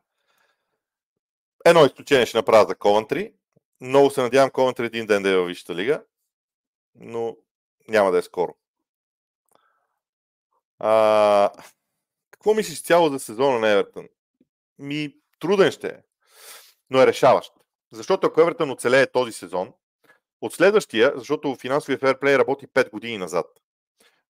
Едно 1.64 1.86
изключение 1.86 2.26
ще 2.26 2.38
направя 2.38 2.66
за 2.68 2.74
Ковантри. 2.74 3.34
Много 3.80 4.10
се 4.10 4.20
надявам 4.20 4.50
Ковантри 4.50 4.86
един 4.86 5.06
ден 5.06 5.22
да 5.22 5.30
е 5.30 5.36
във 5.36 5.46
Висшата 5.46 5.74
лига, 5.74 6.04
но 6.94 7.36
няма 7.88 8.10
да 8.10 8.18
е 8.18 8.22
скоро. 8.22 8.56
А, 10.78 11.50
какво 12.30 12.54
мислиш 12.54 12.82
цяло 12.82 13.10
за 13.10 13.18
сезона 13.18 13.58
на 13.58 13.68
Евертън? 13.68 14.08
Ми, 14.78 15.14
труден 15.38 15.70
ще 15.70 15.86
е, 15.86 15.96
но 16.90 17.00
е 17.00 17.06
решаващ. 17.06 17.52
Защото 17.92 18.26
ако 18.26 18.40
Евертън 18.40 18.70
оцелее 18.70 19.06
този 19.06 19.32
сезон, 19.32 19.72
от 20.40 20.54
следващия, 20.54 21.12
защото 21.16 21.56
финансовия 21.56 21.98
ферплей 21.98 22.38
работи 22.38 22.68
5 22.68 22.90
години 22.90 23.18
назад. 23.18 23.46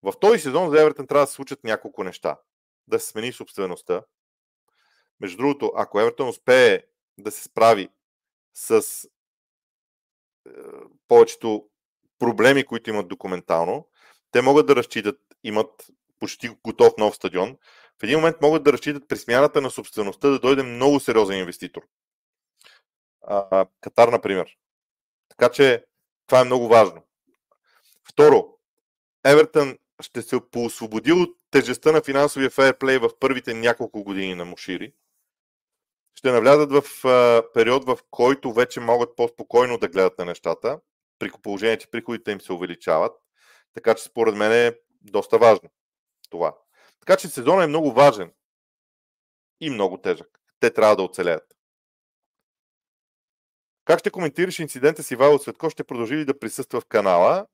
В 0.02 0.12
този 0.20 0.38
сезон 0.38 0.70
за 0.70 0.80
Евертън 0.80 1.06
трябва 1.06 1.22
да 1.22 1.26
се 1.26 1.34
случат 1.34 1.64
няколко 1.64 2.04
неща. 2.04 2.38
Да 2.86 3.00
се 3.00 3.06
смени 3.06 3.32
собствеността. 3.32 4.02
Между 5.20 5.36
другото, 5.36 5.72
ако 5.76 6.00
Евертън 6.00 6.28
успее 6.28 6.82
да 7.18 7.30
се 7.30 7.42
справи 7.42 7.88
с 8.54 8.82
повечето 11.08 11.68
проблеми, 12.18 12.64
които 12.64 12.90
имат 12.90 13.08
документално, 13.08 13.88
те 14.30 14.42
могат 14.42 14.66
да 14.66 14.76
разчитат, 14.76 15.20
имат 15.44 15.86
почти 16.20 16.48
готов 16.64 16.92
нов 16.98 17.16
стадион. 17.16 17.56
В 18.00 18.02
един 18.02 18.18
момент 18.18 18.36
могат 18.42 18.62
да 18.62 18.72
разчитат 18.72 19.08
при 19.08 19.16
смяната 19.16 19.60
на 19.60 19.70
собствеността 19.70 20.28
да 20.28 20.38
дойде 20.38 20.62
много 20.62 21.00
сериозен 21.00 21.38
инвеститор. 21.38 21.82
А, 23.26 23.66
Катар, 23.80 24.08
например. 24.08 24.56
Така 25.28 25.52
че 25.52 25.84
това 26.26 26.40
е 26.40 26.44
много 26.44 26.68
важно. 26.68 27.02
Второ, 28.10 28.58
Евертън 29.24 29.78
ще 30.02 30.22
се 30.22 30.36
поосвободи 30.50 31.12
от 31.12 31.36
тежестта 31.50 31.92
на 31.92 32.02
финансовия 32.02 32.50
фейерплей 32.50 32.98
в 32.98 33.10
първите 33.20 33.54
няколко 33.54 34.04
години 34.04 34.34
на 34.34 34.44
Мушири. 34.44 34.92
Ще 36.18 36.32
навлязат 36.32 36.72
в 36.72 37.04
а, 37.04 37.42
период, 37.54 37.84
в 37.84 37.98
който 38.10 38.52
вече 38.52 38.80
могат 38.80 39.16
по-спокойно 39.16 39.78
да 39.78 39.88
гледат 39.88 40.18
на 40.18 40.24
нещата, 40.24 40.80
при 41.18 41.30
положение, 41.42 41.78
че 41.78 41.90
приходите 41.90 42.30
им 42.30 42.40
се 42.40 42.52
увеличават. 42.52 43.12
Така 43.74 43.94
че 43.94 44.02
според 44.02 44.36
мен 44.36 44.52
е 44.52 44.74
доста 45.02 45.38
важно 45.38 45.70
това. 46.30 46.56
Така 47.00 47.16
че 47.16 47.28
сезонът 47.28 47.64
е 47.64 47.68
много 47.68 47.92
важен 47.92 48.32
и 49.60 49.70
много 49.70 49.98
тежък. 49.98 50.40
Те 50.60 50.70
трябва 50.70 50.96
да 50.96 51.02
оцелеят. 51.02 51.56
Как 53.84 53.98
ще 53.98 54.10
коментираш 54.10 54.58
инцидента 54.58 55.02
с 55.02 55.10
Ивайло 55.10 55.38
Светко? 55.38 55.70
Ще 55.70 55.84
продължи 55.84 56.16
ли 56.16 56.24
да 56.24 56.38
присъства 56.38 56.80
в 56.80 56.86
канала? 56.86 57.46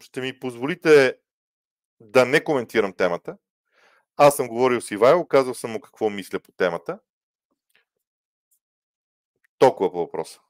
ще 0.00 0.20
ми 0.20 0.40
позволите 0.40 1.16
да 2.00 2.26
не 2.26 2.44
коментирам 2.44 2.92
темата. 2.92 3.36
Аз 4.16 4.36
съм 4.36 4.48
говорил 4.48 4.80
с 4.80 4.90
Ивайло, 4.90 5.26
казал 5.26 5.54
съм 5.54 5.70
му 5.70 5.80
какво 5.80 6.10
мисля 6.10 6.40
по 6.40 6.52
темата. 6.52 6.98
Толкова 9.58 9.92
по 9.92 9.98
въпроса. 9.98 10.40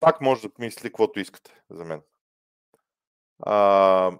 Пак 0.00 0.20
може 0.20 0.48
да 0.48 0.54
мисли 0.58 0.88
каквото 0.88 1.20
искате 1.20 1.62
за 1.70 1.84
мен. 1.84 2.02
А, 3.42 4.18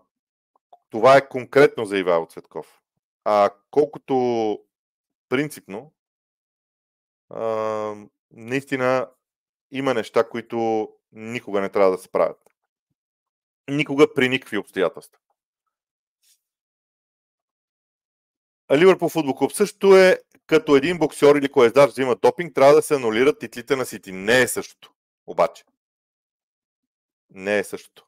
това 0.90 1.16
е 1.16 1.28
конкретно 1.28 1.84
за 1.84 1.98
Ивайло 1.98 2.26
Цветков. 2.26 2.82
А 3.24 3.50
колкото 3.70 4.58
принципно, 5.28 5.92
а, 7.30 7.94
наистина 8.30 9.10
има 9.70 9.94
неща, 9.94 10.28
които 10.28 10.88
никога 11.12 11.60
не 11.60 11.68
трябва 11.68 11.90
да 11.90 11.98
се 11.98 12.08
правят. 12.08 12.50
Никога 13.70 14.14
при 14.14 14.28
никакви 14.28 14.58
обстоятелства. 14.58 15.18
Ливърпул 18.72 19.08
футбол 19.08 19.34
клуб 19.34 19.52
също 19.52 19.96
е 19.96 20.20
като 20.46 20.76
един 20.76 20.98
боксер 20.98 21.34
или 21.34 21.48
коездач 21.48 21.90
взима 21.90 22.16
допинг, 22.16 22.54
трябва 22.54 22.74
да 22.74 22.82
се 22.82 22.94
анулират 22.94 23.38
титлите 23.38 23.76
на 23.76 23.86
Сити. 23.86 24.12
Не 24.12 24.42
е 24.42 24.48
същото. 24.48 24.92
Обаче. 25.26 25.64
Не 27.30 27.58
е 27.58 27.64
същото. 27.64 28.06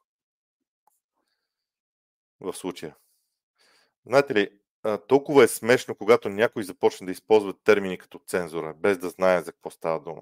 В 2.39 2.53
случая. 2.53 2.95
Знаете 4.05 4.35
ли, 4.35 4.49
толкова 5.07 5.43
е 5.43 5.47
смешно, 5.47 5.95
когато 5.95 6.29
някой 6.29 6.63
започне 6.63 7.05
да 7.05 7.11
използва 7.11 7.53
термини 7.63 7.97
като 7.97 8.19
цензура, 8.27 8.73
без 8.73 8.97
да 8.97 9.09
знае 9.09 9.41
за 9.41 9.51
какво 9.51 9.69
става 9.69 9.99
дума. 9.99 10.21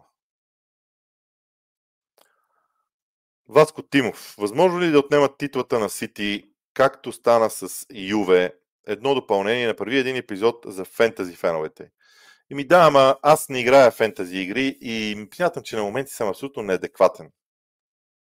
Васко 3.47 3.81
Тимов. 3.81 4.35
Възможно 4.37 4.81
ли 4.81 4.91
да 4.91 4.99
отнемат 4.99 5.37
титлата 5.37 5.79
на 5.79 5.89
Сити, 5.89 6.51
както 6.73 7.11
стана 7.11 7.49
с 7.49 7.85
Юве? 7.93 8.53
Едно 8.87 9.15
допълнение, 9.15 9.67
направи 9.67 9.97
един 9.97 10.15
епизод 10.15 10.65
за 10.67 10.85
фентази 10.85 11.35
феновете. 11.35 11.91
И 12.49 12.55
ми 12.55 12.67
да, 12.67 12.85
ама 12.87 13.17
аз 13.21 13.49
не 13.49 13.59
играя 13.59 13.91
фентази 13.91 14.37
игри 14.37 14.77
и 14.81 15.27
смятам, 15.35 15.63
че 15.63 15.75
на 15.75 15.83
моменти 15.83 16.11
съм 16.11 16.29
абсолютно 16.29 16.63
неадекватен. 16.63 17.31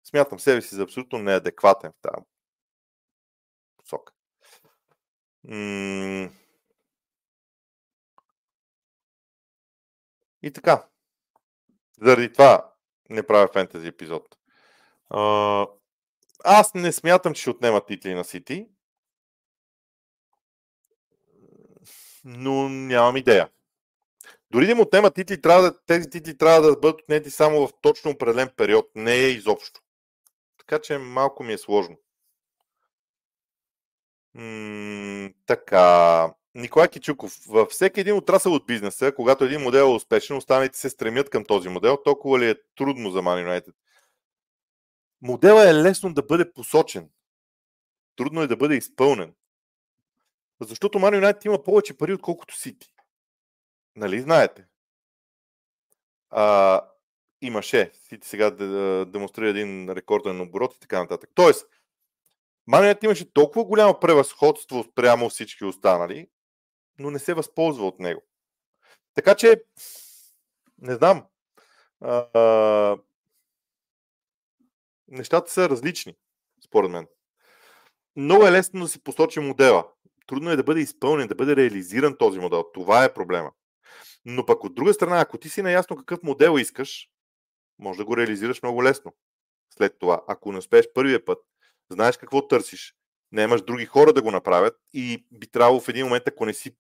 Смятам 0.05 0.41
себе 0.41 0.63
си 0.63 0.75
за 0.75 0.83
абсолютно 0.83 1.19
неадекватен 1.19 1.93
в 1.93 2.01
тази 2.03 2.25
посока. 3.77 4.13
И 10.43 10.53
така. 10.55 10.89
Заради 12.01 12.33
това 12.33 12.75
не 13.11 13.27
правя 13.27 13.49
фентази 13.53 13.87
епизод. 13.87 14.39
Аз 16.45 16.75
не 16.75 16.93
смятам, 16.93 17.35
че 17.35 17.41
ще 17.41 17.51
отнемат 17.51 17.87
титли 17.87 18.15
на 18.15 18.25
Сити, 18.25 18.69
но 22.25 22.69
нямам 22.69 23.17
идея. 23.17 23.51
Дори 24.51 24.67
да 24.67 24.75
му 24.75 24.83
отнемат 24.83 25.15
титли, 25.15 25.41
трябва 25.41 25.63
да, 25.63 25.85
тези 25.87 26.11
титли 26.11 26.39
трябва 26.39 26.61
да 26.61 26.77
бъдат 26.77 27.01
отнети 27.01 27.31
само 27.31 27.67
в 27.67 27.73
точно 27.81 28.11
определен 28.11 28.51
период, 28.57 28.91
не 28.95 29.15
е 29.15 29.31
изобщо. 29.31 29.81
Така 30.59 30.79
че 30.79 30.99
малко 30.99 31.43
ми 31.43 31.53
е 31.53 31.59
сложно. 31.59 31.97
М- 34.35 35.31
така. 35.47 36.35
Николай 36.55 36.89
Кичуков. 36.89 37.37
Във 37.49 37.69
всеки 37.69 38.01
един 38.01 38.17
отрасъл 38.17 38.55
от 38.55 38.67
бизнеса, 38.67 39.13
когато 39.15 39.45
един 39.45 39.61
модел 39.61 39.81
е 39.81 39.95
успешен, 39.95 40.37
останалите 40.37 40.79
се 40.79 40.91
стремят 40.91 41.31
към 41.31 41.45
този 41.45 41.69
модел, 41.69 41.99
толкова 42.05 42.39
ли 42.39 42.51
е 42.51 42.55
трудно 42.77 43.11
за 43.11 43.19
Man 43.19 43.47
United? 43.47 43.73
Моделът 45.23 45.69
е 45.69 45.75
лесно 45.75 46.15
да 46.15 46.23
бъде 46.23 46.53
посочен. 46.53 47.11
Трудно 48.17 48.43
е 48.43 48.47
да 48.47 48.57
бъде 48.57 48.77
изпълнен. 48.77 49.35
Защото 50.61 50.99
Man 50.99 51.21
United 51.21 51.47
има 51.47 51.63
повече 51.63 51.97
пари, 51.97 52.13
отколкото 52.13 52.57
Сити. 52.59 52.91
Нали 53.99 54.21
знаете? 54.21 54.65
А, 56.31 56.81
имаше. 57.41 57.91
Сити 57.95 58.29
сега 58.29 58.51
да, 58.51 59.07
демонстрира 59.07 59.49
един 59.49 59.91
рекорден 59.91 60.41
оборот 60.41 60.75
и 60.75 60.81
така 60.81 60.99
нататък. 60.99 61.31
Тоест, 61.35 61.67
Man 62.71 63.05
имаше 63.05 63.33
толкова 63.33 63.65
голямо 63.65 64.01
превъзходство 64.01 64.85
спрямо 64.85 65.29
всички 65.29 65.65
останали, 65.65 66.29
но 66.99 67.11
не 67.11 67.19
се 67.19 67.35
възползва 67.35 67.87
от 67.87 67.99
него. 67.99 68.23
Така 69.15 69.35
че, 69.35 69.63
не 70.79 70.95
знам. 70.95 71.25
А, 72.01 72.27
а, 72.35 72.99
нещата 75.09 75.53
са 75.53 75.69
различни, 75.69 76.15
според 76.65 76.91
мен. 76.91 77.07
Много 78.17 78.47
е 78.47 78.53
лесно 78.53 78.81
да 78.81 78.89
се 78.89 79.05
посочи 79.05 79.41
модела. 79.41 79.89
Трудно 80.27 80.51
е 80.51 80.57
да 80.57 80.65
бъде 80.65 80.81
изпълнен, 80.81 81.29
да 81.29 81.35
бъде 81.35 81.57
реализиран 81.57 82.17
този 82.19 82.39
модел. 82.39 82.65
Това 82.75 83.05
е 83.05 83.15
проблема. 83.15 83.53
Но 84.25 84.47
пък 84.47 84.65
от 84.65 84.75
друга 84.75 84.95
страна, 84.95 85.21
ако 85.21 85.39
ти 85.39 85.49
си 85.49 85.63
наясно 85.63 85.97
какъв 85.97 86.23
модел 86.23 86.59
искаш, 86.59 87.11
може 87.79 87.99
да 87.99 88.05
го 88.05 88.17
реализираш 88.17 88.63
много 88.63 88.85
лесно. 88.85 89.13
След 89.71 89.99
това, 89.99 90.23
ако 90.29 90.53
не 90.53 90.59
успееш 90.59 90.93
първия 90.95 91.25
път, 91.25 91.39
знаеш 91.91 92.17
какво 92.17 92.49
търсиш, 92.49 92.95
не 93.33 93.43
имаш 93.43 93.63
други 93.63 93.87
хора 93.87 94.13
да 94.13 94.23
го 94.23 94.31
направят 94.31 94.77
и 94.93 95.27
би 95.33 95.47
трябвало 95.47 95.81
в 95.81 95.89
един 95.89 96.05
момент, 96.05 96.29
ако 96.29 96.47
не 96.47 96.55
си 96.55 96.77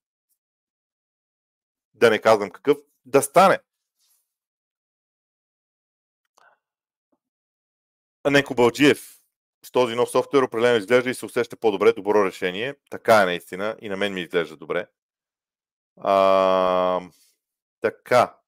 да 1.95 2.11
не 2.11 2.19
казвам 2.19 2.51
какъв, 2.51 2.79
да 3.05 3.23
стане. 3.23 3.59
Неко 8.31 8.55
Балджиев. 8.55 9.15
С 9.65 9.71
този 9.71 9.95
нов 9.95 10.11
софтуер 10.11 10.43
определено 10.43 10.79
изглежда 10.79 11.11
и 11.11 11.15
се 11.15 11.27
усеща 11.27 11.57
по-добре, 11.57 11.93
добро 11.93 12.25
решение. 12.25 12.75
Така 12.91 13.23
е 13.23 13.25
наистина 13.25 13.77
и 13.81 13.89
на 13.89 13.97
мен 13.97 14.15
ми 14.15 14.21
изглежда 14.21 14.57
добре. 14.57 14.87
А, 15.97 17.01
така. 17.81 18.39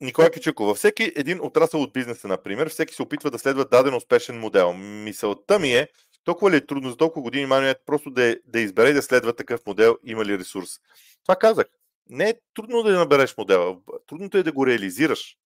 Николай 0.00 0.30
Кичуко, 0.30 0.64
във 0.64 0.76
всеки 0.76 1.12
един 1.16 1.40
отрасъл 1.40 1.82
от 1.82 1.92
бизнеса, 1.92 2.28
например, 2.28 2.68
всеки 2.68 2.94
се 2.94 3.02
опитва 3.02 3.30
да 3.30 3.38
следва 3.38 3.64
даден 3.64 3.94
успешен 3.94 4.40
модел. 4.40 4.72
Мисълта 4.72 5.58
ми 5.58 5.72
е, 5.72 5.88
толкова 6.24 6.50
ли 6.50 6.56
е 6.56 6.66
трудно 6.66 6.90
за 6.90 6.96
толкова 6.96 7.22
години 7.22 7.46
Манует 7.46 7.82
просто 7.86 8.10
да, 8.10 8.36
да 8.44 8.60
избере 8.60 8.88
и 8.88 8.92
да 8.92 9.02
следва 9.02 9.36
такъв 9.36 9.66
модел, 9.66 9.98
има 10.04 10.24
ли 10.24 10.38
ресурс. 10.38 10.68
Това 11.22 11.36
казах. 11.36 11.66
Не 12.08 12.28
е 12.28 12.34
трудно 12.54 12.82
да 12.82 12.98
набереш 12.98 13.36
модела, 13.36 13.76
трудното 14.06 14.38
е 14.38 14.42
да 14.42 14.52
го 14.52 14.66
реализираш. 14.66 15.36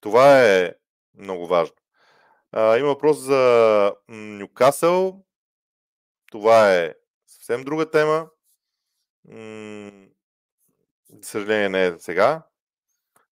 Това 0.00 0.44
е 0.44 0.74
много 1.14 1.46
важно. 1.46 1.76
А, 2.52 2.78
има 2.78 2.88
въпрос 2.88 3.18
за 3.18 3.94
Нюкасъл. 4.08 5.24
Това 6.30 6.74
е 6.74 6.94
съвсем 7.26 7.64
друга 7.64 7.90
тема. 7.90 8.28
За 9.24 11.22
съжаление 11.22 11.68
не 11.68 11.86
е 11.86 11.98
сега. 11.98 12.46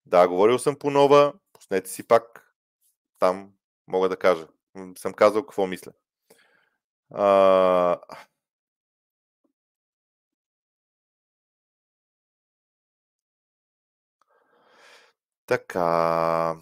Да, 0.06 0.28
говорил 0.28 0.58
съм 0.58 0.78
по 0.78 0.90
нова. 0.90 1.34
Пуснете 1.52 1.90
си 1.90 2.08
пак. 2.08 2.54
Там 3.18 3.52
мога 3.86 4.08
да 4.08 4.16
кажа. 4.16 4.48
Съм 4.98 5.14
казал 5.14 5.42
какво 5.42 5.66
мисля. 5.66 5.92
А... 7.14 8.00
Така. 15.46 16.56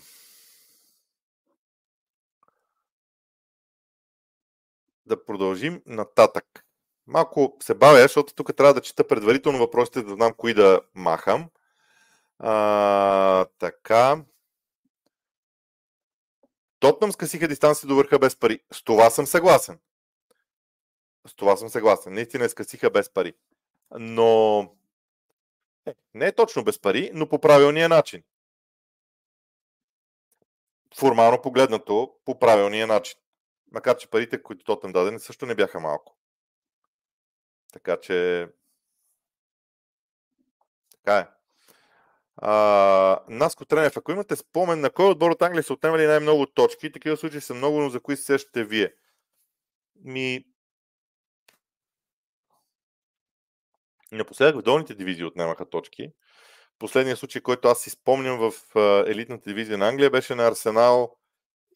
Да 5.07 5.25
продължим 5.25 5.83
нататък. 5.87 6.68
Малко 7.09 7.57
се 7.61 7.75
бавя, 7.75 7.99
защото 7.99 8.35
тук 8.35 8.57
трябва 8.57 8.75
да 8.75 8.81
чета 8.81 9.09
предварително 9.09 9.59
въпросите, 9.59 10.03
да 10.03 10.15
знам 10.15 10.35
кои 10.35 10.55
да 10.55 10.81
махам. 10.95 11.51
А, 12.39 13.45
така. 13.59 14.25
Тотнам 16.81 17.13
скъсиха 17.13 17.49
дистанция 17.49 17.89
до 17.89 17.97
върха 17.97 18.19
без 18.19 18.37
пари. 18.37 18.61
С 18.73 18.83
това 18.83 19.11
съм 19.11 19.27
съгласен. 19.27 19.79
С 21.27 21.35
това 21.35 21.57
съм 21.57 21.69
съгласен. 21.69 22.15
Наистина 22.15 22.49
скъсиха 22.49 22.91
без 22.91 23.11
пари. 23.11 23.35
Но 23.99 24.61
е, 25.87 25.95
не 26.15 26.27
е 26.27 26.35
точно 26.35 26.65
без 26.65 26.79
пари, 26.79 27.11
но 27.15 27.29
по 27.29 27.41
правилния 27.41 27.89
начин. 27.89 28.23
Формално 30.97 31.43
погледнато, 31.43 32.15
по 32.25 32.39
правилния 32.39 32.87
начин. 32.87 33.19
Макар, 33.73 33.97
че 33.97 34.11
парите, 34.11 34.43
които 34.43 34.65
Тотнам 34.65 34.93
дадени, 34.93 35.21
също 35.21 35.47
не 35.47 35.55
бяха 35.55 35.81
малко. 35.81 36.18
Така 37.73 37.97
че. 37.97 38.49
Така 40.93 41.19
е. 41.19 41.27
А, 42.37 43.21
Наско 43.29 43.65
Тренев, 43.65 43.97
ако 43.97 44.13
имате 44.13 44.37
спомен 44.37 44.81
на 44.81 44.91
кой 44.91 45.07
отбор 45.07 45.31
от 45.31 45.43
Англия 45.43 45.63
са 45.63 45.73
отнемали 45.73 46.07
най-много 46.07 46.47
точки, 46.47 46.93
такива 46.93 47.17
случаи 47.17 47.41
са 47.41 47.55
много, 47.55 47.81
но 47.81 47.91
за 47.91 48.01
кои 48.01 48.17
се 48.17 48.23
сещате 48.23 48.65
вие? 48.65 48.95
Ми... 50.05 50.45
Напоследък 54.13 54.57
в 54.57 54.63
долните 54.63 54.95
дивизии 54.95 55.25
отнемаха 55.25 55.71
точки. 55.71 56.13
Последният 56.79 57.19
случай, 57.19 57.43
който 57.43 57.69
аз 57.69 57.81
си 57.81 57.91
спомням 57.91 58.39
в 58.39 58.53
елитната 59.07 59.51
дивизия 59.51 59.79
на 59.79 59.89
Англия, 59.89 60.11
беше 60.11 60.35
на 60.35 60.47
Арсенал 60.47 61.17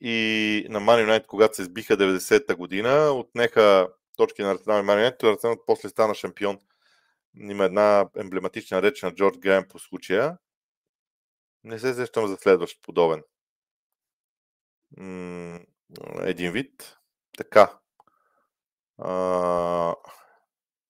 и 0.01 0.67
на 0.69 0.81
Man 0.81 1.07
United, 1.07 1.27
когато 1.27 1.57
се 1.57 1.65
сбиха 1.65 1.97
90-та 1.97 2.55
година. 2.55 3.11
Отнеха 3.13 3.89
точки 4.23 4.43
на 4.43 4.51
Арсенал 4.51 4.81
и 4.81 4.83
Маринето. 4.83 5.27
Арсенал 5.27 5.57
после 5.67 5.89
стана 5.89 6.15
шампион. 6.15 6.59
Има 7.37 7.65
една 7.65 8.09
емблематична 8.17 8.83
реч 8.83 9.03
на 9.03 9.15
Джордж 9.15 9.39
Грем 9.39 9.65
по 9.69 9.79
случая. 9.79 10.39
Не 11.65 11.79
се 11.79 11.95
сещам 11.95 12.27
за 12.27 12.37
следващ 12.37 12.83
подобен. 12.83 13.23
Един 16.21 16.53
вид. 16.53 16.99
Така. 17.39 17.79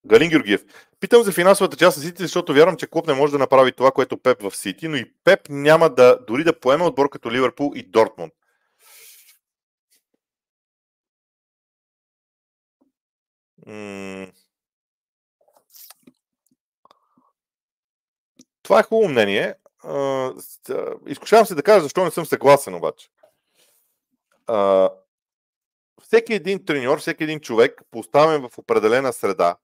Галин 0.06 0.30
Георгиев. 0.30 0.64
Питам 1.00 1.22
за 1.22 1.32
финансовата 1.32 1.76
част 1.76 1.96
на 1.96 2.02
Сити, 2.02 2.22
защото 2.22 2.54
вярвам, 2.54 2.76
че 2.76 2.86
клуб 2.86 3.06
не 3.06 3.14
може 3.14 3.32
да 3.32 3.38
направи 3.38 3.72
това, 3.72 3.90
което 3.90 4.22
Пеп 4.22 4.42
в 4.42 4.56
Сити, 4.56 4.88
но 4.88 4.96
и 4.96 5.12
Пеп 5.24 5.40
няма 5.48 5.90
да 5.90 6.18
дори 6.26 6.44
да 6.44 6.60
поеме 6.60 6.84
отбор 6.84 7.08
като 7.08 7.32
Ливърпул 7.32 7.72
и 7.74 7.82
Дортмунд. 7.82 8.32
Това 18.62 18.80
е 18.80 18.82
хубаво 18.82 19.08
мнение. 19.08 19.54
Изкушавам 21.06 21.46
се 21.46 21.54
да 21.54 21.62
кажа 21.62 21.82
защо 21.82 22.04
не 22.04 22.10
съм 22.10 22.26
съгласен 22.26 22.74
обаче. 22.74 23.08
Всеки 26.02 26.34
един 26.34 26.64
треньор, 26.64 27.00
всеки 27.00 27.24
един 27.24 27.40
човек, 27.40 27.82
поставен 27.90 28.48
в 28.48 28.58
определена 28.58 29.12
среда, 29.12 29.56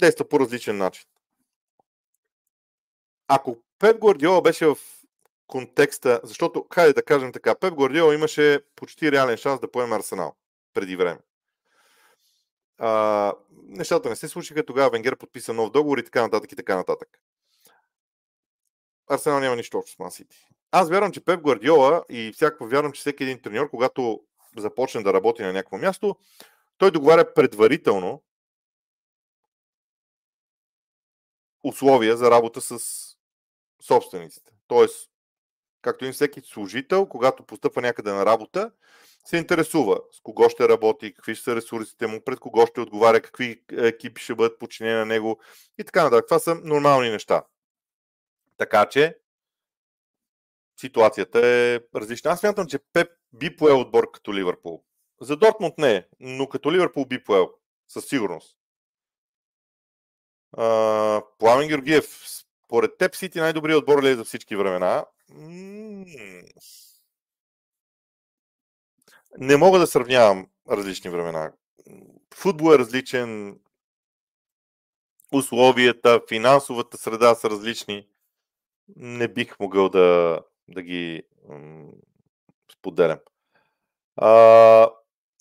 действа 0.00 0.28
по 0.28 0.40
различен 0.40 0.76
начин. 0.76 1.08
Ако 3.28 3.56
Пеп 3.78 4.00
Гвардиола 4.00 4.42
беше 4.42 4.66
в 4.66 4.76
контекста, 5.46 6.20
защото, 6.24 6.66
хайде 6.74 6.92
да 6.92 7.04
кажем 7.04 7.32
така, 7.32 7.54
Пеп 7.54 7.74
Гвардиола 7.74 8.14
имаше 8.14 8.64
почти 8.76 9.12
реален 9.12 9.36
шанс 9.36 9.60
да 9.60 9.70
поеме 9.70 9.96
Арсенал 9.96 10.36
преди 10.74 10.96
време. 10.96 11.18
А, 12.78 13.32
нещата 13.52 14.08
не 14.08 14.16
се 14.16 14.28
случиха, 14.28 14.66
тогава 14.66 14.90
Венгер 14.90 15.16
подписа 15.16 15.52
нов 15.52 15.70
договор 15.70 15.98
и 15.98 16.04
така 16.04 16.22
нататък 16.22 16.52
и 16.52 16.56
така 16.56 16.76
нататък. 16.76 17.20
Арсенал 19.10 19.40
няма 19.40 19.56
нищо 19.56 19.78
общо 19.78 19.96
с 19.96 19.98
Масити. 19.98 20.48
Аз 20.70 20.90
вярвам, 20.90 21.12
че 21.12 21.24
Пеп 21.24 21.40
Гвардиола 21.40 22.04
и 22.08 22.32
всяко 22.32 22.66
вярвам, 22.66 22.92
че 22.92 23.00
всеки 23.00 23.22
един 23.22 23.42
треньор, 23.42 23.70
когато 23.70 24.22
започне 24.56 25.02
да 25.02 25.12
работи 25.12 25.42
на 25.42 25.52
някакво 25.52 25.78
място, 25.78 26.16
той 26.78 26.90
договаря 26.90 27.34
предварително 27.34 28.22
условия 31.64 32.16
за 32.16 32.30
работа 32.30 32.60
с 32.60 32.78
собствениците. 33.82 34.52
Тоест, 34.66 35.10
както 35.88 36.04
и 36.04 36.12
всеки 36.12 36.40
служител, 36.40 37.06
когато 37.06 37.42
постъпва 37.42 37.82
някъде 37.82 38.12
на 38.12 38.26
работа, 38.26 38.70
се 39.24 39.36
интересува 39.36 40.00
с 40.12 40.20
кого 40.20 40.48
ще 40.48 40.68
работи, 40.68 41.14
какви 41.14 41.34
ще 41.34 41.44
са 41.44 41.56
ресурсите 41.56 42.06
му, 42.06 42.24
пред 42.24 42.40
кого 42.40 42.66
ще 42.66 42.80
отговаря, 42.80 43.20
какви 43.20 43.64
екипи 43.72 44.20
ще 44.20 44.34
бъдат 44.34 44.58
подчинени 44.58 44.94
на 44.94 45.06
него 45.06 45.40
и 45.78 45.84
така 45.84 46.04
нататък. 46.04 46.26
Това 46.26 46.38
са 46.38 46.54
нормални 46.54 47.10
неща. 47.10 47.44
Така 48.56 48.86
че 48.88 49.18
ситуацията 50.80 51.46
е 51.46 51.80
различна. 51.94 52.30
Аз 52.30 52.40
смятам, 52.40 52.66
че 52.66 52.78
Пеп 52.92 53.08
би 53.32 53.56
поел 53.56 53.80
отбор 53.80 54.10
като 54.10 54.34
Ливърпул. 54.34 54.84
За 55.20 55.36
Дортмунд 55.36 55.78
не, 55.78 56.06
но 56.20 56.48
като 56.48 56.72
Ливърпул 56.72 57.04
би 57.04 57.24
поел. 57.24 57.50
Със 57.88 58.04
сигурност. 58.04 58.58
Пламен 61.38 61.68
Георгиев, 61.68 62.24
според 62.64 62.98
теб 62.98 63.14
Сити 63.14 63.40
най-добрият 63.40 63.78
отбор 63.78 64.02
ли 64.02 64.08
е 64.08 64.14
за 64.14 64.24
всички 64.24 64.56
времена? 64.56 65.04
Не 69.38 69.56
мога 69.56 69.78
да 69.78 69.86
сравнявам 69.86 70.48
различни 70.70 71.10
времена. 71.10 71.52
Футбол 72.34 72.74
е 72.74 72.78
различен, 72.78 73.58
условията, 75.32 76.20
финансовата 76.28 76.98
среда 76.98 77.34
са 77.34 77.50
различни. 77.50 78.08
Не 78.96 79.28
бих 79.28 79.60
могъл 79.60 79.88
да, 79.88 80.40
да 80.68 80.82
ги 80.82 81.22
м- 81.48 81.92
споделям. 82.72 83.18
А, 84.16 84.90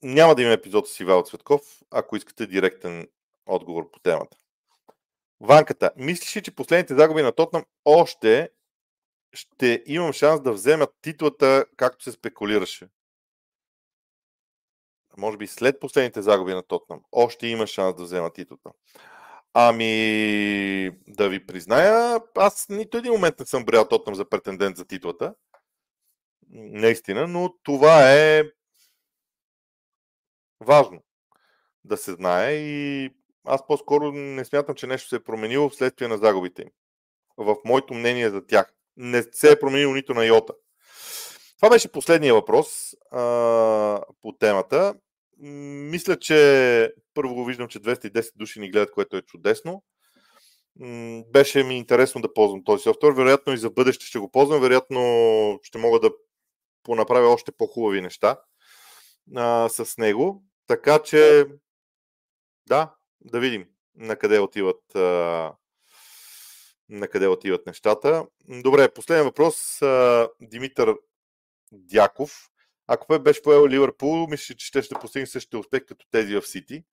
няма 0.04 0.36
да 0.36 0.42
има 0.42 0.52
епизод 0.52 0.88
с 0.88 1.00
Ивал 1.00 1.24
Цветков, 1.24 1.62
ако 1.92 2.16
искате 2.16 2.48
директен 2.48 3.08
отговор 3.46 3.92
по 3.92 4.00
темата. 4.00 4.38
Ванката, 5.40 5.92
мислиш 5.98 6.36
ли, 6.36 6.44
че 6.44 6.56
последните 6.56 6.96
загуби 6.96 7.22
на 7.22 7.32
Тотнам 7.32 7.66
още 7.86 8.50
ще 9.34 9.84
имам 9.86 10.14
шанс 10.14 10.42
да 10.42 10.54
вземат 10.54 10.90
титлата, 11.02 11.66
както 11.78 12.04
се 12.04 12.12
спекулираше? 12.12 12.90
Може 15.18 15.38
би 15.38 15.48
след 15.48 15.80
последните 15.80 16.22
загуби 16.22 16.54
на 16.54 16.64
Тотнам, 16.64 17.02
още 17.12 17.48
има 17.48 17.68
шанс 17.68 17.96
да 17.96 18.04
вземат 18.04 18.34
титлата. 18.34 18.72
Ами, 19.54 20.92
да 21.08 21.30
ви 21.30 21.46
призная, 21.46 22.22
аз 22.36 22.70
нито 22.70 22.98
един 22.98 23.12
момент 23.12 23.40
не 23.40 23.46
съм 23.46 23.66
брял 23.66 23.88
Тотнам 23.88 24.16
за 24.16 24.30
претендент 24.30 24.78
за 24.78 24.86
титлата. 24.86 25.36
Наистина, 26.50 27.28
но 27.28 27.56
това 27.64 28.14
е 28.14 28.44
важно 30.60 31.04
да 31.84 31.98
се 31.98 32.14
знае 32.14 32.54
и 32.54 33.10
аз 33.46 33.68
по-скоро 33.68 34.12
не 34.12 34.46
смятам, 34.46 34.76
че 34.76 34.88
нещо 34.88 35.10
се 35.10 35.16
е 35.16 35.24
променило 35.24 35.70
вследствие 35.70 36.08
на 36.08 36.18
загубите 36.18 36.62
им. 36.62 36.70
В 37.38 37.56
моето 37.66 37.94
мнение 37.94 38.30
за 38.30 38.46
тях. 38.46 38.74
Не 38.98 39.24
се 39.32 39.52
е 39.52 39.60
променило 39.60 39.93
нито 39.93 40.14
на 40.14 40.26
йота. 40.26 40.54
Това 41.58 41.70
беше 41.70 41.91
последния 41.91 42.34
въпрос 42.34 42.93
а, 43.12 43.22
по 44.22 44.32
темата. 44.39 44.93
Мисля, 45.38 46.20
че 46.20 46.93
първо 47.14 47.45
виждам, 47.45 47.68
че 47.68 47.80
210 47.80 48.32
души 48.36 48.60
ни 48.60 48.72
гледат, 48.72 48.91
което 48.91 49.18
е 49.18 49.22
чудесно. 49.22 49.84
Беше 51.32 51.64
ми 51.64 51.78
интересно 51.78 52.22
да 52.22 52.34
ползвам 52.34 52.64
този 52.64 52.84
софтуер. 52.84 53.12
Вероятно 53.12 53.54
и 53.54 53.58
за 53.58 53.70
бъдеще 53.70 54.06
ще 54.06 54.20
го 54.20 54.32
ползвам. 54.32 54.62
Вероятно 54.62 55.00
ще 55.64 55.78
мога 55.78 56.00
да 56.00 56.12
понаправя 56.84 57.28
още 57.28 57.52
по-хубави 57.52 58.02
неща 58.02 58.38
а, 59.36 59.70
с 59.70 59.98
него. 59.98 60.43
Така 60.68 61.00
че, 61.00 61.45
да, 62.68 62.95
да 63.22 63.39
видим 63.39 63.66
на 63.95 64.16
къде 64.16 64.39
отиват, 64.39 64.95
а, 64.95 65.54
на 66.90 67.08
къде 67.08 67.28
отиват 67.28 67.66
нещата. 67.66 68.28
Добре, 68.50 68.94
последен 68.94 69.24
въпрос. 69.24 69.80
Димитър 70.42 70.96
Дяков. 71.72 72.50
Ако 72.88 73.08
Пеп 73.08 73.24
беше 73.24 73.42
поел 73.42 73.68
Ливърпул, 73.68 74.28
мисля, 74.28 74.56
че 74.56 74.66
ще, 74.66 74.82
ще 74.82 74.96
постигне 74.96 75.28
същия 75.28 75.60
успех 75.60 75.86
като 75.86 76.06
тези 76.12 76.36
в 76.36 76.48
Сити. 76.48 76.84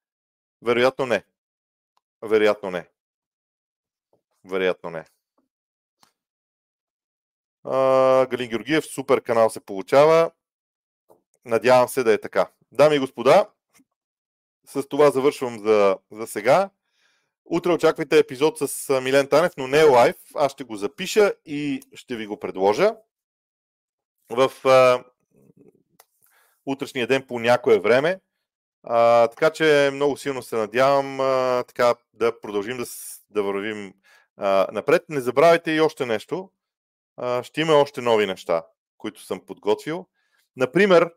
Вероятно 0.63 1.07
не. 1.07 1.25
Вероятно 2.23 2.71
не. 2.71 2.89
Вероятно 4.45 4.91
не. 4.91 5.05
А, 7.65 8.27
Галин 8.27 8.51
Георгиев, 8.51 8.85
супер 8.85 9.23
канал 9.23 9.51
се 9.51 9.61
получава. 9.61 10.31
Надявам 11.45 11.89
се 11.89 12.03
да 12.03 12.13
е 12.13 12.21
така. 12.21 12.51
Дами 12.73 12.97
и 12.97 12.99
господа, 12.99 13.51
с 14.67 14.89
това 14.89 15.11
завършвам 15.11 15.59
за, 15.59 15.99
за 16.11 16.27
сега. 16.27 16.71
Утре 17.45 17.73
очаквайте 17.73 18.19
епизод 18.19 18.59
с 18.59 19.01
Милен 19.01 19.27
Танев, 19.27 19.53
но 19.59 19.67
не 19.67 19.81
е 19.81 19.85
лайв. 19.85 20.17
Аз 20.35 20.53
ще 20.53 20.65
го 20.65 20.77
запиша 20.77 21.33
и 21.47 21.83
ще 21.95 22.17
ви 22.17 22.27
го 22.27 22.41
предложа. 22.41 22.97
В 24.31 24.53
а, 24.65 25.05
утрешния 26.67 27.07
ден 27.07 27.23
по 27.27 27.39
някое 27.39 27.79
време. 27.79 28.21
А, 28.83 29.29
така 29.29 29.51
че 29.51 29.91
много 29.93 30.17
силно 30.17 30.43
се 30.43 30.57
надявам 30.57 31.21
а, 31.21 31.65
така, 31.69 31.95
да 32.13 32.41
продължим 32.41 32.77
да, 32.77 32.85
да 33.31 33.43
вървим 33.43 33.95
а, 34.37 34.69
напред. 34.73 35.05
Не 35.09 35.21
забравяйте 35.21 35.71
и 35.71 35.81
още 35.81 36.07
нещо. 36.07 36.51
А, 37.17 37.43
ще 37.43 37.61
има 37.61 37.73
още 37.73 38.01
нови 38.01 38.27
неща, 38.27 38.67
които 38.99 39.23
съм 39.23 39.41
подготвил. 39.47 40.07
Например, 40.57 41.11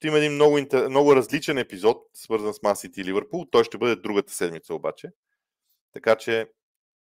ще 0.00 0.08
има 0.08 0.18
един 0.18 0.32
много, 0.32 0.58
много 0.88 1.16
различен 1.16 1.58
епизод, 1.58 2.02
свързан 2.14 2.54
с 2.54 2.62
Масити 2.62 3.00
и 3.00 3.04
Ливърпул. 3.04 3.46
Той 3.50 3.64
ще 3.64 3.78
бъде 3.78 3.96
другата 3.96 4.32
седмица 4.32 4.74
обаче. 4.74 5.12
Така 5.92 6.16
че 6.16 6.50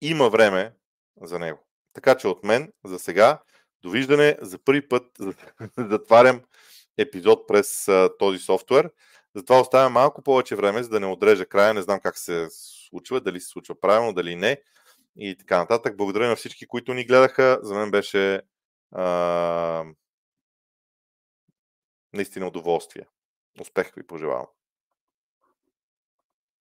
има 0.00 0.30
време 0.30 0.74
за 1.22 1.38
него. 1.38 1.66
Така 1.92 2.14
че 2.14 2.28
от 2.28 2.44
мен 2.44 2.72
за 2.84 2.98
сега 2.98 3.42
довиждане. 3.82 4.36
За 4.40 4.58
първи 4.58 4.88
път 4.88 5.04
затварям 5.78 6.42
епизод 6.98 7.48
през 7.48 7.88
а, 7.88 8.10
този 8.18 8.38
софтуер. 8.38 8.90
Затова 9.36 9.60
оставям 9.60 9.92
малко 9.92 10.22
повече 10.22 10.56
време, 10.56 10.82
за 10.82 10.88
да 10.88 11.00
не 11.00 11.06
отрежа 11.06 11.46
края. 11.46 11.74
Не 11.74 11.82
знам 11.82 12.00
как 12.00 12.18
се 12.18 12.48
случва, 12.50 13.20
дали 13.20 13.40
се 13.40 13.48
случва 13.48 13.80
правилно, 13.80 14.12
дали 14.12 14.36
не. 14.36 14.60
И 15.16 15.36
така 15.38 15.58
нататък. 15.58 15.96
Благодаря 15.96 16.28
на 16.28 16.36
всички, 16.36 16.66
които 16.66 16.94
ни 16.94 17.04
гледаха. 17.04 17.58
За 17.62 17.74
мен 17.74 17.90
беше 17.90 18.40
а, 18.90 19.84
наистина 22.12 22.46
удоволствие. 22.46 23.06
Успех 23.58 23.96
ви 23.96 24.02
пожелавам. 24.02 24.46